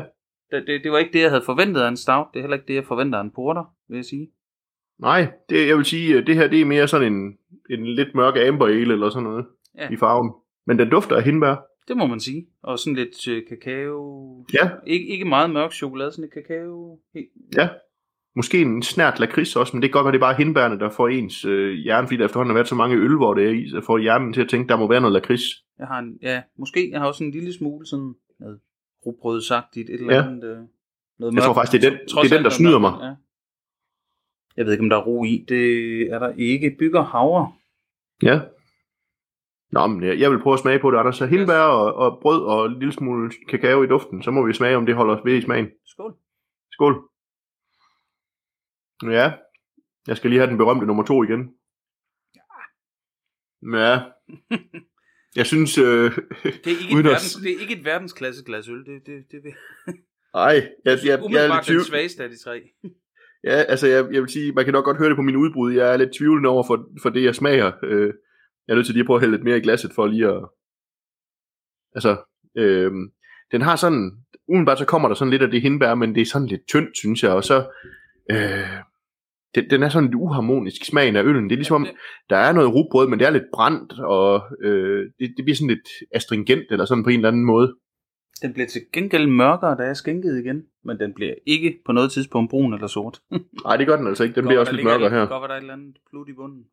Det, 0.51 0.67
det, 0.67 0.83
det 0.83 0.91
var 0.91 0.97
ikke 0.97 1.13
det, 1.13 1.21
jeg 1.21 1.29
havde 1.29 1.43
forventet 1.45 1.81
af 1.81 1.87
en 1.87 1.97
stout. 1.97 2.27
Det 2.33 2.39
er 2.39 2.43
heller 2.43 2.57
ikke 2.57 2.67
det, 2.67 2.75
jeg 2.75 2.85
forventer 2.85 3.19
af 3.19 3.23
en 3.23 3.31
porter, 3.31 3.75
vil 3.89 3.95
jeg 3.95 4.05
sige. 4.05 4.31
Nej, 4.99 5.31
det, 5.49 5.67
jeg 5.67 5.77
vil 5.77 5.85
sige, 5.85 6.21
det 6.21 6.35
her 6.35 6.47
det 6.47 6.61
er 6.61 6.65
mere 6.65 6.87
sådan 6.87 7.13
en, 7.13 7.37
en 7.69 7.85
lidt 7.87 8.15
mørk 8.15 8.37
amber 8.47 8.65
ale 8.65 8.93
eller 8.93 9.09
sådan 9.09 9.23
noget 9.23 9.45
Ja. 9.77 9.89
i 9.91 9.95
farven. 9.97 10.31
Men 10.67 10.79
den 10.79 10.89
dufter 10.89 11.15
af 11.15 11.23
hindbær. 11.23 11.55
Det 11.87 11.97
må 11.97 12.07
man 12.07 12.19
sige. 12.19 12.47
Og 12.63 12.79
sådan 12.79 12.95
lidt 12.95 13.27
øh, 13.27 13.43
kakao. 13.49 14.45
Ja. 14.53 14.69
Ikke, 14.87 15.05
ikke 15.07 15.25
meget 15.25 15.49
mørk 15.49 15.71
chokolade, 15.73 16.11
sådan 16.11 16.23
lidt 16.23 16.33
kakao. 16.33 16.99
Ja. 17.57 17.69
Måske 18.35 18.61
en 18.61 18.83
snært 18.83 19.19
lakrids 19.19 19.55
også, 19.55 19.75
men 19.77 19.81
det 19.81 19.89
kan 19.89 19.93
godt 19.93 20.05
være, 20.05 20.11
det 20.11 20.17
er 20.17 20.21
bare 20.27 20.35
hindbærne, 20.35 20.79
der 20.79 20.89
får 20.89 21.07
ens 21.07 21.45
øh, 21.45 21.73
hjerne, 21.73 22.07
fordi 22.07 22.17
der 22.17 22.25
efterhånden 22.25 22.49
har 22.49 22.53
været 22.53 22.67
så 22.67 22.75
mange 22.75 22.95
øl, 22.95 23.15
hvor 23.15 23.33
det 23.33 23.45
er 23.45 23.51
i, 23.51 23.69
så 23.69 23.81
får 23.81 23.97
hjernen 23.97 24.33
til 24.33 24.41
at 24.41 24.49
tænke, 24.49 24.69
der 24.69 24.75
må 24.77 24.87
være 24.87 25.01
noget 25.01 25.13
lakrids. 25.13 25.41
Jeg 25.79 25.87
har 25.87 25.99
en, 25.99 26.17
ja, 26.21 26.41
måske. 26.57 26.91
Jeg 26.91 26.99
har 26.99 27.07
også 27.07 27.23
en 27.23 27.31
lille 27.31 27.53
smule 27.53 27.85
sådan 27.87 28.13
noget 28.39 28.59
rugbrødsagtigt, 29.05 29.89
et 29.89 29.93
eller 29.99 30.15
Ja. 30.15 30.27
andet. 30.27 30.43
Øh, 30.43 30.57
noget 31.19 31.33
Jeg 31.33 31.43
tror 31.43 31.53
faktisk, 31.53 31.81
det 31.81 31.87
er 31.87 31.89
den- 31.97 32.07
Trods 32.07 32.27
det 32.27 32.33
er 32.33 32.37
den, 32.37 32.43
der 32.43 32.49
snyder 32.51 32.79
mig. 32.79 32.93
Ja. 33.01 33.13
Jeg 34.57 34.65
ved 34.65 34.71
ikke, 34.73 34.83
om 34.83 34.89
der 34.89 34.97
er 34.97 35.03
ro 35.03 35.23
i. 35.23 35.45
Det 35.49 36.01
er 36.01 36.19
der 36.19 36.33
ikke. 36.37 36.75
Bygger 36.79 37.01
havre. 37.03 37.51
Ja. 38.23 38.39
Nå, 39.75 39.87
men 39.87 40.03
jeg 40.03 40.19
jeg 40.19 40.31
vil 40.31 40.39
prøve 40.43 40.53
at 40.53 40.59
smage 40.59 40.79
på 40.79 40.91
det, 40.91 40.97
Anders. 40.97 41.17
Så 41.17 41.25
hindbær 41.25 41.59
og, 41.59 41.93
og 41.93 42.19
brød 42.21 42.41
og 42.43 42.65
en 42.65 42.79
lille 42.79 42.93
smule 42.93 43.31
kakao 43.49 43.83
i 43.83 43.87
duften, 43.87 44.23
så 44.23 44.31
må 44.31 44.45
vi 44.47 44.53
smage, 44.53 44.77
om 44.77 44.85
det 44.85 44.95
holder 44.95 45.23
ved 45.25 45.33
i 45.37 45.41
smagen. 45.41 45.67
Skål. 45.85 46.13
Skål. 46.71 46.95
Ja, 49.03 49.33
jeg 50.07 50.17
skal 50.17 50.29
lige 50.29 50.39
have 50.39 50.49
den 50.49 50.57
berømte 50.57 50.85
nummer 50.85 51.03
to 51.03 51.23
igen. 51.23 51.41
Ja. 53.73 53.99
Jeg 55.39 55.45
synes... 55.45 55.77
Øh, 55.77 55.85
Det 55.85 56.71
er 56.73 56.79
ikke, 56.81 56.99
et 56.99 57.05
verdens, 57.05 57.33
det 57.35 57.51
er 57.55 57.59
ikke 57.61 57.75
et 57.79 57.85
verdensklasse 57.85 58.43
glas 58.45 58.69
øl. 58.69 58.85
Det, 58.85 59.05
det, 59.05 59.23
det, 59.31 59.43
det 59.43 59.53
ej, 60.33 60.41
jeg, 60.51 60.69
jeg, 60.85 60.99
jeg, 61.05 61.13
er 61.13 61.23
umiddelbart 61.23 61.57
lidt 61.57 61.67
den 61.67 61.73
tvivl. 61.73 61.83
svageste 61.83 62.23
af 62.23 62.29
de 62.29 62.43
tre. 62.43 62.61
Ja, 63.43 63.51
altså 63.71 63.87
jeg, 63.87 64.07
jeg 64.13 64.21
vil 64.21 64.29
sige, 64.29 64.53
man 64.53 64.65
kan 64.65 64.73
nok 64.73 64.85
godt 64.85 64.97
høre 64.97 65.09
det 65.09 65.15
på 65.15 65.21
min 65.21 65.35
udbrud. 65.35 65.73
Jeg 65.73 65.93
er 65.93 65.97
lidt 65.97 66.13
tvivlende 66.17 66.49
over 66.49 66.63
for, 66.67 66.89
for 67.01 67.09
det, 67.09 67.23
jeg 67.23 67.35
smager. 67.35 67.71
Øh, 67.83 68.13
jeg 68.67 68.73
er 68.73 68.75
nødt 68.75 68.85
til 68.85 68.93
lige 68.93 69.01
at 69.01 69.07
prøve 69.07 69.17
at 69.17 69.21
hælde 69.21 69.35
lidt 69.35 69.43
mere 69.43 69.57
i 69.57 69.61
glasset 69.61 69.91
for 69.95 70.07
lige 70.07 70.27
at... 70.27 70.45
Altså, 71.95 72.17
øh, 72.57 72.91
den 73.51 73.61
har 73.61 73.75
sådan... 73.75 74.11
Umiddelbart 74.47 74.79
så 74.79 74.85
kommer 74.85 75.07
der 75.07 75.15
sådan 75.15 75.31
lidt 75.31 75.41
af 75.41 75.51
det 75.51 75.61
hindbær, 75.61 75.95
men 75.95 76.15
det 76.15 76.21
er 76.21 76.25
sådan 76.25 76.47
lidt 76.47 76.67
tyndt, 76.67 76.97
synes 76.97 77.23
jeg. 77.23 77.31
Og 77.31 77.43
så... 77.43 77.71
Øh, 78.31 78.69
den, 79.55 79.69
den 79.69 79.83
er 79.83 79.89
sådan 79.89 80.07
lidt 80.07 80.15
uharmonisk 80.15 80.85
smagen 80.85 81.15
af 81.15 81.23
øllen. 81.23 81.43
Det 81.43 81.51
er 81.51 81.57
ligesom, 81.57 81.81
om, 81.81 81.87
der 82.29 82.37
er 82.37 82.53
noget 82.53 82.73
rugbrød, 82.73 83.07
men 83.07 83.19
det 83.19 83.27
er 83.27 83.31
lidt 83.31 83.51
brændt, 83.53 83.99
og 83.99 84.43
øh, 84.61 85.11
det, 85.19 85.33
det 85.37 85.45
bliver 85.45 85.55
sådan 85.55 85.67
lidt 85.67 85.89
astringent, 86.11 86.71
eller 86.71 86.85
sådan 86.85 87.03
på 87.03 87.09
en 87.09 87.15
eller 87.15 87.27
anden 87.27 87.45
måde. 87.45 87.75
Den 88.41 88.53
bliver 88.53 88.67
til 88.67 88.81
gengæld 88.93 89.27
mørkere, 89.27 89.77
da 89.77 89.83
jeg 89.83 89.97
skænkede 89.97 90.41
igen. 90.41 90.63
Men 90.83 90.99
den 90.99 91.13
bliver 91.13 91.33
ikke 91.45 91.79
på 91.85 91.91
noget 91.91 92.11
tidspunkt 92.11 92.49
brun 92.49 92.73
eller 92.73 92.87
sort. 92.87 93.21
Nej, 93.65 93.77
det 93.77 93.87
gør 93.87 93.97
den 93.97 94.07
altså 94.07 94.23
ikke. 94.23 94.35
Den 94.35 94.43
Godt, 94.43 94.49
bliver 94.49 94.59
også 94.59 94.73
lidt 94.73 94.83
mørkere 94.83 95.09
her. 95.09 95.25
Godt, 95.25 95.41
var 95.41 95.47
der 95.47 95.53
er 95.53 95.57
et 95.57 95.61
eller 95.61 95.73
andet 95.73 95.97
plut 96.09 96.29
i 96.29 96.33
bunden. 96.33 96.65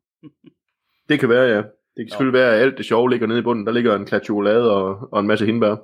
Det 1.09 1.19
kan 1.19 1.29
være, 1.29 1.55
ja. 1.55 1.63
Det 1.95 2.05
kan 2.05 2.09
selvfølgelig 2.09 2.39
være, 2.39 2.55
at 2.55 2.61
alt 2.61 2.77
det 2.77 2.85
sjove 2.85 3.09
ligger 3.09 3.27
nede 3.27 3.39
i 3.39 3.43
bunden. 3.43 3.65
Der 3.65 3.71
ligger 3.71 3.95
en 3.95 4.05
klat 4.05 4.25
chokolade 4.25 4.71
og, 4.71 5.09
og 5.11 5.19
en 5.19 5.27
masse 5.27 5.45
hindbær. 5.45 5.75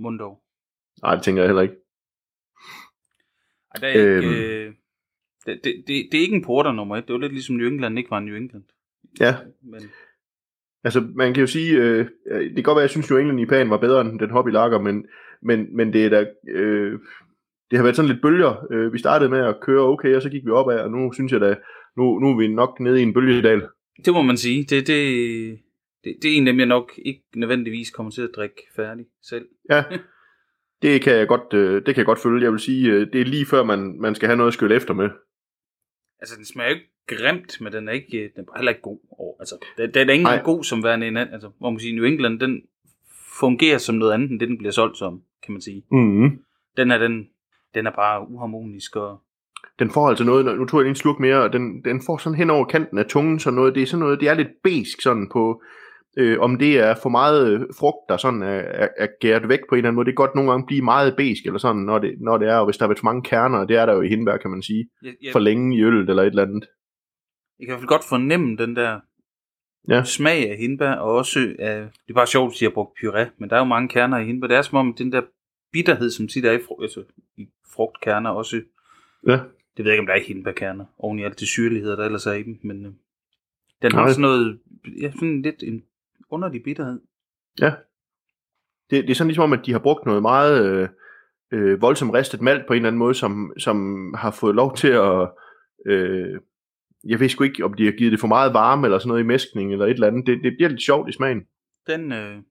Mundov. 0.00 0.40
Nej, 1.02 1.14
det 1.14 1.24
tænker 1.24 1.42
jeg 1.42 1.48
heller 1.48 1.62
ikke. 1.62 1.74
Ej, 3.74 3.80
der 3.80 3.88
er 3.88 4.16
Øhm. 4.16 4.24
ikke, 4.24 4.64
øh, 4.64 4.72
det, 5.46 5.60
det, 5.64 5.84
det, 5.86 6.08
det, 6.12 6.18
er 6.18 6.22
ikke 6.22 6.36
en 6.36 6.44
porter 6.44 6.72
nummer 6.72 6.96
et. 6.96 7.06
Det 7.06 7.12
var 7.12 7.20
lidt 7.20 7.32
ligesom 7.32 7.56
New 7.56 7.66
England 7.66 7.98
ikke 7.98 8.10
var 8.10 8.20
New 8.20 8.36
England. 8.36 8.64
Ja, 9.20 9.34
Men 9.62 9.80
altså 10.84 11.00
man 11.14 11.34
kan 11.34 11.40
jo 11.40 11.46
sige, 11.46 11.72
øh, 11.80 12.06
det 12.30 12.54
kan 12.54 12.62
godt 12.62 12.76
være, 12.76 12.82
at 12.82 12.88
jeg 12.88 12.90
synes, 12.90 13.10
New 13.10 13.18
England 13.18 13.40
IPA'en 13.40 13.68
var 13.70 13.78
bedre 13.78 14.00
end 14.00 14.18
den 14.20 14.30
hobby 14.30 14.48
lager, 14.48 14.78
men, 14.80 15.06
men, 15.42 15.76
men 15.76 15.92
det 15.92 16.04
er 16.06 16.08
da, 16.10 16.26
øh, 16.48 16.98
det 17.70 17.78
har 17.78 17.82
været 17.82 17.96
sådan 17.96 18.10
lidt 18.10 18.22
bølger. 18.22 18.66
Øh, 18.72 18.92
vi 18.92 18.98
startede 18.98 19.30
med 19.30 19.38
at 19.38 19.60
køre 19.60 19.80
okay, 19.82 20.16
og 20.16 20.22
så 20.22 20.30
gik 20.30 20.44
vi 20.44 20.50
opad, 20.50 20.80
og 20.80 20.90
nu 20.90 21.12
synes 21.12 21.32
jeg 21.32 21.40
da, 21.40 21.56
nu, 21.96 22.18
nu 22.18 22.30
er 22.30 22.36
vi 22.38 22.48
nok 22.48 22.80
nede 22.80 23.00
i 23.00 23.02
en 23.02 23.14
bølgedal. 23.14 23.68
Det 24.04 24.12
må 24.12 24.22
man 24.22 24.36
sige. 24.36 24.64
Det, 24.64 24.86
det, 24.86 25.58
det, 26.04 26.16
det 26.22 26.32
er 26.32 26.36
en 26.36 26.46
af 26.46 26.52
dem, 26.52 26.58
jeg 26.58 26.66
nok 26.66 26.92
ikke 27.04 27.24
nødvendigvis 27.34 27.90
kommer 27.90 28.12
til 28.12 28.22
at 28.22 28.30
drikke 28.36 28.62
færdig 28.76 29.06
selv. 29.22 29.48
Ja, 29.70 29.84
det 30.82 31.02
kan 31.02 31.16
jeg 31.16 31.28
godt, 31.28 31.52
øh, 31.54 31.74
det 31.74 31.84
kan 31.84 31.96
jeg 31.96 32.06
godt 32.06 32.18
følge. 32.18 32.44
Jeg 32.44 32.52
vil 32.52 32.60
sige, 32.60 32.90
øh, 32.90 33.12
det 33.12 33.20
er 33.20 33.24
lige 33.24 33.46
før 33.46 33.64
man, 33.64 34.00
man 34.00 34.14
skal 34.14 34.26
have 34.26 34.36
noget 34.36 34.48
at 34.48 34.54
skylle 34.54 34.76
efter 34.76 34.94
med. 34.94 35.10
Altså, 36.20 36.36
den 36.36 36.44
smager 36.44 36.70
jo 36.70 36.74
ikke 36.74 36.90
grimt, 37.06 37.60
men 37.60 37.72
den 37.72 37.88
er 37.88 37.92
ikke, 37.92 38.30
den 38.36 38.44
er 38.48 38.56
heller 38.58 38.72
ikke 38.72 38.82
god. 38.82 38.98
Og, 39.10 39.36
altså, 39.40 39.54
den, 39.76 39.94
den 39.94 40.08
er 40.08 40.12
ikke 40.12 40.22
engang 40.22 40.44
god 40.44 40.64
som 40.64 40.84
værende 40.84 41.08
en 41.08 41.16
anden. 41.16 41.34
Altså, 41.34 41.50
hvor 41.58 41.70
man 41.70 41.80
siger, 41.80 41.94
New 41.94 42.04
England, 42.04 42.40
den 42.40 42.62
fungerer 43.40 43.78
som 43.78 43.94
noget 43.94 44.12
andet, 44.12 44.30
end 44.30 44.40
det, 44.40 44.48
den 44.48 44.58
bliver 44.58 44.72
solgt 44.72 44.98
som, 44.98 45.22
kan 45.42 45.52
man 45.52 45.60
sige. 45.60 45.84
Mm-hmm. 45.90 46.44
Den 46.76 46.90
er, 46.90 46.98
den, 46.98 47.28
den 47.74 47.86
er 47.86 47.90
bare 47.90 48.28
uharmonisk, 48.28 48.96
og 48.96 49.22
Den 49.78 49.90
får 49.90 50.08
altså 50.08 50.24
noget, 50.24 50.58
nu 50.58 50.64
tog 50.66 50.80
jeg 50.80 50.84
lige 50.84 50.90
en 50.90 50.96
sluk 50.96 51.20
mere, 51.20 51.42
og 51.42 51.52
den, 51.52 51.84
den 51.84 52.02
får 52.06 52.16
sådan 52.16 52.38
hen 52.38 52.50
over 52.50 52.64
kanten 52.64 52.98
af 52.98 53.06
tungen, 53.06 53.38
så 53.38 53.50
noget, 53.50 53.74
det 53.74 53.82
er 53.82 53.86
sådan 53.86 54.00
noget, 54.00 54.20
det 54.20 54.28
er 54.28 54.34
lidt 54.34 54.48
besk 54.64 55.00
sådan 55.02 55.28
på, 55.32 55.62
øh, 56.18 56.40
om 56.40 56.58
det 56.58 56.78
er 56.78 56.94
for 57.02 57.08
meget 57.08 57.52
øh, 57.52 57.60
frugt, 57.78 58.08
der 58.08 58.16
sådan 58.16 58.42
er, 58.42 58.46
er, 58.58 58.88
er 58.98 59.06
gæret 59.20 59.48
væk 59.48 59.58
på 59.68 59.74
en 59.74 59.78
eller 59.78 59.88
anden 59.88 59.96
måde. 59.96 60.06
Det 60.06 60.12
kan 60.12 60.24
godt 60.24 60.34
nogle 60.34 60.50
gange 60.50 60.66
blive 60.66 60.82
meget 60.82 61.16
besk, 61.16 61.44
eller 61.46 61.58
sådan, 61.58 61.82
når 61.82 61.98
det, 61.98 62.14
når 62.20 62.38
det 62.38 62.48
er, 62.48 62.56
og 62.56 62.64
hvis 62.64 62.76
der 62.76 62.88
er 62.88 62.94
for 62.98 63.04
mange 63.04 63.22
kerner, 63.22 63.64
det 63.64 63.76
er 63.76 63.86
der 63.86 63.94
jo 63.94 64.02
i 64.02 64.08
hindbær, 64.08 64.36
kan 64.36 64.50
man 64.50 64.62
sige, 64.62 64.88
jeg, 65.02 65.14
jeg, 65.22 65.32
for 65.32 65.38
længe 65.38 65.76
i 65.76 65.82
øllet 65.82 66.08
eller 66.10 66.22
et 66.22 66.26
eller 66.26 66.42
andet. 66.42 66.64
jeg 67.58 67.66
kan 67.66 67.68
i 67.68 67.70
hvert 67.70 67.80
fald 67.80 67.88
godt 67.88 68.08
fornemme 68.08 68.56
den 68.56 68.76
der 68.76 69.00
Ja. 69.88 70.04
smag 70.04 70.50
af 70.50 70.56
hindbær, 70.56 70.92
og 70.92 71.14
også 71.14 71.54
af, 71.58 71.76
det 72.06 72.10
er 72.10 72.14
bare 72.14 72.26
sjovt, 72.26 72.52
at 72.54 72.60
de 72.60 72.64
har 72.64 72.70
brugt 72.70 72.98
puré, 72.98 73.24
men 73.38 73.50
der 73.50 73.56
er 73.56 73.60
jo 73.60 73.64
mange 73.64 73.88
kerner 73.88 74.18
i 74.18 74.24
hindbær. 74.24 74.46
Det 74.48 74.56
er 74.56 74.62
som 74.62 74.78
om 74.78 74.94
den 74.98 75.12
der 75.12 75.22
bitterhed, 75.72 76.10
som 76.10 76.28
tit 76.28 76.44
er 76.44 76.52
i, 76.52 76.58
fru, 76.66 76.82
altså, 76.82 77.02
i 77.36 77.46
frugtkerner, 77.74 78.30
også, 78.30 78.60
Ja. 79.28 79.38
Det 79.76 79.84
ved 79.84 79.92
jeg 79.92 79.94
ikke, 79.94 80.00
om 80.00 80.06
der 80.06 80.14
er 80.14 80.26
hindbærkerner, 80.26 80.84
oven 80.98 81.18
i 81.18 81.24
alt 81.24 81.40
det 81.40 81.48
syrlighed, 81.48 81.90
der 81.90 82.04
ellers 82.04 82.26
er 82.26 82.32
i 82.32 82.42
dem, 82.42 82.58
men 82.62 82.86
øh, 82.86 82.92
den 83.82 83.92
har 83.92 84.00
Nej. 84.00 84.10
sådan 84.10 84.22
noget, 84.22 84.60
ja, 85.00 85.10
sådan 85.10 85.42
lidt 85.42 85.62
en 85.62 85.84
underlig 86.30 86.62
bitterhed. 86.62 87.00
Det, 88.90 89.04
det 89.04 89.10
er 89.10 89.14
sådan 89.14 89.28
ligesom 89.28 89.44
om, 89.44 89.52
at 89.52 89.66
de 89.66 89.72
har 89.72 89.78
brugt 89.78 90.06
noget 90.06 90.22
meget 90.22 90.66
øh, 90.66 90.88
øh, 91.52 91.82
voldsomt 91.82 92.14
ristet 92.14 92.40
malt 92.40 92.66
på 92.66 92.72
en 92.72 92.76
eller 92.76 92.88
anden 92.88 92.98
måde, 92.98 93.14
som, 93.14 93.52
som 93.58 94.14
har 94.14 94.30
fået 94.30 94.54
lov 94.54 94.76
til 94.76 94.88
at... 94.88 95.30
Øh, 95.86 96.40
jeg 97.06 97.20
ved 97.20 97.28
sgu 97.28 97.44
ikke, 97.44 97.64
om 97.64 97.74
de 97.74 97.84
har 97.84 97.92
givet 97.92 98.12
det 98.12 98.20
for 98.20 98.26
meget 98.26 98.54
varme 98.54 98.86
eller 98.86 98.98
sådan 98.98 99.08
noget 99.08 99.22
i 99.22 99.26
mæskning 99.26 99.72
eller 99.72 99.86
et 99.86 99.90
eller 99.90 100.06
andet. 100.06 100.26
Det, 100.26 100.40
det 100.42 100.52
bliver 100.56 100.68
lidt 100.68 100.82
sjovt 100.82 101.08
i 101.08 101.12
smagen. 101.12 101.46
Den, 101.86 102.12
øh, 102.12 102.42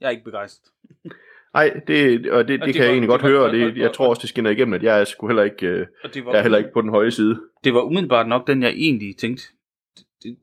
jeg 0.00 0.06
er 0.06 0.10
ikke 0.10 0.24
begejstret. 0.24 0.72
Nej, 1.54 1.80
det, 1.86 2.16
og 2.16 2.22
det, 2.22 2.32
Og 2.32 2.48
det 2.48 2.60
det 2.60 2.60
kan 2.60 2.74
jeg 2.74 2.80
var- 2.80 2.84
egentlig 2.92 3.00
det 3.00 3.08
godt 3.08 3.22
var- 3.22 3.28
høre, 3.28 3.42
og 3.42 3.52
det, 3.52 3.76
jeg 3.76 3.92
tror 3.92 4.08
også, 4.08 4.20
det 4.20 4.28
skinner 4.28 4.50
igennem, 4.50 4.74
at 4.74 4.82
jeg 4.82 5.00
er 5.00 5.04
sgu 5.04 5.26
heller 5.26 5.42
ikke, 5.42 5.66
øh, 5.66 5.86
var, 6.04 6.10
jeg 6.32 6.38
er 6.38 6.42
heller 6.42 6.58
ikke 6.58 6.70
på 6.74 6.80
den 6.80 6.90
høje 6.90 7.10
side. 7.10 7.40
det 7.64 7.74
var 7.74 7.80
umiddelbart 7.82 8.28
nok 8.28 8.46
den, 8.46 8.62
jeg 8.62 8.70
egentlig 8.76 9.16
tænkte, 9.16 9.42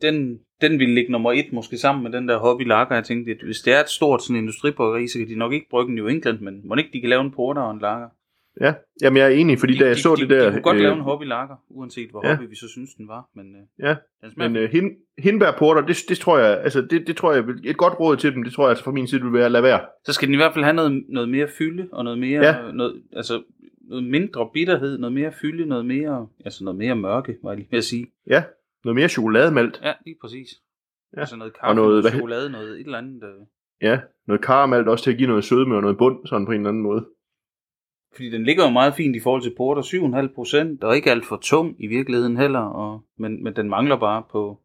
den, 0.01 0.39
den 0.61 0.79
ville 0.79 0.93
ligge 0.95 1.11
nummer 1.11 1.31
et 1.31 1.45
måske 1.53 1.77
sammen 1.77 2.03
med 2.03 2.11
den 2.11 2.27
der 2.27 2.37
hobby 2.37 2.67
lager. 2.67 2.85
Jeg 2.93 3.03
tænkte, 3.03 3.31
at 3.31 3.37
hvis 3.43 3.57
det 3.59 3.73
er 3.73 3.79
et 3.79 3.89
stort 3.89 4.23
sådan 4.23 4.35
industribryggeri, 4.41 5.07
så 5.07 5.19
kan 5.19 5.27
de 5.27 5.35
nok 5.35 5.53
ikke 5.53 5.67
brygge 5.69 5.95
New 5.95 6.07
England, 6.07 6.39
men 6.39 6.67
må 6.67 6.75
ikke 6.75 6.89
de 6.93 7.01
kan 7.01 7.09
lave 7.09 7.21
en 7.21 7.31
porter 7.31 7.61
og 7.61 7.71
en 7.73 7.79
lager. 7.81 8.07
Ja, 8.61 8.73
jamen 9.01 9.17
jeg 9.17 9.25
er 9.25 9.35
enig, 9.35 9.59
fordi 9.59 9.73
de, 9.73 9.79
da 9.79 9.85
jeg 9.85 9.95
de, 9.95 10.01
så 10.01 10.15
de, 10.15 10.21
det 10.21 10.29
der... 10.29 10.45
De 10.45 10.51
kunne 10.51 10.61
godt 10.61 10.75
øh, 10.77 10.81
lave 10.83 10.93
en 10.95 11.01
hobby 11.01 11.23
lager, 11.23 11.63
uanset 11.69 12.09
hvor 12.11 12.27
ja. 12.27 12.35
hobby 12.35 12.49
vi 12.49 12.55
så 12.55 12.67
synes 12.69 12.93
den 12.93 13.07
var, 13.07 13.29
men 13.35 13.55
øh, 13.55 13.61
Ja, 13.87 13.95
Men 14.37 14.55
øh, 14.55 14.69
hin, 14.71 14.91
hindbærporter, 15.17 15.81
det, 15.81 15.97
det 16.09 16.17
tror 16.17 16.37
jeg, 16.37 16.61
altså 16.61 16.81
det, 16.81 17.07
det 17.07 17.17
tror 17.17 17.33
jeg, 17.33 17.43
et 17.63 17.77
godt 17.77 17.99
råd 17.99 18.17
til 18.17 18.33
dem, 18.35 18.43
det 18.43 18.53
tror 18.53 18.63
jeg 18.63 18.69
altså 18.69 18.83
fra 18.83 18.91
min 18.91 19.07
side 19.07 19.21
vil 19.21 19.33
være 19.33 19.45
at 19.45 19.51
lade 19.51 19.63
være. 19.63 19.81
Så 20.05 20.13
skal 20.13 20.27
den 20.27 20.33
i 20.33 20.37
hvert 20.37 20.53
fald 20.53 20.63
have 20.63 20.75
noget, 20.75 21.03
noget 21.09 21.29
mere 21.29 21.47
fylde, 21.57 21.87
og 21.91 22.03
noget 22.03 22.19
mere, 22.19 22.45
Ja. 22.45 22.71
noget, 22.73 23.01
altså 23.13 23.43
noget 23.81 24.03
mindre 24.03 24.49
bitterhed, 24.53 24.97
noget 24.97 25.13
mere 25.13 25.31
fylde, 25.41 25.65
noget 25.65 25.85
mere, 25.85 26.27
altså 26.45 26.63
noget 26.63 26.77
mere 26.77 26.95
mørke, 26.95 27.35
var 27.43 27.49
jeg 27.51 27.57
lige 27.57 27.67
ved 27.71 27.77
at 27.77 27.83
sige. 27.83 28.07
Ja, 28.27 28.43
noget 28.83 28.95
mere 28.95 29.09
chokolademalt. 29.09 29.81
Ja, 29.83 29.93
lige 30.05 30.15
præcis. 30.21 30.47
Ja. 31.15 31.19
Altså 31.19 31.35
noget 31.35 31.53
Og 31.53 31.59
kaffe, 31.59 31.75
noget- 31.75 31.89
noget, 31.89 32.03
hvad- 32.03 32.11
chokolade, 32.11 32.49
noget 32.49 32.69
et 32.79 32.85
eller 32.85 32.97
andet. 32.97 33.23
Øh. 33.23 33.29
Ja, 33.81 33.99
noget 34.27 34.41
karamalt 34.41 34.87
også 34.87 35.03
til 35.03 35.11
at 35.11 35.17
give 35.17 35.27
noget 35.27 35.43
sødme 35.43 35.75
og 35.75 35.81
noget 35.81 35.97
bund, 35.97 36.27
sådan 36.27 36.45
på 36.45 36.51
en 36.51 36.57
eller 36.57 36.69
anden 36.69 36.83
måde. 36.83 37.05
Fordi 38.15 38.29
den 38.29 38.43
ligger 38.43 38.63
jo 38.63 38.69
meget 38.69 38.93
fint 38.93 39.15
i 39.15 39.19
forhold 39.19 39.41
til 39.41 39.53
porter, 39.57 39.81
7,5 39.81 40.35
procent, 40.35 40.83
og 40.83 40.95
ikke 40.95 41.11
alt 41.11 41.25
for 41.25 41.37
tung 41.37 41.75
i 41.83 41.87
virkeligheden 41.87 42.37
heller, 42.37 42.59
og, 42.59 43.03
men, 43.19 43.43
men 43.43 43.55
den 43.55 43.69
mangler 43.69 43.99
bare 43.99 44.23
på... 44.31 44.59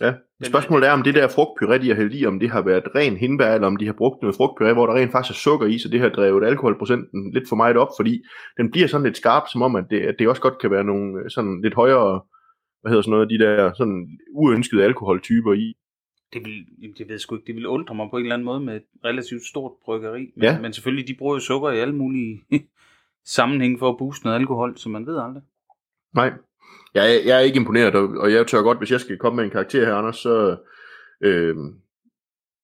Ja. 0.00 0.12
Spørgsmålet 0.42 0.88
er, 0.88 0.92
om 0.92 1.02
det 1.02 1.14
der 1.14 1.28
frugtpuré, 1.28 1.76
de 1.82 1.88
har 1.88 1.94
hældt 1.94 2.14
i, 2.14 2.26
om 2.26 2.38
det 2.40 2.50
har 2.50 2.62
været 2.62 2.94
ren 2.94 3.16
hindbær, 3.16 3.54
eller 3.54 3.66
om 3.66 3.76
de 3.76 3.86
har 3.86 3.92
brugt 3.92 4.22
noget 4.22 4.36
frugtpuré, 4.36 4.72
hvor 4.72 4.86
der 4.86 4.94
rent 4.94 5.12
faktisk 5.12 5.34
er 5.34 5.42
sukker 5.44 5.66
i, 5.66 5.78
så 5.78 5.88
det 5.88 6.00
har 6.00 6.08
drevet 6.08 6.44
alkoholprocenten 6.44 7.32
lidt 7.34 7.48
for 7.48 7.56
meget 7.56 7.76
op, 7.76 7.88
fordi 7.98 8.22
den 8.56 8.70
bliver 8.70 8.86
sådan 8.86 9.04
lidt 9.04 9.16
skarp, 9.16 9.42
som 9.52 9.62
om, 9.62 9.76
at 9.76 9.84
det, 9.90 10.00
at 10.00 10.14
det 10.18 10.28
også 10.28 10.42
godt 10.42 10.58
kan 10.58 10.70
være 10.70 10.84
nogle 10.84 11.18
øh, 11.18 11.30
sådan 11.30 11.60
lidt 11.62 11.74
højere, 11.74 12.20
hvad 12.80 12.90
hedder 12.90 13.02
sådan 13.02 13.10
noget, 13.10 13.30
de 13.30 13.38
der 13.38 13.72
sådan 13.72 14.18
uønskede 14.34 14.84
alkoholtyper 14.84 15.52
i. 15.52 15.74
Det 16.32 16.44
vil, 16.44 16.66
det 16.98 17.06
ved 17.06 17.14
jeg 17.14 17.20
sgu 17.20 17.34
ikke, 17.36 17.46
det 17.46 17.54
vil 17.54 17.66
undre 17.66 17.94
mig 17.94 18.06
på 18.10 18.16
en 18.16 18.22
eller 18.22 18.34
anden 18.34 18.46
måde 18.46 18.60
med 18.60 18.76
et 18.76 18.84
relativt 19.04 19.42
stort 19.46 19.72
bryggeri. 19.84 20.32
Men, 20.36 20.42
Ja. 20.44 20.60
men 20.60 20.72
selvfølgelig, 20.72 21.08
de 21.08 21.14
bruger 21.18 21.34
jo 21.34 21.40
sukker 21.40 21.70
i 21.70 21.78
alle 21.78 21.94
mulige 21.94 22.42
sammenhæng 23.36 23.78
for 23.78 23.88
at 23.88 23.98
booste 23.98 24.24
noget 24.26 24.38
alkohol, 24.38 24.76
så 24.76 24.88
man 24.88 25.06
ved 25.06 25.18
aldrig. 25.18 25.42
Nej, 26.14 26.32
jeg, 26.94 27.14
er- 27.16 27.22
jeg 27.26 27.36
er 27.36 27.40
ikke 27.40 27.56
imponeret, 27.60 27.94
og, 27.94 28.32
jeg 28.32 28.46
tør 28.46 28.62
godt, 28.62 28.78
hvis 28.78 28.90
jeg 28.90 29.00
skal 29.00 29.18
komme 29.18 29.36
med 29.36 29.44
en 29.44 29.50
karakter 29.50 29.84
her, 29.86 29.94
Anders, 29.94 30.16
så 30.16 30.56
øh, 31.20 31.56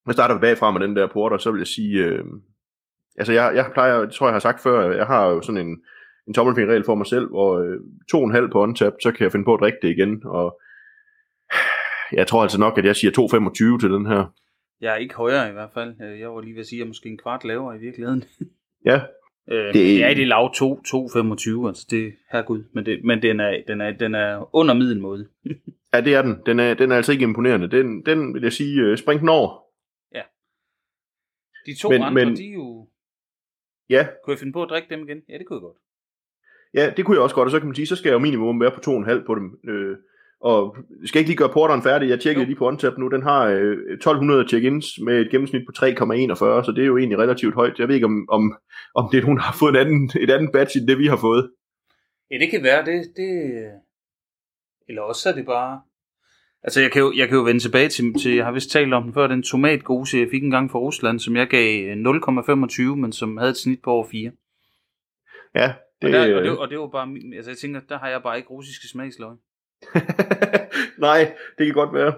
jeg 0.07 0.15
starter 0.15 0.41
bagfra 0.41 0.71
med 0.71 0.81
den 0.81 0.97
der 0.97 1.07
porter, 1.13 1.37
så 1.39 1.51
vil 1.51 1.59
jeg 1.59 1.67
sige, 1.67 2.05
øh, 2.05 2.25
altså 3.17 3.33
jeg, 3.33 3.53
jeg 3.55 3.71
plejer, 3.73 4.01
det 4.01 4.13
tror 4.15 4.27
jeg 4.27 4.35
har 4.35 4.39
sagt 4.41 4.63
før, 4.63 4.91
jeg 4.97 5.07
har 5.07 5.27
jo 5.27 5.43
sådan 5.43 5.67
en, 5.67 5.83
en 6.29 6.35
tommelfingerregel 6.35 6.85
for 6.85 6.95
mig 6.95 7.07
selv, 7.07 7.29
hvor 7.29 7.59
øh, 7.59 7.81
to 8.11 8.19
og 8.19 8.25
en 8.25 8.33
halv 8.35 8.51
på 8.51 8.63
on-tap, 8.63 8.93
så 9.03 9.13
kan 9.13 9.25
jeg 9.25 9.33
finde 9.33 9.45
på 9.45 9.55
at 9.55 9.61
drikke 9.61 9.79
det 9.83 9.91
igen, 9.91 10.23
og 10.25 10.61
jeg 12.13 12.27
tror 12.27 12.43
altså 12.43 12.61
nok, 12.61 12.79
at 12.79 12.85
jeg 12.85 12.97
siger 12.97 13.11
2,25 13.75 13.81
til 13.81 13.91
den 13.91 14.07
her. 14.07 14.35
Jeg 14.81 14.93
er 14.93 14.97
ikke 14.97 15.15
højere 15.15 15.49
i 15.49 15.53
hvert 15.53 15.71
fald. 15.75 15.95
Øh, 16.03 16.21
Jeg 16.21 16.31
var 16.31 16.41
lige 16.41 16.55
ved 16.55 16.61
at 16.61 16.67
sige, 16.67 16.77
at 16.77 16.79
jeg 16.79 16.85
er 16.85 16.89
måske 16.89 17.09
en 17.09 17.19
kvart 17.19 17.45
lavere 17.45 17.77
i 17.77 17.81
virkeligheden. 17.81 18.25
Ja, 18.87 19.01
Øh, 19.51 19.57
Det- 19.67 19.75
det 19.75 20.23
er 20.23 20.27
lav 20.27 20.55
2, 20.55 20.81
2,25, 20.87 21.69
altså 21.69 21.87
det, 21.91 22.15
herregud. 22.33 22.65
Men, 22.75 22.87
det, 22.87 23.05
men 23.05 23.23
den, 23.23 23.41
er, 23.41 23.63
den, 23.69 23.81
er, 23.81 23.93
den 23.93 24.15
er 24.15 24.55
under 24.57 24.75
middelmåde. 24.75 25.29
ja 25.95 26.01
det 26.01 26.15
er 26.15 26.23
den. 26.23 26.37
Den 26.47 26.61
er, 26.61 26.75
den 26.75 26.93
er 26.93 26.97
altså 26.97 27.13
ikke 27.13 27.23
imponerende. 27.23 27.71
Den, 27.71 28.07
den 28.07 28.35
vil 28.35 28.43
jeg 28.43 28.53
sige, 28.53 28.81
øh, 28.81 28.99
spring 28.99 29.21
den 29.21 29.29
over. 29.29 29.65
De 31.67 31.75
to 31.81 31.89
men, 31.89 32.03
andre, 32.03 32.25
men- 32.25 32.37
de 32.37 32.49
er 32.49 32.53
jo... 32.53 32.89
Ja, 33.91 34.07
Kunne 34.25 34.33
jeg 34.33 34.39
finde 34.39 34.53
på 34.53 34.63
at 34.63 34.69
drikke 34.71 34.89
dem 34.95 35.09
igen? 35.09 35.23
Ja, 35.29 35.39
det 35.39 35.47
kunne 35.47 35.57
jeg 35.57 35.61
godt. 35.63 35.77
Ja, 36.75 36.93
det 36.97 37.05
kunne 37.05 37.15
jeg 37.17 37.23
også 37.23 37.35
godt, 37.35 37.47
og 37.47 37.51
så 37.51 37.59
kan 37.59 37.69
man 37.69 37.75
sige, 37.75 37.87
så 37.87 37.97
skal 37.97 38.09
jeg 38.09 38.15
jo 38.15 38.19
minimum 38.19 38.61
være 38.61 38.71
på 38.71 38.81
2,5 38.81 39.27
på 39.27 39.35
dem. 39.35 39.59
Øh, 39.69 39.97
og 40.51 40.77
skal 41.05 41.19
jeg 41.19 41.23
ikke 41.23 41.31
lige 41.31 41.43
gøre 41.43 41.53
porteren 41.53 41.83
færdig? 41.83 42.09
Jeg 42.09 42.21
tjekkede 42.21 42.45
Jo. 42.45 42.49
lige 42.49 42.59
på 42.59 42.67
OnTap 42.67 42.99
nu. 42.99 43.09
Den 43.09 43.23
har 43.23 43.41
øh, 43.47 43.77
1200 43.95 44.49
check-ins 44.49 44.87
med 45.07 45.21
et 45.21 45.31
gennemsnit 45.31 45.63
på 45.67 45.73
3,41, 45.77 46.65
så 46.67 46.73
det 46.77 46.83
er 46.83 46.87
jo 46.87 46.99
egentlig 46.99 47.19
relativt 47.19 47.55
højt. 47.55 47.79
Jeg 47.79 47.89
ved 47.89 47.95
ikke, 47.95 48.07
om, 48.07 48.27
om, 48.29 48.43
om 48.95 49.09
det 49.13 49.19
er 49.19 49.27
der 49.27 49.41
har 49.41 49.57
fået 49.61 49.71
en 49.71 49.77
anden, 49.77 50.11
et 50.21 50.31
andet 50.31 50.51
badge 50.53 50.79
end 50.79 50.89
det, 50.89 50.99
vi 50.99 51.07
har 51.07 51.17
fået. 51.17 51.51
Ja, 52.31 52.39
det 52.39 52.51
kan 52.51 52.63
være, 52.63 52.85
det, 52.85 53.13
det... 53.17 53.31
Eller 54.89 55.03
også 55.03 55.29
er 55.29 55.35
det 55.35 55.47
bare... 55.47 55.81
Altså, 56.63 56.81
jeg 56.81 56.93
kan, 56.93 57.03
jo, 57.03 57.13
jeg 57.17 57.29
kan 57.29 57.37
jo 57.37 57.43
vende 57.45 57.61
tilbage 57.61 57.89
til, 57.89 58.15
til, 58.15 58.35
jeg 58.35 58.45
har 58.45 58.53
vist 58.53 58.71
talt 58.71 58.95
om 58.95 59.03
den 59.03 59.15
før, 59.15 59.27
den 59.27 59.43
tomatgose, 59.43 60.19
jeg 60.19 60.29
fik 60.31 60.43
en 60.43 60.51
gang 60.51 60.71
fra 60.71 60.79
Rusland, 60.79 61.21
som 61.21 61.37
jeg 61.37 61.47
gav 61.49 61.85
øh, 61.85 61.93
0,25, 61.93 62.95
men 62.95 63.13
som 63.13 63.37
havde 63.37 63.51
et 63.51 63.57
snit 63.57 63.83
på 63.85 63.91
over 63.91 64.07
4. 64.11 64.31
Ja, 65.55 65.75
Det, 66.03 66.09
og, 66.09 66.13
der, 66.13 66.37
og, 66.37 66.43
det, 66.43 66.59
og 66.59 66.71
det 66.71 66.79
var 66.79 66.89
bare, 66.89 67.09
altså 67.37 67.51
jeg 67.51 67.59
tænker, 67.59 67.81
der 67.89 67.99
har 67.99 68.09
jeg 68.09 68.23
bare 68.23 68.37
ikke 68.37 68.49
russiske 68.49 68.89
smagsløg. 68.89 69.37
Nej, 71.07 71.33
det 71.59 71.67
kan 71.67 71.75
godt 71.75 71.95
være. 71.95 72.13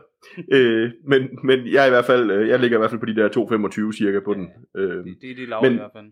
øh, 0.53 0.91
men, 1.09 1.29
men 1.45 1.67
jeg 1.73 1.83
er 1.83 1.87
i 1.87 1.91
hvert 1.91 2.05
fald, 2.05 2.31
øh, 2.31 2.49
jeg 2.49 2.59
ligger 2.61 2.79
i 2.79 2.81
hvert 2.81 2.91
fald 2.91 3.01
på 3.01 3.07
de 3.07 3.17
der 3.17 3.29
2,25 3.93 3.99
cirka 3.99 4.21
på 4.25 4.35
den. 4.35 4.49
Øh, 4.77 5.05
Det, 5.05 5.17
det 5.23 5.31
er 5.31 5.35
det 5.35 5.49
lav 5.49 5.63
Men- 5.63 5.73
i 5.73 5.77
hvert 5.77 5.91
fald. 5.97 6.07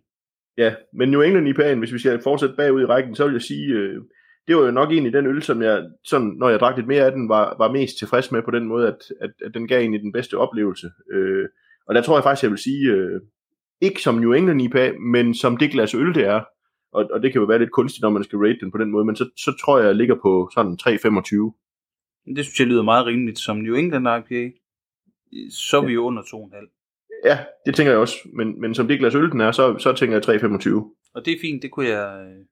ja, 0.59 0.75
men 0.95 1.11
New 1.11 1.21
England 1.23 1.49
IPA'en, 1.49 1.79
hvis 1.79 1.93
vi 1.93 1.99
skal 1.99 2.21
fortsætte 2.23 2.55
bagud 2.57 2.83
i 2.83 2.85
rækken, 2.85 3.15
så 3.15 3.25
vil 3.25 3.33
jeg 3.33 3.43
sige, 3.43 3.73
øh, 3.75 3.97
det 4.49 4.57
var 4.57 4.65
jo 4.65 4.71
nok 4.71 4.91
egentlig 4.91 5.13
den 5.13 5.27
øl, 5.27 5.43
som 5.43 5.63
jeg, 5.63 5.83
sådan, 6.05 6.27
når 6.39 6.49
jeg 6.49 6.61
drak 6.61 6.77
lidt 6.77 6.87
mere 6.89 7.05
af 7.07 7.13
den, 7.13 7.29
var, 7.29 7.57
var 7.59 7.73
mest 7.73 7.99
tilfreds 7.99 8.33
med 8.33 8.43
på 8.43 8.51
den 8.51 8.65
måde, 8.69 8.87
at, 8.89 8.97
at, 9.21 9.31
at 9.45 9.55
den 9.55 9.69
gav 9.69 9.81
egentlig 9.81 10.01
den 10.01 10.13
bedste 10.13 10.35
oplevelse. 10.39 10.91
Øh, 11.13 11.45
og 11.89 11.95
der 11.95 12.03
tror 12.03 12.17
jeg 12.17 12.23
faktisk, 12.23 12.43
jeg 12.43 12.51
vil 12.51 12.59
sige, 12.59 12.91
øh, 12.91 13.21
ikke 13.81 14.01
som 14.03 14.15
New 14.15 14.33
England 14.33 14.63
IPA, 14.63 14.93
men 14.93 15.35
som 15.35 15.57
det 15.57 15.71
glas 15.71 15.95
øl, 15.95 16.15
det 16.15 16.25
er. 16.27 16.41
Og, 16.95 17.09
og 17.13 17.23
det 17.23 17.33
kan 17.33 17.41
jo 17.41 17.47
være 17.47 17.59
lidt 17.59 17.71
kunstigt, 17.71 18.03
når 18.03 18.11
man 18.11 18.25
skal 18.25 18.39
rate 18.39 18.61
den 18.61 18.71
på 18.71 18.79
den 18.79 18.91
måde, 18.91 19.05
men 19.05 19.17
så, 19.17 19.31
så 19.37 19.57
tror 19.61 19.79
jeg, 19.79 19.87
jeg 19.87 19.95
ligger 19.95 20.15
på 20.15 20.51
sådan 20.55 20.79
3,25. 20.83 22.35
Det 22.37 22.45
synes 22.45 22.61
jeg 22.61 22.67
lyder 22.67 22.83
meget 22.83 23.07
rimeligt. 23.07 23.39
Som 23.39 23.57
New 23.57 23.75
England 23.75 24.09
IPA, 24.09 24.51
så 25.51 25.81
er 25.81 25.87
vi 25.87 25.93
jo 25.93 26.05
under 26.05 26.23
2,5. 26.23 27.21
Ja, 27.25 27.39
det 27.67 27.75
tænker 27.75 27.91
jeg 27.93 28.01
også. 28.01 28.17
Men, 28.33 28.61
men 28.61 28.75
som 28.75 28.89
det 28.89 28.99
glas 28.99 29.15
øl, 29.15 29.31
den 29.31 29.41
er, 29.41 29.53
så, 29.53 29.79
så 29.79 29.93
tænker 29.93 30.17
jeg 30.17 30.37
3,25. 30.37 31.11
Og 31.15 31.25
det 31.25 31.33
er 31.33 31.39
fint, 31.41 31.63
det 31.63 31.71
kunne 31.71 31.89
jeg, 31.89 32.27
øh, 32.27 32.45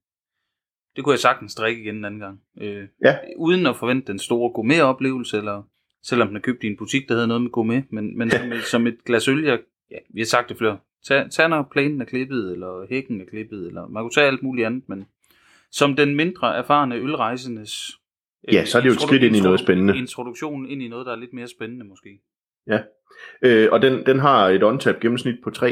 det 0.96 1.04
kunne 1.04 1.12
jeg 1.12 1.18
sagtens 1.18 1.54
drikke 1.54 1.82
igen 1.82 1.96
en 1.96 2.04
anden 2.04 2.20
gang. 2.20 2.40
Øh, 2.60 2.88
Ja. 3.04 3.18
Uden 3.36 3.66
at 3.66 3.76
forvente 3.76 4.12
den 4.12 4.18
store 4.18 4.52
gourmet-oplevelse, 4.52 5.38
eller 5.38 5.62
selvom 6.02 6.28
den 6.28 6.36
er 6.36 6.40
købt 6.40 6.64
i 6.64 6.66
en 6.66 6.76
butik, 6.76 7.08
der 7.08 7.14
havde 7.14 7.28
noget 7.28 7.42
med 7.42 7.50
gourmet, 7.50 7.84
men, 7.90 8.18
men 8.18 8.30
som, 8.38 8.52
et, 8.52 8.62
som 8.62 8.86
et 8.86 9.04
glas 9.04 9.28
øl, 9.28 9.44
jeg, 9.44 9.58
ja, 9.90 9.96
vi 10.14 10.20
har 10.20 10.26
sagt 10.26 10.48
det 10.48 10.58
før, 10.58 10.76
tag, 11.04 11.30
tag 11.30 11.48
når 11.48 11.68
planen 11.72 12.00
er 12.00 12.04
klippet, 12.04 12.52
eller 12.52 12.86
hækken 12.88 13.20
er 13.20 13.24
klippet, 13.24 13.66
eller 13.66 13.86
man 13.88 14.02
kunne 14.02 14.10
tage 14.10 14.26
alt 14.26 14.42
muligt 14.42 14.66
andet, 14.66 14.88
men 14.88 15.06
som 15.70 15.96
den 15.96 16.14
mindre 16.14 16.56
erfarne 16.56 16.94
ølrejsendes 16.96 17.98
Ja, 18.52 18.64
så 18.64 18.78
er 18.78 18.82
det 18.82 18.88
jo 18.88 18.94
et 18.94 19.00
skridt 19.00 19.22
ind 19.22 19.36
i 19.36 19.40
noget 19.40 19.60
spændende. 19.60 19.96
Introduktion 19.98 20.66
ind 20.66 20.82
i 20.82 20.88
noget, 20.88 21.06
der 21.06 21.12
er 21.12 21.16
lidt 21.16 21.32
mere 21.32 21.48
spændende 21.48 21.84
måske. 21.84 22.20
Øh, 23.42 23.68
og 23.72 23.82
den, 23.82 24.06
den 24.06 24.18
har 24.18 24.48
et 24.48 24.62
on-tap 24.64 25.00
gennemsnit 25.00 25.34
på 25.44 25.50
3,52 25.50 25.64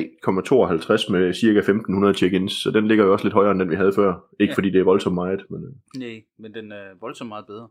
med 1.12 1.34
cirka 1.34 1.58
1500 1.58 2.14
check-ins, 2.14 2.52
så 2.62 2.70
den 2.70 2.88
ligger 2.88 3.04
jo 3.04 3.12
også 3.12 3.24
lidt 3.24 3.34
højere 3.34 3.50
end 3.52 3.60
den 3.60 3.70
vi 3.70 3.74
havde 3.76 3.92
før. 3.92 4.08
Ikke 4.10 4.24
Ja. 4.40 4.44
ja. 4.44 4.54
fordi 4.54 4.70
det 4.70 4.80
er 4.80 4.84
voldsomt 4.84 5.14
meget, 5.14 5.44
men 5.50 5.64
øh, 5.64 6.00
Nej, 6.00 6.22
men 6.38 6.54
den 6.54 6.72
er 6.72 6.84
voldsomt 7.00 7.28
meget 7.28 7.46
bedre. 7.46 7.68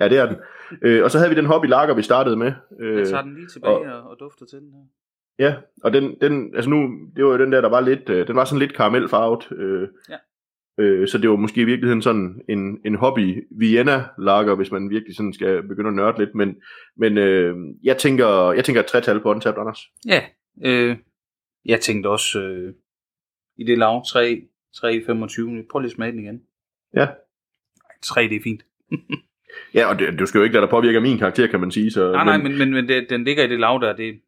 ja, 0.00 0.08
det 0.08 0.18
er 0.18 0.26
den. 0.26 0.36
Øh, 0.82 1.04
og 1.04 1.10
så 1.10 1.18
havde 1.18 1.30
vi 1.30 1.36
den 1.36 1.46
hobby 1.46 1.66
lager, 1.66 1.94
vi 1.94 2.02
startede 2.02 2.36
med. 2.36 2.52
Øh, 2.80 2.98
Jeg 2.98 3.08
tager 3.08 3.22
den 3.22 3.34
lige 3.34 3.46
tilbage 3.46 3.94
og, 3.94 4.10
og 4.10 4.16
dufter 4.20 4.46
til 4.46 4.58
den 4.58 4.72
her. 4.72 4.84
Ja, 5.38 5.54
og 5.84 5.92
den, 5.92 6.16
den, 6.20 6.54
altså 6.54 6.70
nu, 6.70 6.88
det 7.16 7.24
var 7.24 7.30
jo 7.30 7.38
den 7.38 7.52
der, 7.52 7.60
der 7.60 7.68
var 7.68 7.80
lidt, 7.80 8.08
øh, 8.10 8.26
den 8.26 8.36
var 8.36 8.44
sådan 8.44 8.58
lidt 8.58 8.74
karamelfarvet. 8.74 9.52
Øh, 9.52 9.88
Ja. 10.08 10.16
Øh, 10.78 11.08
så 11.08 11.18
det 11.18 11.30
var 11.30 11.36
måske 11.36 11.60
i 11.60 11.64
virkeligheden 11.64 12.02
sådan 12.02 12.40
en, 12.48 12.78
en 12.84 12.94
hobby 12.94 13.44
Vienna 13.58 14.04
lager, 14.18 14.54
hvis 14.54 14.70
man 14.72 14.90
virkelig 14.90 15.16
sådan 15.16 15.32
skal 15.32 15.62
begynde 15.62 15.88
at 15.88 15.94
nørde 15.94 16.18
lidt, 16.18 16.34
men, 16.34 16.56
men 16.96 17.18
øh, 17.18 17.56
jeg 17.82 17.96
tænker, 17.96 18.52
jeg 18.52 18.64
tænker 18.64 18.80
et 18.80 18.86
tretal 18.86 19.20
på 19.20 19.30
on-tap, 19.30 19.58
Anders. 19.58 19.80
Ja, 20.06 20.22
øh, 20.64 20.96
jeg 21.64 21.80
tænkte 21.80 22.08
også 22.08 22.40
øh, 22.40 22.74
i 23.58 23.64
det 23.64 23.78
lav 23.78 24.04
3, 24.06 24.42
3,25. 24.76 25.66
Prøv 25.70 25.80
lige 25.80 25.90
at 25.90 25.90
smage 25.92 26.12
den 26.12 26.20
igen. 26.20 26.42
Ja. 26.94 27.04
Ej, 27.04 27.94
3, 28.02 28.22
det 28.22 28.36
er 28.36 28.40
fint. 28.44 28.62
Ja, 29.74 29.86
og 29.86 29.98
det, 29.98 30.18
du 30.18 30.26
skal 30.26 30.38
jo 30.38 30.44
ikke 30.44 30.54
lade 30.54 30.62
dig 30.62 30.70
påvirke 30.70 30.96
af 30.96 31.02
min 31.02 31.18
karakter, 31.18 31.46
kan 31.46 31.60
man 31.60 31.70
sige. 31.70 31.90
Så, 31.90 32.12
Nej, 32.12 32.24
nej, 32.24 32.36
men, 32.36 32.58
men, 32.58 32.70
men 32.70 32.88
det, 32.88 33.10
den 33.10 33.24
ligger 33.24 33.44
i 33.44 33.48
det 33.48 33.60
lav 33.60 33.78
der. 33.82 33.96
Det, 33.96 34.20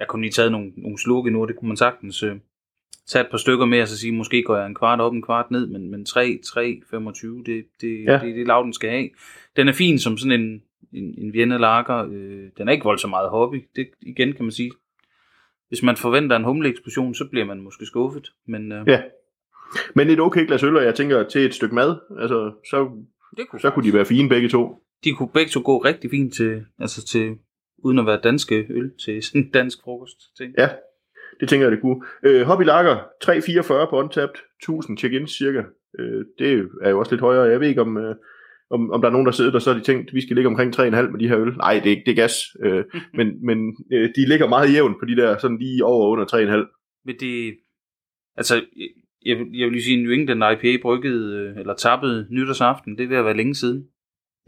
jeg 0.00 0.08
kunne 0.08 0.22
lige 0.22 0.32
taget 0.32 0.52
nogle, 0.52 0.72
nogle 0.76 0.98
slukke 0.98 1.30
nu, 1.30 1.42
og 1.42 1.48
det 1.48 1.56
kunne 1.56 1.68
man 1.68 1.76
sagtens 1.76 2.22
øh, 2.22 2.36
tage 3.06 3.24
et 3.24 3.30
par 3.30 3.38
stykker 3.38 3.66
med, 3.66 3.82
og 3.82 3.88
så 3.88 3.98
sige, 3.98 4.12
måske 4.12 4.42
går 4.42 4.56
jeg 4.56 4.66
en 4.66 4.74
kvart 4.74 5.00
op, 5.00 5.12
en 5.12 5.22
kvart 5.22 5.50
ned, 5.50 5.66
men, 5.66 5.90
men 5.90 6.04
3, 6.04 6.38
3, 6.46 6.82
25, 6.90 7.42
det, 7.46 7.64
det, 7.80 8.04
ja. 8.04 8.12
Det, 8.12 8.20
det 8.22 8.30
er 8.30 8.34
det 8.34 8.46
lav, 8.46 8.62
den 8.64 8.72
skal 8.72 8.90
have. 8.90 9.08
Den 9.56 9.68
er 9.68 9.72
fin 9.72 9.98
som 9.98 10.18
sådan 10.18 10.40
en, 10.40 10.62
en, 10.92 11.14
en 11.18 11.32
Vienna 11.32 11.56
lager. 11.56 12.08
Øh, 12.12 12.50
den 12.58 12.68
er 12.68 12.72
ikke 12.72 12.84
voldsomt 12.84 13.10
meget 13.10 13.30
hobby. 13.30 13.64
Det 13.76 13.88
igen 14.02 14.32
kan 14.32 14.44
man 14.44 14.52
sige. 14.52 14.70
Hvis 15.68 15.82
man 15.82 15.96
forventer 15.96 16.36
en 16.36 16.44
humleeksplosion, 16.44 17.14
så 17.14 17.28
bliver 17.30 17.46
man 17.46 17.60
måske 17.60 17.86
skuffet. 17.86 18.32
Men 18.46 18.72
øh, 18.72 18.88
Ja. 18.88 19.02
Men 19.94 20.10
et 20.10 20.20
okay 20.20 20.46
glas 20.46 20.62
øl, 20.62 20.76
og 20.76 20.84
jeg 20.84 20.94
tænker 20.94 21.22
til 21.22 21.44
et 21.44 21.54
stykke 21.54 21.74
mad, 21.74 21.96
altså, 22.20 22.52
så, 22.70 22.90
det 23.36 23.48
kunne 23.48 23.60
så 23.60 23.70
kunne 23.70 23.84
de 23.88 23.94
være 23.94 24.04
fine 24.04 24.28
begge 24.28 24.48
to. 24.48 24.82
de 25.04 25.12
kunne 25.12 25.28
begge 25.34 25.50
to 25.50 25.60
gå 25.64 25.78
rigtig 25.78 26.10
fint 26.10 26.34
til, 26.34 26.64
altså 26.78 27.06
til, 27.06 27.36
uden 27.84 27.98
at 27.98 28.06
være 28.06 28.20
danske 28.22 28.66
øl, 28.70 28.90
til 29.04 29.22
sådan 29.22 29.40
en 29.42 29.50
dansk 29.50 29.78
frokost 29.84 30.18
ting. 30.36 30.54
Ja, 30.58 30.68
det 31.40 31.48
tænker 31.48 31.66
jeg, 31.66 31.72
det 31.72 31.80
kunne. 31.80 32.02
Øh, 32.24 32.42
hobby 32.42 32.62
lager 32.62 32.96
3,44 33.24 33.90
på 33.90 33.96
untapped, 33.98 34.40
1000 34.62 34.98
check-ins 34.98 35.38
cirka. 35.38 35.62
Øh, 35.98 36.24
det 36.38 36.68
er 36.82 36.90
jo 36.90 36.98
også 36.98 37.12
lidt 37.12 37.20
højere. 37.20 37.42
Jeg 37.44 37.60
ved 37.60 37.68
ikke, 37.68 37.80
om, 37.80 37.96
øh, 37.96 38.14
om, 38.70 38.90
om 38.90 39.00
der 39.00 39.08
er 39.08 39.12
nogen, 39.12 39.26
der 39.26 39.32
sidder 39.32 39.50
der, 39.50 39.58
så 39.58 39.72
har 39.72 39.78
de 39.78 39.84
tænkt, 39.84 40.14
vi 40.14 40.20
skal 40.20 40.36
ligge 40.36 40.48
omkring 40.48 40.76
3,5 40.76 41.10
med 41.10 41.18
de 41.20 41.28
her 41.28 41.38
øl. 41.40 41.56
Nej, 41.56 41.80
det 41.84 41.92
er 41.92 41.96
det 42.06 42.12
er 42.12 42.16
gas. 42.16 42.34
Øh, 42.64 42.84
men 43.18 43.46
men 43.46 43.76
øh, 43.92 44.08
de 44.16 44.28
ligger 44.28 44.48
meget 44.48 44.72
jævnt 44.74 44.96
på 45.00 45.04
de 45.04 45.16
der, 45.16 45.38
sådan 45.38 45.58
lige 45.58 45.84
over 45.84 46.04
og 46.06 46.10
under 46.10 46.24
3,5. 46.64 47.02
Men 47.04 47.16
det, 47.20 47.56
altså, 48.36 48.54
jeg, 49.26 49.38
vil- 49.38 49.58
jeg 49.58 49.64
vil 49.66 49.72
lige 49.72 49.82
sige, 49.84 49.96
at 49.98 50.02
New 50.02 50.12
England 50.12 50.42
IPA 50.52 50.82
brygget, 50.82 51.32
øh, 51.32 51.56
eller 51.56 51.74
tappet 51.74 52.26
nytårsaften, 52.30 52.98
det 52.98 53.04
er 53.04 53.08
ved 53.08 53.16
at 53.16 53.24
være 53.24 53.36
længe 53.36 53.54
siden. 53.54 53.88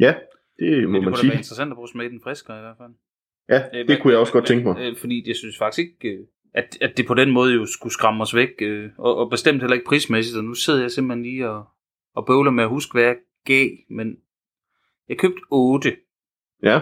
Ja, 0.01 0.14
det 0.59 0.83
må 0.85 0.88
Men 0.88 0.95
det 0.95 1.03
man 1.03 1.03
kunne 1.03 1.12
da 1.12 1.16
sige. 1.16 1.29
være 1.31 1.38
interessant 1.38 1.71
at 1.71 1.75
prøve 1.75 1.85
at 1.85 1.88
smage 1.90 2.11
den 2.11 2.21
friskere 2.25 2.59
i 2.59 2.61
hvert 2.61 2.77
fald. 2.79 2.92
Ja, 3.49 3.63
Øh, 3.75 3.89
det 3.89 4.03
kunne 4.03 4.13
jeg 4.13 4.21
også 4.21 4.33
godt 4.33 4.47
tænke 4.47 4.65
mig. 4.65 4.77
Øh, 4.81 4.97
fordi 4.97 5.29
jeg 5.29 5.37
synes 5.37 5.59
faktisk 5.59 5.79
ikke, 5.79 6.09
øh, 6.09 6.27
at, 6.55 6.79
at 6.81 6.97
det 6.97 7.07
på 7.07 7.15
den 7.15 7.31
måde 7.31 7.55
jo 7.55 7.67
skulle 7.67 7.93
skræmme 7.93 8.23
os 8.23 8.35
væk, 8.35 8.51
øh, 8.61 8.91
og, 8.99 9.17
og 9.17 9.31
bestemt 9.31 9.61
heller 9.61 9.75
ikke 9.75 9.87
prismæssigt, 9.87 10.39
og 10.39 10.45
nu 10.45 10.55
sidder 10.55 10.81
jeg 10.81 10.91
simpelthen 10.91 11.23
lige 11.23 11.51
og, 11.51 11.65
og 12.15 12.27
bøvler 12.27 12.51
med 12.51 12.65
at 12.65 12.71
huske, 12.71 12.93
hvad 12.93 13.03
jeg 13.03 13.17
gav, 13.45 13.69
men 13.91 14.17
jeg 15.09 15.19
købte 15.19 15.41
8, 15.51 15.97
Ja, 16.63 16.81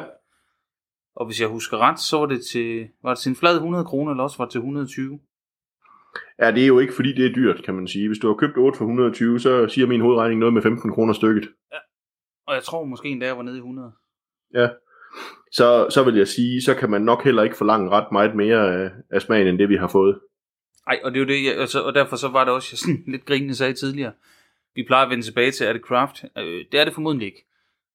og 1.16 1.26
hvis 1.26 1.40
jeg 1.40 1.48
husker 1.48 1.78
ret, 1.78 2.00
så 2.00 2.18
var 2.18 2.26
det 2.26 2.40
til, 2.52 2.88
var 3.02 3.10
det 3.14 3.18
til 3.18 3.30
en 3.30 3.36
flad 3.36 3.54
100 3.54 3.84
kroner, 3.84 4.10
eller 4.12 4.24
også 4.24 4.38
var 4.38 4.44
det 4.44 4.52
til 4.52 4.58
120. 4.58 5.20
Ja, 6.40 6.50
det 6.50 6.62
er 6.62 6.66
jo 6.66 6.78
ikke 6.78 6.92
fordi 6.94 7.12
det 7.12 7.26
er 7.26 7.32
dyrt, 7.32 7.64
kan 7.64 7.74
man 7.74 7.88
sige. 7.88 8.08
Hvis 8.08 8.18
du 8.18 8.28
har 8.28 8.34
købt 8.34 8.56
8 8.56 8.78
for 8.78 8.84
120, 8.84 9.40
så 9.40 9.68
siger 9.68 9.86
min 9.86 10.00
hovedregning 10.00 10.40
noget 10.40 10.54
med 10.54 10.62
15 10.62 10.92
kroner 10.92 11.12
stykket. 11.12 11.48
Og 12.46 12.54
jeg 12.54 12.62
tror 12.62 12.84
måske 12.84 13.08
endda, 13.08 13.26
jeg 13.26 13.36
var 13.36 13.42
nede 13.42 13.56
i 13.56 13.58
100. 13.58 13.92
Ja. 14.54 14.68
Så, 15.52 15.86
så 15.90 16.02
vil 16.04 16.16
jeg 16.16 16.28
sige, 16.28 16.62
så 16.62 16.74
kan 16.74 16.90
man 16.90 17.02
nok 17.02 17.24
heller 17.24 17.42
ikke 17.42 17.56
forlange 17.56 17.90
ret 17.90 18.12
meget 18.12 18.34
mere 18.34 18.74
af, 18.74 18.90
af 19.10 19.22
smagen, 19.22 19.48
end 19.48 19.58
det 19.58 19.68
vi 19.68 19.76
har 19.76 19.88
fået. 19.88 20.18
Ej, 20.86 21.00
og 21.04 21.10
det 21.10 21.16
er 21.16 21.20
jo 21.20 21.26
det, 21.26 21.44
jeg, 21.44 21.56
altså, 21.60 21.80
og 21.80 21.94
derfor 21.94 22.16
så 22.16 22.28
var 22.28 22.44
det 22.44 22.54
også, 22.54 22.68
jeg 22.72 22.78
sådan 22.78 23.04
lidt 23.06 23.24
grinende 23.24 23.54
sagde 23.54 23.72
tidligere. 23.72 24.12
Vi 24.74 24.84
plejer 24.86 25.04
at 25.04 25.10
vende 25.10 25.24
tilbage 25.24 25.50
til, 25.50 25.66
er 25.66 25.72
det 25.72 25.82
craft? 25.82 26.24
Øh, 26.38 26.64
det 26.72 26.80
er 26.80 26.84
det 26.84 26.94
formodentlig 26.94 27.26
ikke. 27.26 27.46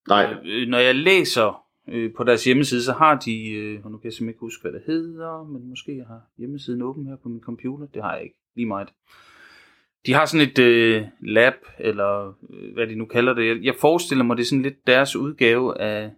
Nej, 0.08 0.36
Øh, 0.46 0.68
når 0.68 0.78
jeg 0.78 0.96
læser 0.96 1.66
øh, 1.90 2.14
på 2.18 2.24
deres 2.24 2.44
hjemmeside, 2.44 2.84
så 2.84 2.94
har 2.94 3.20
de, 3.20 3.50
øh, 3.52 3.80
og 3.84 3.92
nu 3.92 3.98
kan 3.98 4.06
jeg 4.06 4.14
simpelthen 4.14 4.30
ikke 4.30 4.40
huske, 4.40 4.62
hvad 4.62 4.72
det 4.72 4.82
hedder, 4.86 5.44
men 5.44 5.70
måske 5.70 5.98
jeg 5.98 6.06
har 6.06 6.22
hjemmesiden 6.38 6.82
åben 6.82 7.08
her 7.08 7.16
på 7.24 7.30
min 7.30 7.42
computer. 7.42 7.88
Det 7.94 8.02
har 8.02 8.14
jeg 8.14 8.24
ikke, 8.24 8.36
lige 8.56 8.68
meget. 8.68 8.88
De 10.06 10.14
har 10.14 10.26
sådan 10.26 10.48
et 10.48 10.60
øh, 10.60 11.04
lab, 11.22 11.54
eller 11.80 12.28
øh, 12.50 12.74
hvad 12.74 12.88
de 12.88 12.96
nu 12.96 13.06
kalder 13.06 13.34
det. 13.34 13.48
Jeg, 13.48 13.58
jeg 13.64 13.76
forestiller 13.80 14.24
mig, 14.24 14.38
det 14.38 14.44
er 14.44 14.48
sådan 14.48 14.62
lidt 14.62 14.88
deres 14.88 15.16
udgave 15.16 15.82
af, 15.82 16.12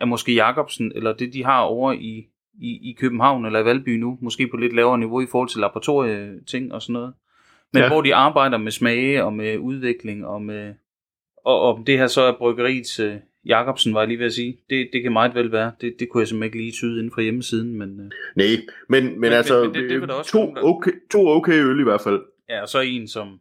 af 0.00 0.06
måske 0.08 0.34
Jacobsen, 0.34 0.92
eller 0.94 1.12
det 1.12 1.32
de 1.32 1.44
har 1.44 1.60
over 1.60 1.92
i, 1.92 2.26
i, 2.60 2.90
i 2.90 2.96
København 3.00 3.46
eller 3.46 3.58
i 3.60 3.64
Valby 3.64 3.88
nu, 3.98 4.18
måske 4.20 4.48
på 4.48 4.56
lidt 4.56 4.74
lavere 4.74 4.98
niveau 4.98 5.20
i 5.20 5.26
forhold 5.30 5.48
til 5.48 5.60
laboratorieting 5.60 6.72
og 6.72 6.82
sådan 6.82 6.92
noget. 6.92 7.14
Men 7.72 7.82
ja. 7.82 7.88
Hvor 7.88 8.02
de 8.02 8.14
arbejder 8.14 8.58
med 8.58 8.72
smage 8.72 9.24
og 9.24 9.32
med 9.32 9.58
udvikling 9.58 10.26
og 10.26 10.42
med 10.42 10.74
og 11.44 11.60
om 11.60 11.84
det 11.84 11.98
her 11.98 12.06
så 12.06 12.20
er 12.22 12.38
bryggeriets 12.38 13.00
øh, 13.00 13.16
Jacobsen, 13.44 13.94
var 13.94 14.00
jeg 14.00 14.08
lige 14.08 14.18
ved 14.18 14.26
at 14.26 14.32
sige. 14.32 14.58
Det, 14.70 14.88
det 14.92 15.02
kan 15.02 15.12
meget 15.12 15.34
vel 15.34 15.52
være. 15.52 15.72
Det, 15.80 15.96
det 15.98 16.08
kunne 16.08 16.20
jeg 16.20 16.28
simpelthen 16.28 16.46
ikke 16.46 16.58
lige 16.58 16.72
tyde 16.72 16.98
inden 16.98 17.12
fra 17.12 17.22
hjemmesiden, 17.22 17.74
men 17.78 18.00
øh, 18.00 18.10
nej. 18.36 18.46
Men, 18.88 19.04
men, 19.04 19.20
men 19.20 19.32
altså, 19.32 19.64
men 19.64 19.74
det- 19.74 19.90
det 19.90 20.08
der 20.08 20.14
også 20.14 20.30
to, 20.30 20.38
nogen, 20.38 20.56
der- 20.56 20.62
okay, 20.62 20.90
to 21.12 21.28
okay 21.28 21.52
øl 21.64 21.80
i 21.80 21.82
hvert 21.82 22.00
fald. 22.00 22.22
ja, 22.48 22.62
og 22.62 22.68
så 22.68 22.80
en 22.80 23.08
som... 23.08 23.40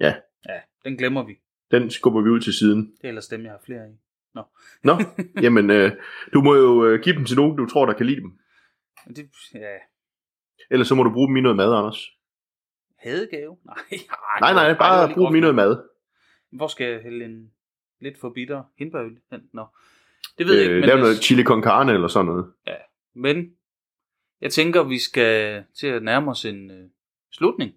Ja. 0.00 0.14
Ja, 0.48 0.58
den 0.84 0.96
glemmer 0.96 1.24
vi. 1.26 1.32
Den 1.70 1.90
skubber 1.90 2.20
vi 2.22 2.30
ud 2.30 2.40
til 2.40 2.52
siden. 2.54 2.80
Det 2.86 3.04
er 3.04 3.08
ellers 3.08 3.26
dem, 3.28 3.42
jeg 3.42 3.50
har 3.50 3.60
flere 3.66 3.80
af. 3.80 3.90
Nå, 4.84 4.96
jamen, 5.42 5.70
øh, 5.70 5.92
du 6.34 6.40
må 6.42 6.54
jo 6.54 6.84
øh, 6.86 7.00
give 7.00 7.14
dem 7.16 7.24
til 7.24 7.36
nogen, 7.36 7.56
du 7.56 7.66
tror, 7.66 7.86
der 7.86 7.92
kan 7.92 8.06
lide 8.06 8.20
dem. 8.20 8.38
Det, 9.16 9.30
ja, 9.54 9.76
Ellers 10.70 10.88
så 10.88 10.94
må 10.94 11.02
du 11.02 11.10
bruge 11.12 11.28
dem 11.28 11.36
i 11.36 11.40
noget 11.40 11.56
mad, 11.56 11.74
Anders. 11.74 12.10
hadegave? 12.98 13.56
Nej, 13.66 13.74
ej, 13.92 14.40
Nej, 14.40 14.52
nej, 14.52 14.62
ej, 14.62 14.68
det 14.68 14.78
var 14.78 14.84
bare 14.88 15.06
lige 15.06 15.14
brug 15.14 15.26
dem 15.28 15.36
i 15.36 15.40
noget 15.40 15.54
mad. 15.54 15.82
Hvor 16.52 16.66
skal 16.66 16.86
jeg 16.92 17.00
hælde 17.02 17.24
en 17.24 17.52
lidt 18.00 18.18
for 18.20 18.30
bitter 18.30 18.62
hindbærøl 18.78 19.18
hen? 19.30 19.40
Nå, 19.52 19.66
det 20.38 20.46
ved 20.46 20.60
jeg 20.60 20.70
Øh, 20.70 20.76
ikke. 20.76 20.86
lav 20.86 20.96
Men, 20.96 21.02
noget 21.02 21.22
chili 21.22 21.42
con 21.44 21.62
carne 21.62 21.92
eller 21.92 22.08
sådan 22.08 22.26
noget. 22.26 22.52
men 23.14 23.56
jeg 24.40 24.52
tænker, 24.52 24.82
vi 24.82 24.98
skal 24.98 25.64
til 25.74 25.86
at 25.86 26.02
nærme 26.02 26.30
os 26.30 26.44
en 26.44 26.70
øh, 26.70 26.90
slutning. 27.32 27.72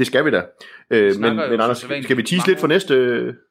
Det 0.00 0.06
skal 0.06 0.24
vi 0.24 0.30
da. 0.30 0.42
Øh, 0.90 1.20
men, 1.20 1.36
men 1.36 1.60
Anders, 1.60 1.78
skal 1.78 2.16
vi 2.16 2.22
tease 2.22 2.46
lidt 2.46 2.60
for 2.60 2.66
næste, 2.66 2.94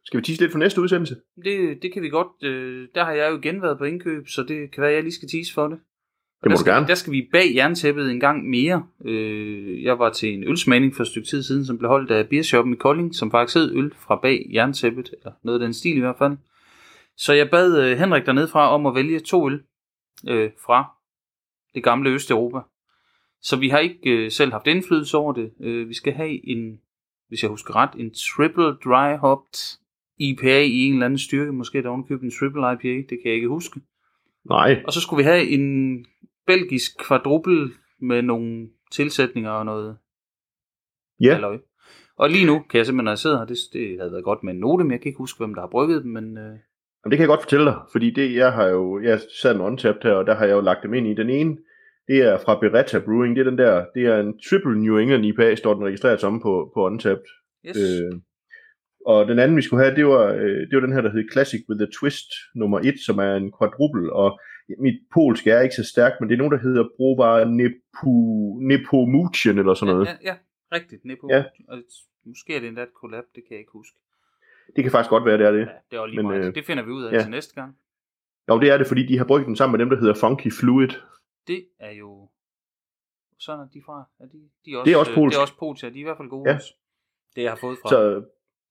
skal 0.06 0.18
vi 0.20 0.24
tease 0.24 0.42
lidt 0.42 0.52
for 0.52 0.60
næste 0.60 0.82
udsendelse? 0.82 1.16
Det, 1.44 1.80
det 1.82 1.94
kan 1.94 2.02
vi 2.02 2.10
godt. 2.10 2.44
Øh, 2.44 2.88
der 2.96 3.04
har 3.04 3.12
jeg 3.12 3.32
jo 3.32 3.38
igen 3.38 3.62
været 3.62 3.78
på 3.78 3.84
indkøb, 3.84 4.28
så 4.28 4.44
det 4.44 4.72
kan 4.72 4.82
være, 4.82 4.90
at 4.90 4.96
jeg 4.96 5.04
lige 5.04 5.14
skal 5.14 5.30
tease 5.30 5.54
for 5.54 5.68
det. 5.68 5.78
Og 6.42 6.44
Det 6.44 6.50
må 6.50 6.50
der 6.50 6.56
du 6.56 6.60
skal, 6.60 6.74
gerne. 6.74 6.88
Der 6.88 6.96
skal 6.96 7.14
vi 7.14 7.30
bag 7.32 7.56
jerntæppet 7.56 8.12
en 8.12 8.20
gang 8.20 8.50
mere. 8.50 8.84
Øh, 9.06 9.84
jeg 9.84 10.00
var 10.00 10.10
til 10.10 10.34
en 10.34 10.44
ølsmagning 10.44 10.96
for 10.96 11.04
et 11.04 11.08
stykke 11.08 11.28
tid 11.28 11.44
siden, 11.44 11.66
som 11.66 11.78
blev 11.78 11.90
holdt 11.90 12.12
af 12.12 12.30
Beershoppen 12.30 12.74
i 12.74 12.78
Kolding, 12.78 13.16
som 13.16 13.32
faktisk 13.32 13.58
hed 13.58 13.76
øl 13.76 13.92
fra 14.08 14.20
bag 14.22 14.50
jerntæppet, 14.54 15.10
eller 15.14 15.32
noget 15.44 15.60
af 15.60 15.66
den 15.66 15.74
stil 15.74 15.98
i 15.98 16.00
hvert 16.00 16.18
fald. 16.18 16.38
Så 17.18 17.34
jeg 17.34 17.50
bad 17.50 17.84
øh, 17.84 17.98
Henrik 17.98 18.26
dernede 18.26 18.48
fra 18.48 18.74
om 18.74 18.86
at 18.86 18.96
vælge 18.96 19.20
to 19.20 19.50
øl 19.50 19.62
øh, 20.28 20.50
fra 20.66 20.86
det 21.74 21.84
gamle 21.84 22.10
Østeuropa. 22.10 22.60
Så 23.42 23.60
vi 23.60 23.70
har 23.70 23.80
ikke 23.80 24.10
øh, 24.10 24.32
selv 24.32 24.52
haft 24.52 24.68
indflydelse 24.68 25.18
over 25.18 25.34
det. 25.34 25.52
Øh, 25.62 25.90
vi 25.90 25.94
skal 25.94 26.14
have 26.14 26.50
en, 26.50 26.80
hvis 27.28 27.42
jeg 27.42 27.50
husker 27.50 27.76
ret, 27.76 27.90
en 27.98 28.14
triple 28.14 28.64
dry 28.86 29.18
hopped 29.18 29.80
IPA 30.18 30.62
i 30.62 30.78
en 30.78 30.94
eller 30.94 31.06
anden 31.06 31.20
styrke. 31.20 31.52
Måske 31.52 31.84
der 31.84 31.90
ovenkøbet 31.90 32.24
en 32.24 32.32
triple 32.32 32.74
IPA, 32.74 33.08
det 33.10 33.20
kan 33.22 33.26
jeg 33.26 33.36
ikke 33.36 33.48
huske. 33.48 33.82
Nej, 34.50 34.84
Og 34.86 34.94
så 34.94 35.02
skulle 35.02 35.24
vi 35.24 35.24
have 35.24 35.48
en 35.48 36.06
belgisk 36.48 36.92
kvadruppel 37.00 37.72
med 38.02 38.22
nogle 38.22 38.70
tilsætninger 38.92 39.52
og 39.52 39.66
noget 39.66 39.98
ja, 41.22 41.34
halløj. 41.34 41.58
Og 42.18 42.30
lige 42.30 42.46
nu 42.46 42.60
kan 42.70 42.78
jeg 42.78 42.86
simpelthen, 42.86 43.06
når 43.06 43.12
jeg 43.12 43.18
sidder 43.18 43.38
her, 43.38 43.46
det, 43.46 43.58
det 43.74 43.98
havde 44.00 44.12
været 44.12 44.24
godt 44.24 44.44
med 44.44 44.54
en 44.54 44.60
note, 44.60 44.84
men 44.84 44.92
jeg 44.92 45.02
kan 45.02 45.10
ikke 45.10 45.18
huske, 45.18 45.38
hvem 45.38 45.54
der 45.54 45.62
har 45.62 45.68
brygget 45.68 46.04
dem, 46.04 46.12
men 46.12 46.38
øh, 46.38 46.44
Jamen, 46.44 47.12
det 47.12 47.18
kan 47.18 47.20
jeg 47.20 47.28
godt 47.28 47.42
fortælle 47.42 47.66
dig, 47.66 47.80
fordi 47.92 48.10
det, 48.10 48.36
jeg 48.36 48.54
har 48.54 48.68
jo, 48.68 49.02
jeg 49.02 49.20
sad 49.42 49.58
med 49.58 49.66
untapped 49.66 50.04
her, 50.04 50.12
og 50.12 50.26
der 50.26 50.36
har 50.36 50.46
jeg 50.46 50.54
jo 50.54 50.62
lagt 50.62 50.84
dem 50.84 50.94
ind 50.94 51.08
i. 51.08 51.14
Den 51.14 51.30
ene, 51.30 51.58
det 52.10 52.18
er 52.30 52.38
fra 52.46 52.60
Beretta 52.62 53.00
Brewing, 53.00 53.36
det 53.36 53.42
er 53.42 53.50
den 53.50 53.58
der, 53.58 53.86
det 53.96 54.04
er 54.06 54.18
en 54.20 54.40
triple 54.50 54.82
New 54.84 54.98
England 54.98 55.26
IPA, 55.26 55.56
står 55.56 55.74
den 55.74 55.86
registreret 55.86 56.20
som 56.22 56.42
på, 56.42 56.72
på 56.74 56.86
untapped. 56.86 57.30
yes. 57.68 57.78
Øh, 57.78 58.12
og 59.06 59.28
den 59.28 59.40
anden, 59.40 59.58
vi 59.58 59.62
skulle 59.62 59.84
have, 59.84 59.96
det 59.96 60.06
var, 60.06 60.26
øh, 60.34 60.60
det 60.68 60.74
var 60.74 60.80
den 60.80 60.94
her, 60.94 61.02
der 61.02 61.12
hed 61.12 61.32
Classic 61.32 61.62
with 61.70 61.82
a 61.82 61.86
Twist 62.00 62.30
nummer 62.56 62.80
1, 62.80 63.00
som 63.06 63.18
er 63.20 63.36
en 63.36 63.54
quadruple, 63.60 64.14
og 64.14 64.40
mit 64.80 65.00
polsk 65.14 65.48
er 65.48 65.62
ikke 65.62 65.76
så 65.76 65.84
stærkt, 65.84 66.16
men 66.20 66.30
det 66.30 66.36
er 66.36 66.38
nogen, 66.38 66.52
der 66.52 66.60
hedder 66.60 66.84
Brugbar 66.98 67.46
Nepo, 67.46 68.14
Nepomucien 68.62 69.58
eller 69.60 69.74
sådan 69.74 69.94
noget. 69.94 70.08
Ja, 70.08 70.12
ja, 70.24 70.34
ja, 70.34 70.36
rigtigt. 70.78 71.06
Nepo. 71.06 71.28
Ja. 71.30 71.44
Og 71.68 71.78
måske 72.26 72.56
er 72.56 72.60
det 72.60 72.68
endda 72.68 72.84
et 72.84 72.90
collab, 73.02 73.24
det 73.36 73.44
kan 73.46 73.52
jeg 73.52 73.60
ikke 73.60 73.72
huske. 73.74 73.98
Det 74.76 74.84
kan 74.84 74.92
faktisk 74.92 75.10
godt 75.10 75.26
være, 75.26 75.38
det 75.38 75.46
er 75.48 75.52
det. 75.52 75.60
Ja, 75.60 75.66
det 75.92 75.98
er 76.00 76.06
lige 76.06 76.16
Men, 76.16 76.28
meget. 76.28 76.48
øh, 76.48 76.56
det 76.56 76.66
finder 76.66 76.84
vi 76.84 76.92
ud 76.92 77.04
af 77.04 77.12
ja. 77.14 77.22
til 77.22 77.32
næste 77.32 77.56
gang. 77.56 77.78
Jo, 78.50 78.60
det 78.60 78.70
er 78.70 78.78
det, 78.78 78.88
fordi 78.88 79.06
de 79.06 79.18
har 79.18 79.26
brugt 79.26 79.46
den 79.46 79.56
sammen 79.56 79.78
med 79.78 79.86
dem, 79.86 79.90
der 79.90 80.00
hedder 80.00 80.14
Funky 80.14 80.52
Fluid. 80.60 80.90
Det 81.48 81.68
er 81.80 81.92
jo... 81.92 82.30
Sådan 83.38 83.60
er 83.60 83.68
de 83.74 83.82
fra. 83.86 84.04
Er 84.20 84.26
de, 84.26 84.50
de 84.66 84.72
er 84.72 84.78
også, 84.78 84.86
Det 84.86 84.94
er 84.94 84.98
også 84.98 85.14
polsk. 85.14 85.34
Det 85.34 85.38
er 85.38 85.42
også 85.42 85.58
polsk, 85.60 85.84
ja. 85.84 85.90
De 85.90 85.96
er 85.96 86.00
i 86.00 86.04
hvert 86.04 86.18
fald 86.18 86.30
gode 86.30 86.50
Ja. 86.50 86.60
Det 87.36 87.44
jeg 87.44 87.52
har 87.52 87.58
fået 87.58 87.78
fra. 87.82 87.90
Så, 87.90 88.24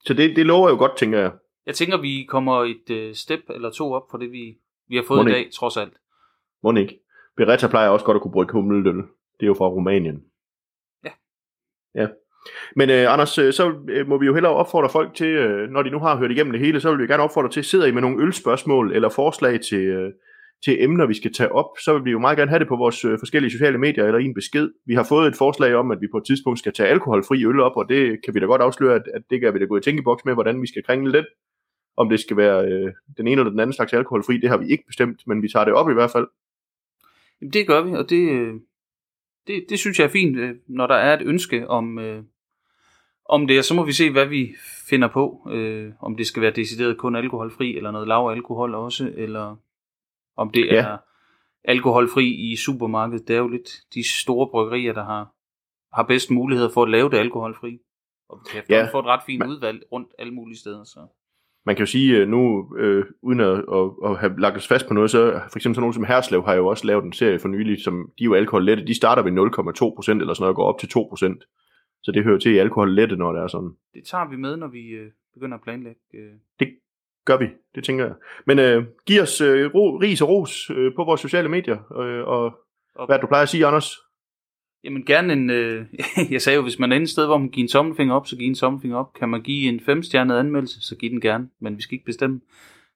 så 0.04 0.14
det, 0.14 0.36
det 0.36 0.46
lover 0.46 0.70
jo 0.70 0.76
godt, 0.76 0.96
tænker 0.96 1.18
jeg. 1.18 1.32
Jeg 1.66 1.74
tænker, 1.74 1.96
vi 1.96 2.26
kommer 2.28 2.64
et 2.64 2.90
øh, 2.90 3.14
step 3.14 3.40
eller 3.50 3.70
to 3.70 3.92
op 3.92 4.10
for 4.10 4.18
det, 4.18 4.32
vi, 4.32 4.58
vi 4.88 4.96
har 4.96 5.04
fået 5.08 5.24
Må 5.24 5.28
i 5.28 5.32
dag, 5.32 5.50
trods 5.52 5.76
alt. 5.76 5.92
Må 6.62 6.76
ikke. 6.76 7.00
Beretta 7.36 7.68
plejer 7.68 7.88
også 7.88 8.06
godt 8.06 8.14
at 8.14 8.22
kunne 8.22 8.32
brygge 8.32 8.52
humleøl. 8.52 8.96
Det 8.96 9.42
er 9.42 9.46
jo 9.46 9.54
fra 9.54 9.68
Rumænien. 9.68 10.24
Ja. 11.04 11.10
Ja. 11.94 12.08
Men 12.76 12.90
øh, 12.90 13.12
Anders, 13.12 13.38
øh, 13.38 13.52
så 13.52 13.74
øh, 13.88 14.08
må 14.08 14.18
vi 14.18 14.26
jo 14.26 14.34
hellere 14.34 14.52
opfordre 14.52 14.90
folk 14.90 15.14
til, 15.14 15.26
øh, 15.26 15.70
når 15.70 15.82
de 15.82 15.90
nu 15.90 15.98
har 15.98 16.16
hørt 16.16 16.30
igennem 16.30 16.52
det 16.52 16.60
hele, 16.60 16.80
så 16.80 16.90
vil 16.90 16.98
vi 16.98 17.06
gerne 17.06 17.22
opfordre 17.22 17.48
til, 17.48 17.64
sidder 17.64 17.86
I 17.86 17.90
med 17.90 18.02
nogle 18.02 18.22
ølspørgsmål 18.22 18.92
eller 18.92 19.08
forslag 19.08 19.60
til, 19.60 19.86
øh, 19.86 20.12
til 20.64 20.84
emner, 20.84 21.06
vi 21.06 21.14
skal 21.14 21.32
tage 21.32 21.52
op, 21.52 21.70
så 21.84 21.92
vil 21.94 22.04
vi 22.04 22.10
jo 22.10 22.18
meget 22.18 22.38
gerne 22.38 22.50
have 22.50 22.58
det 22.58 22.68
på 22.68 22.76
vores 22.76 23.04
øh, 23.04 23.18
forskellige 23.18 23.50
sociale 23.50 23.78
medier 23.78 24.04
eller 24.04 24.18
i 24.18 24.24
en 24.24 24.34
besked. 24.34 24.70
Vi 24.86 24.94
har 24.94 25.04
fået 25.04 25.28
et 25.28 25.36
forslag 25.36 25.74
om, 25.74 25.90
at 25.90 26.00
vi 26.00 26.06
på 26.12 26.18
et 26.18 26.24
tidspunkt 26.26 26.58
skal 26.58 26.72
tage 26.72 26.88
alkoholfri 26.88 27.44
øl 27.44 27.60
op, 27.60 27.76
og 27.76 27.88
det 27.88 28.24
kan 28.24 28.34
vi 28.34 28.40
da 28.40 28.46
godt 28.46 28.62
afsløre, 28.62 28.94
at, 28.94 29.02
at 29.14 29.22
det 29.30 29.40
kan 29.40 29.54
vi 29.54 29.58
da 29.58 29.64
gå 29.64 29.76
i 29.76 29.80
tænkeboks 29.80 30.24
med, 30.24 30.34
hvordan 30.34 30.62
vi 30.62 30.66
skal 30.66 30.82
kringle 30.82 31.12
den. 31.12 31.24
Om 31.96 32.08
det 32.08 32.20
skal 32.20 32.36
være 32.36 32.64
øh, 32.64 32.92
den 33.16 33.28
ene 33.28 33.40
eller 33.40 33.50
den 33.50 33.60
anden 33.60 33.74
slags 33.74 33.92
alkoholfri, 33.92 34.38
det 34.38 34.48
har 34.48 34.56
vi 34.56 34.66
ikke 34.68 34.84
bestemt, 34.86 35.22
men 35.26 35.42
vi 35.42 35.48
tager 35.48 35.64
det 35.64 35.74
op 35.74 35.90
i 35.90 35.94
hvert 35.94 36.10
fald. 36.10 36.26
Jamen, 37.40 37.52
det 37.52 37.66
gør 37.66 37.82
vi, 37.82 37.92
og 37.92 38.10
det, 38.10 38.30
øh, 38.30 38.54
det, 39.46 39.64
det 39.68 39.78
synes 39.78 39.98
jeg 39.98 40.04
er 40.04 40.08
fint, 40.08 40.36
øh, 40.38 40.54
når 40.68 40.86
der 40.86 40.94
er 40.94 41.14
et 41.16 41.22
ønske 41.26 41.68
om, 41.68 41.98
øh, 41.98 42.22
om 43.28 43.46
det, 43.46 43.58
og 43.58 43.64
så 43.64 43.74
må 43.74 43.84
vi 43.84 43.92
se, 43.92 44.10
hvad 44.10 44.26
vi 44.26 44.54
finder 44.88 45.08
på. 45.08 45.48
Øh, 45.52 45.92
om 46.00 46.16
det 46.16 46.26
skal 46.26 46.42
være 46.42 46.50
decideret 46.50 46.98
kun 46.98 47.16
alkoholfri, 47.16 47.76
eller 47.76 47.90
noget 47.90 48.08
lav 48.08 48.30
alkohol 48.30 48.74
også, 48.74 49.12
eller 49.16 49.56
om 50.38 50.50
det 50.50 50.66
Ja. 50.66 50.74
er 50.84 50.96
alkoholfri 51.64 52.26
i 52.52 52.56
supermarkedet. 52.56 53.28
Det 53.28 53.36
er 53.36 53.40
jo 53.40 53.48
lidt 53.48 53.70
de 53.94 54.08
store 54.20 54.48
bryggerier, 54.50 54.92
der 54.92 55.04
har, 55.04 55.34
har 55.96 56.02
bedst 56.02 56.30
muligheder 56.30 56.68
for 56.74 56.82
at 56.82 56.90
lave 56.90 57.10
det 57.10 57.16
alkoholfri. 57.16 57.78
Og 58.28 58.40
vi 58.44 58.50
kan 58.52 58.62
Ja. 58.70 58.88
få 58.92 58.98
et 58.98 59.04
ret 59.06 59.20
fint 59.26 59.38
Man- 59.38 59.48
udvalg 59.48 59.82
rundt 59.92 60.08
alle 60.18 60.34
mulige 60.34 60.58
steder. 60.58 60.84
Så. 60.84 61.00
man 61.66 61.76
kan 61.76 61.82
jo 61.82 61.86
sige 61.86 62.16
øh, 62.16 62.28
nu, 62.28 62.72
øh, 62.78 63.04
uden 63.22 63.40
at, 63.40 63.46
at, 63.72 63.90
at 64.04 64.18
have 64.18 64.40
lagt 64.40 64.56
os 64.56 64.68
fast 64.68 64.88
på 64.88 64.94
noget, 64.94 65.10
så 65.10 65.40
for 65.50 65.58
eksempel 65.58 65.74
sådan 65.74 65.80
nogen 65.80 65.92
som 65.94 66.04
Herslev 66.04 66.42
har 66.44 66.54
jo 66.54 66.66
også 66.66 66.86
lavet 66.86 67.04
en 67.04 67.12
serie 67.12 67.38
for 67.38 67.48
nylig, 67.48 67.82
som 67.84 68.12
de 68.18 68.24
er 68.24 68.26
jo 68.26 68.34
alkohollette, 68.34 68.86
de 68.86 68.94
starter 68.94 69.22
ved 69.22 69.32
0,2 69.32 69.94
procent 69.94 70.20
eller 70.20 70.34
sådan 70.34 70.42
noget, 70.42 70.52
og 70.52 70.56
går 70.56 70.64
op 70.72 70.78
til 70.78 70.88
2 70.88 71.06
procent. 71.08 71.44
Så 72.02 72.12
det 72.12 72.24
hører 72.24 72.38
til 72.38 72.52
i 72.54 72.58
alkohollette, 72.58 73.16
når 73.16 73.32
det 73.32 73.42
er 73.42 73.46
sådan. 73.46 73.70
Det 73.94 74.04
tager 74.04 74.28
vi 74.28 74.36
med, 74.36 74.56
når 74.56 74.66
vi 74.68 74.86
øh, 74.88 75.10
begynder 75.34 75.56
at 75.56 75.62
planlægge. 75.62 76.00
Øh. 76.14 76.32
Det 76.60 76.68
gør 77.28 77.36
vi, 77.36 77.48
det 77.74 77.84
tænker 77.84 78.04
jeg. 78.04 78.14
Men 78.46 78.58
øh, 78.58 78.84
giv 79.06 79.20
os 79.22 79.40
øh, 79.40 79.74
ro, 79.74 79.96
ris 79.96 80.22
og 80.22 80.28
ros 80.28 80.70
øh, 80.70 80.92
på 80.96 81.04
vores 81.04 81.20
sociale 81.20 81.48
medier, 81.48 81.78
øh, 82.00 82.28
og 82.28 82.52
Og, 82.98 83.06
hvad 83.06 83.18
du 83.18 83.26
plejer 83.26 83.42
at 83.42 83.48
sige, 83.48 83.66
Anders? 83.66 83.96
Jamen 84.84 85.04
gerne 85.04 85.32
en, 85.32 85.50
øh, 85.50 85.86
jeg 86.34 86.42
sagde 86.42 86.56
jo, 86.56 86.62
hvis 86.62 86.78
man 86.78 86.92
er 86.92 86.96
et 86.96 87.10
sted, 87.10 87.26
hvor 87.26 87.38
man 87.38 87.48
giver 87.48 87.64
en 87.64 87.68
tommelfinger 87.68 88.14
op, 88.14 88.26
så 88.26 88.36
giv 88.36 88.46
en 88.46 88.54
tommelfinger 88.54 88.98
op. 88.98 89.12
Kan 89.12 89.28
man 89.28 89.42
give 89.42 89.68
en 89.68 89.80
femstjernet 89.80 90.38
anmeldelse, 90.38 90.80
så 90.80 90.96
giv 90.96 91.10
den 91.10 91.20
gerne, 91.20 91.48
men 91.60 91.76
vi 91.76 91.82
skal 91.82 91.94
ikke 91.94 92.04
bestemme. 92.04 92.40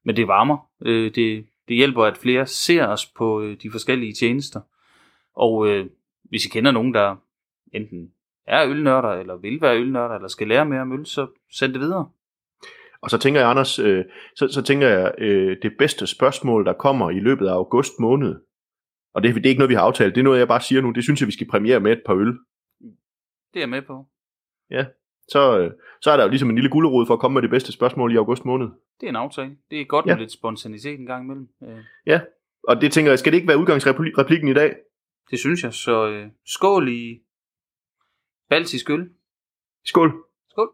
Men 0.05 0.15
det 0.15 0.27
varmer. 0.27 0.57
Øh, 0.85 1.15
det, 1.15 1.45
det 1.67 1.75
hjælper, 1.75 2.03
at 2.03 2.17
flere 2.17 2.45
ser 2.45 2.87
os 2.87 3.05
på 3.05 3.41
øh, 3.41 3.57
de 3.63 3.71
forskellige 3.71 4.13
tjenester. 4.13 4.61
Og 5.35 5.67
øh, 5.67 5.85
hvis 6.23 6.45
I 6.45 6.49
kender 6.49 6.71
nogen, 6.71 6.93
der 6.93 7.15
enten 7.73 8.11
er 8.47 8.67
ølnørder, 8.67 9.09
eller 9.09 9.35
vil 9.35 9.61
være 9.61 9.79
ølnørder, 9.79 10.15
eller 10.15 10.27
skal 10.27 10.47
lære 10.47 10.65
mere 10.65 10.81
om 10.81 10.99
øl, 10.99 11.05
så 11.05 11.27
send 11.51 11.73
det 11.73 11.81
videre. 11.81 12.09
Og 13.03 13.09
så 13.09 13.17
tænker 13.17 13.39
jeg, 13.39 13.49
Anders, 13.49 13.79
øh, 13.79 14.05
så, 14.35 14.47
så 14.47 14.61
tænker 14.61 14.87
jeg, 14.87 15.13
øh, 15.17 15.57
det 15.61 15.71
bedste 15.79 16.07
spørgsmål, 16.07 16.65
der 16.65 16.73
kommer 16.73 17.09
i 17.09 17.19
løbet 17.19 17.47
af 17.47 17.53
august 17.53 17.93
måned, 17.99 18.35
og 19.13 19.23
det, 19.23 19.35
det 19.35 19.45
er 19.45 19.49
ikke 19.49 19.59
noget, 19.59 19.69
vi 19.69 19.75
har 19.75 19.81
aftalt, 19.81 20.15
det 20.15 20.21
er 20.21 20.23
noget, 20.23 20.39
jeg 20.39 20.47
bare 20.47 20.61
siger 20.61 20.81
nu, 20.81 20.91
det 20.91 21.03
synes 21.03 21.19
jeg, 21.21 21.27
vi 21.27 21.31
skal 21.31 21.47
premiere 21.47 21.79
med 21.79 21.91
et 21.91 22.01
par 22.05 22.15
øl. 22.15 22.27
Det 23.53 23.55
er 23.55 23.59
jeg 23.59 23.69
med 23.69 23.81
på. 23.81 24.05
Så, 25.27 25.59
øh, 25.59 25.71
så 26.01 26.11
er 26.11 26.17
der 26.17 26.23
jo 26.23 26.29
ligesom 26.29 26.49
en 26.49 26.55
lille 26.55 26.69
gulerod 26.69 27.05
for 27.07 27.13
at 27.13 27.19
komme 27.19 27.33
med 27.33 27.41
det 27.41 27.49
bedste 27.49 27.71
spørgsmål 27.71 28.13
i 28.13 28.17
august 28.17 28.45
måned. 28.45 28.67
Det 28.99 29.05
er 29.05 29.09
en 29.09 29.15
aftale. 29.15 29.57
Det 29.71 29.81
er 29.81 29.85
godt 29.85 30.05
Ja. 30.05 30.11
med 30.15 30.19
lidt 30.19 30.31
spontanitet 30.31 30.99
en 30.99 31.05
gang 31.05 31.23
imellem. 31.25 31.47
Øh, 31.63 32.19
Og 32.67 32.81
det 32.81 32.91
tænker 32.91 33.11
jeg, 33.11 33.19
skal 33.19 33.31
det 33.31 33.37
ikke 33.37 33.47
være 33.47 33.57
udgangsreplikken 33.57 34.47
i 34.47 34.53
dag? 34.53 34.75
det 35.31 35.39
synes 35.39 35.63
jeg. 35.63 35.73
Så 35.73 36.07
øh, 36.09 36.27
skål 36.45 36.89
i 36.89 37.21
baltisk 38.49 38.89
øl. 38.89 39.09
Skål! 39.85 40.23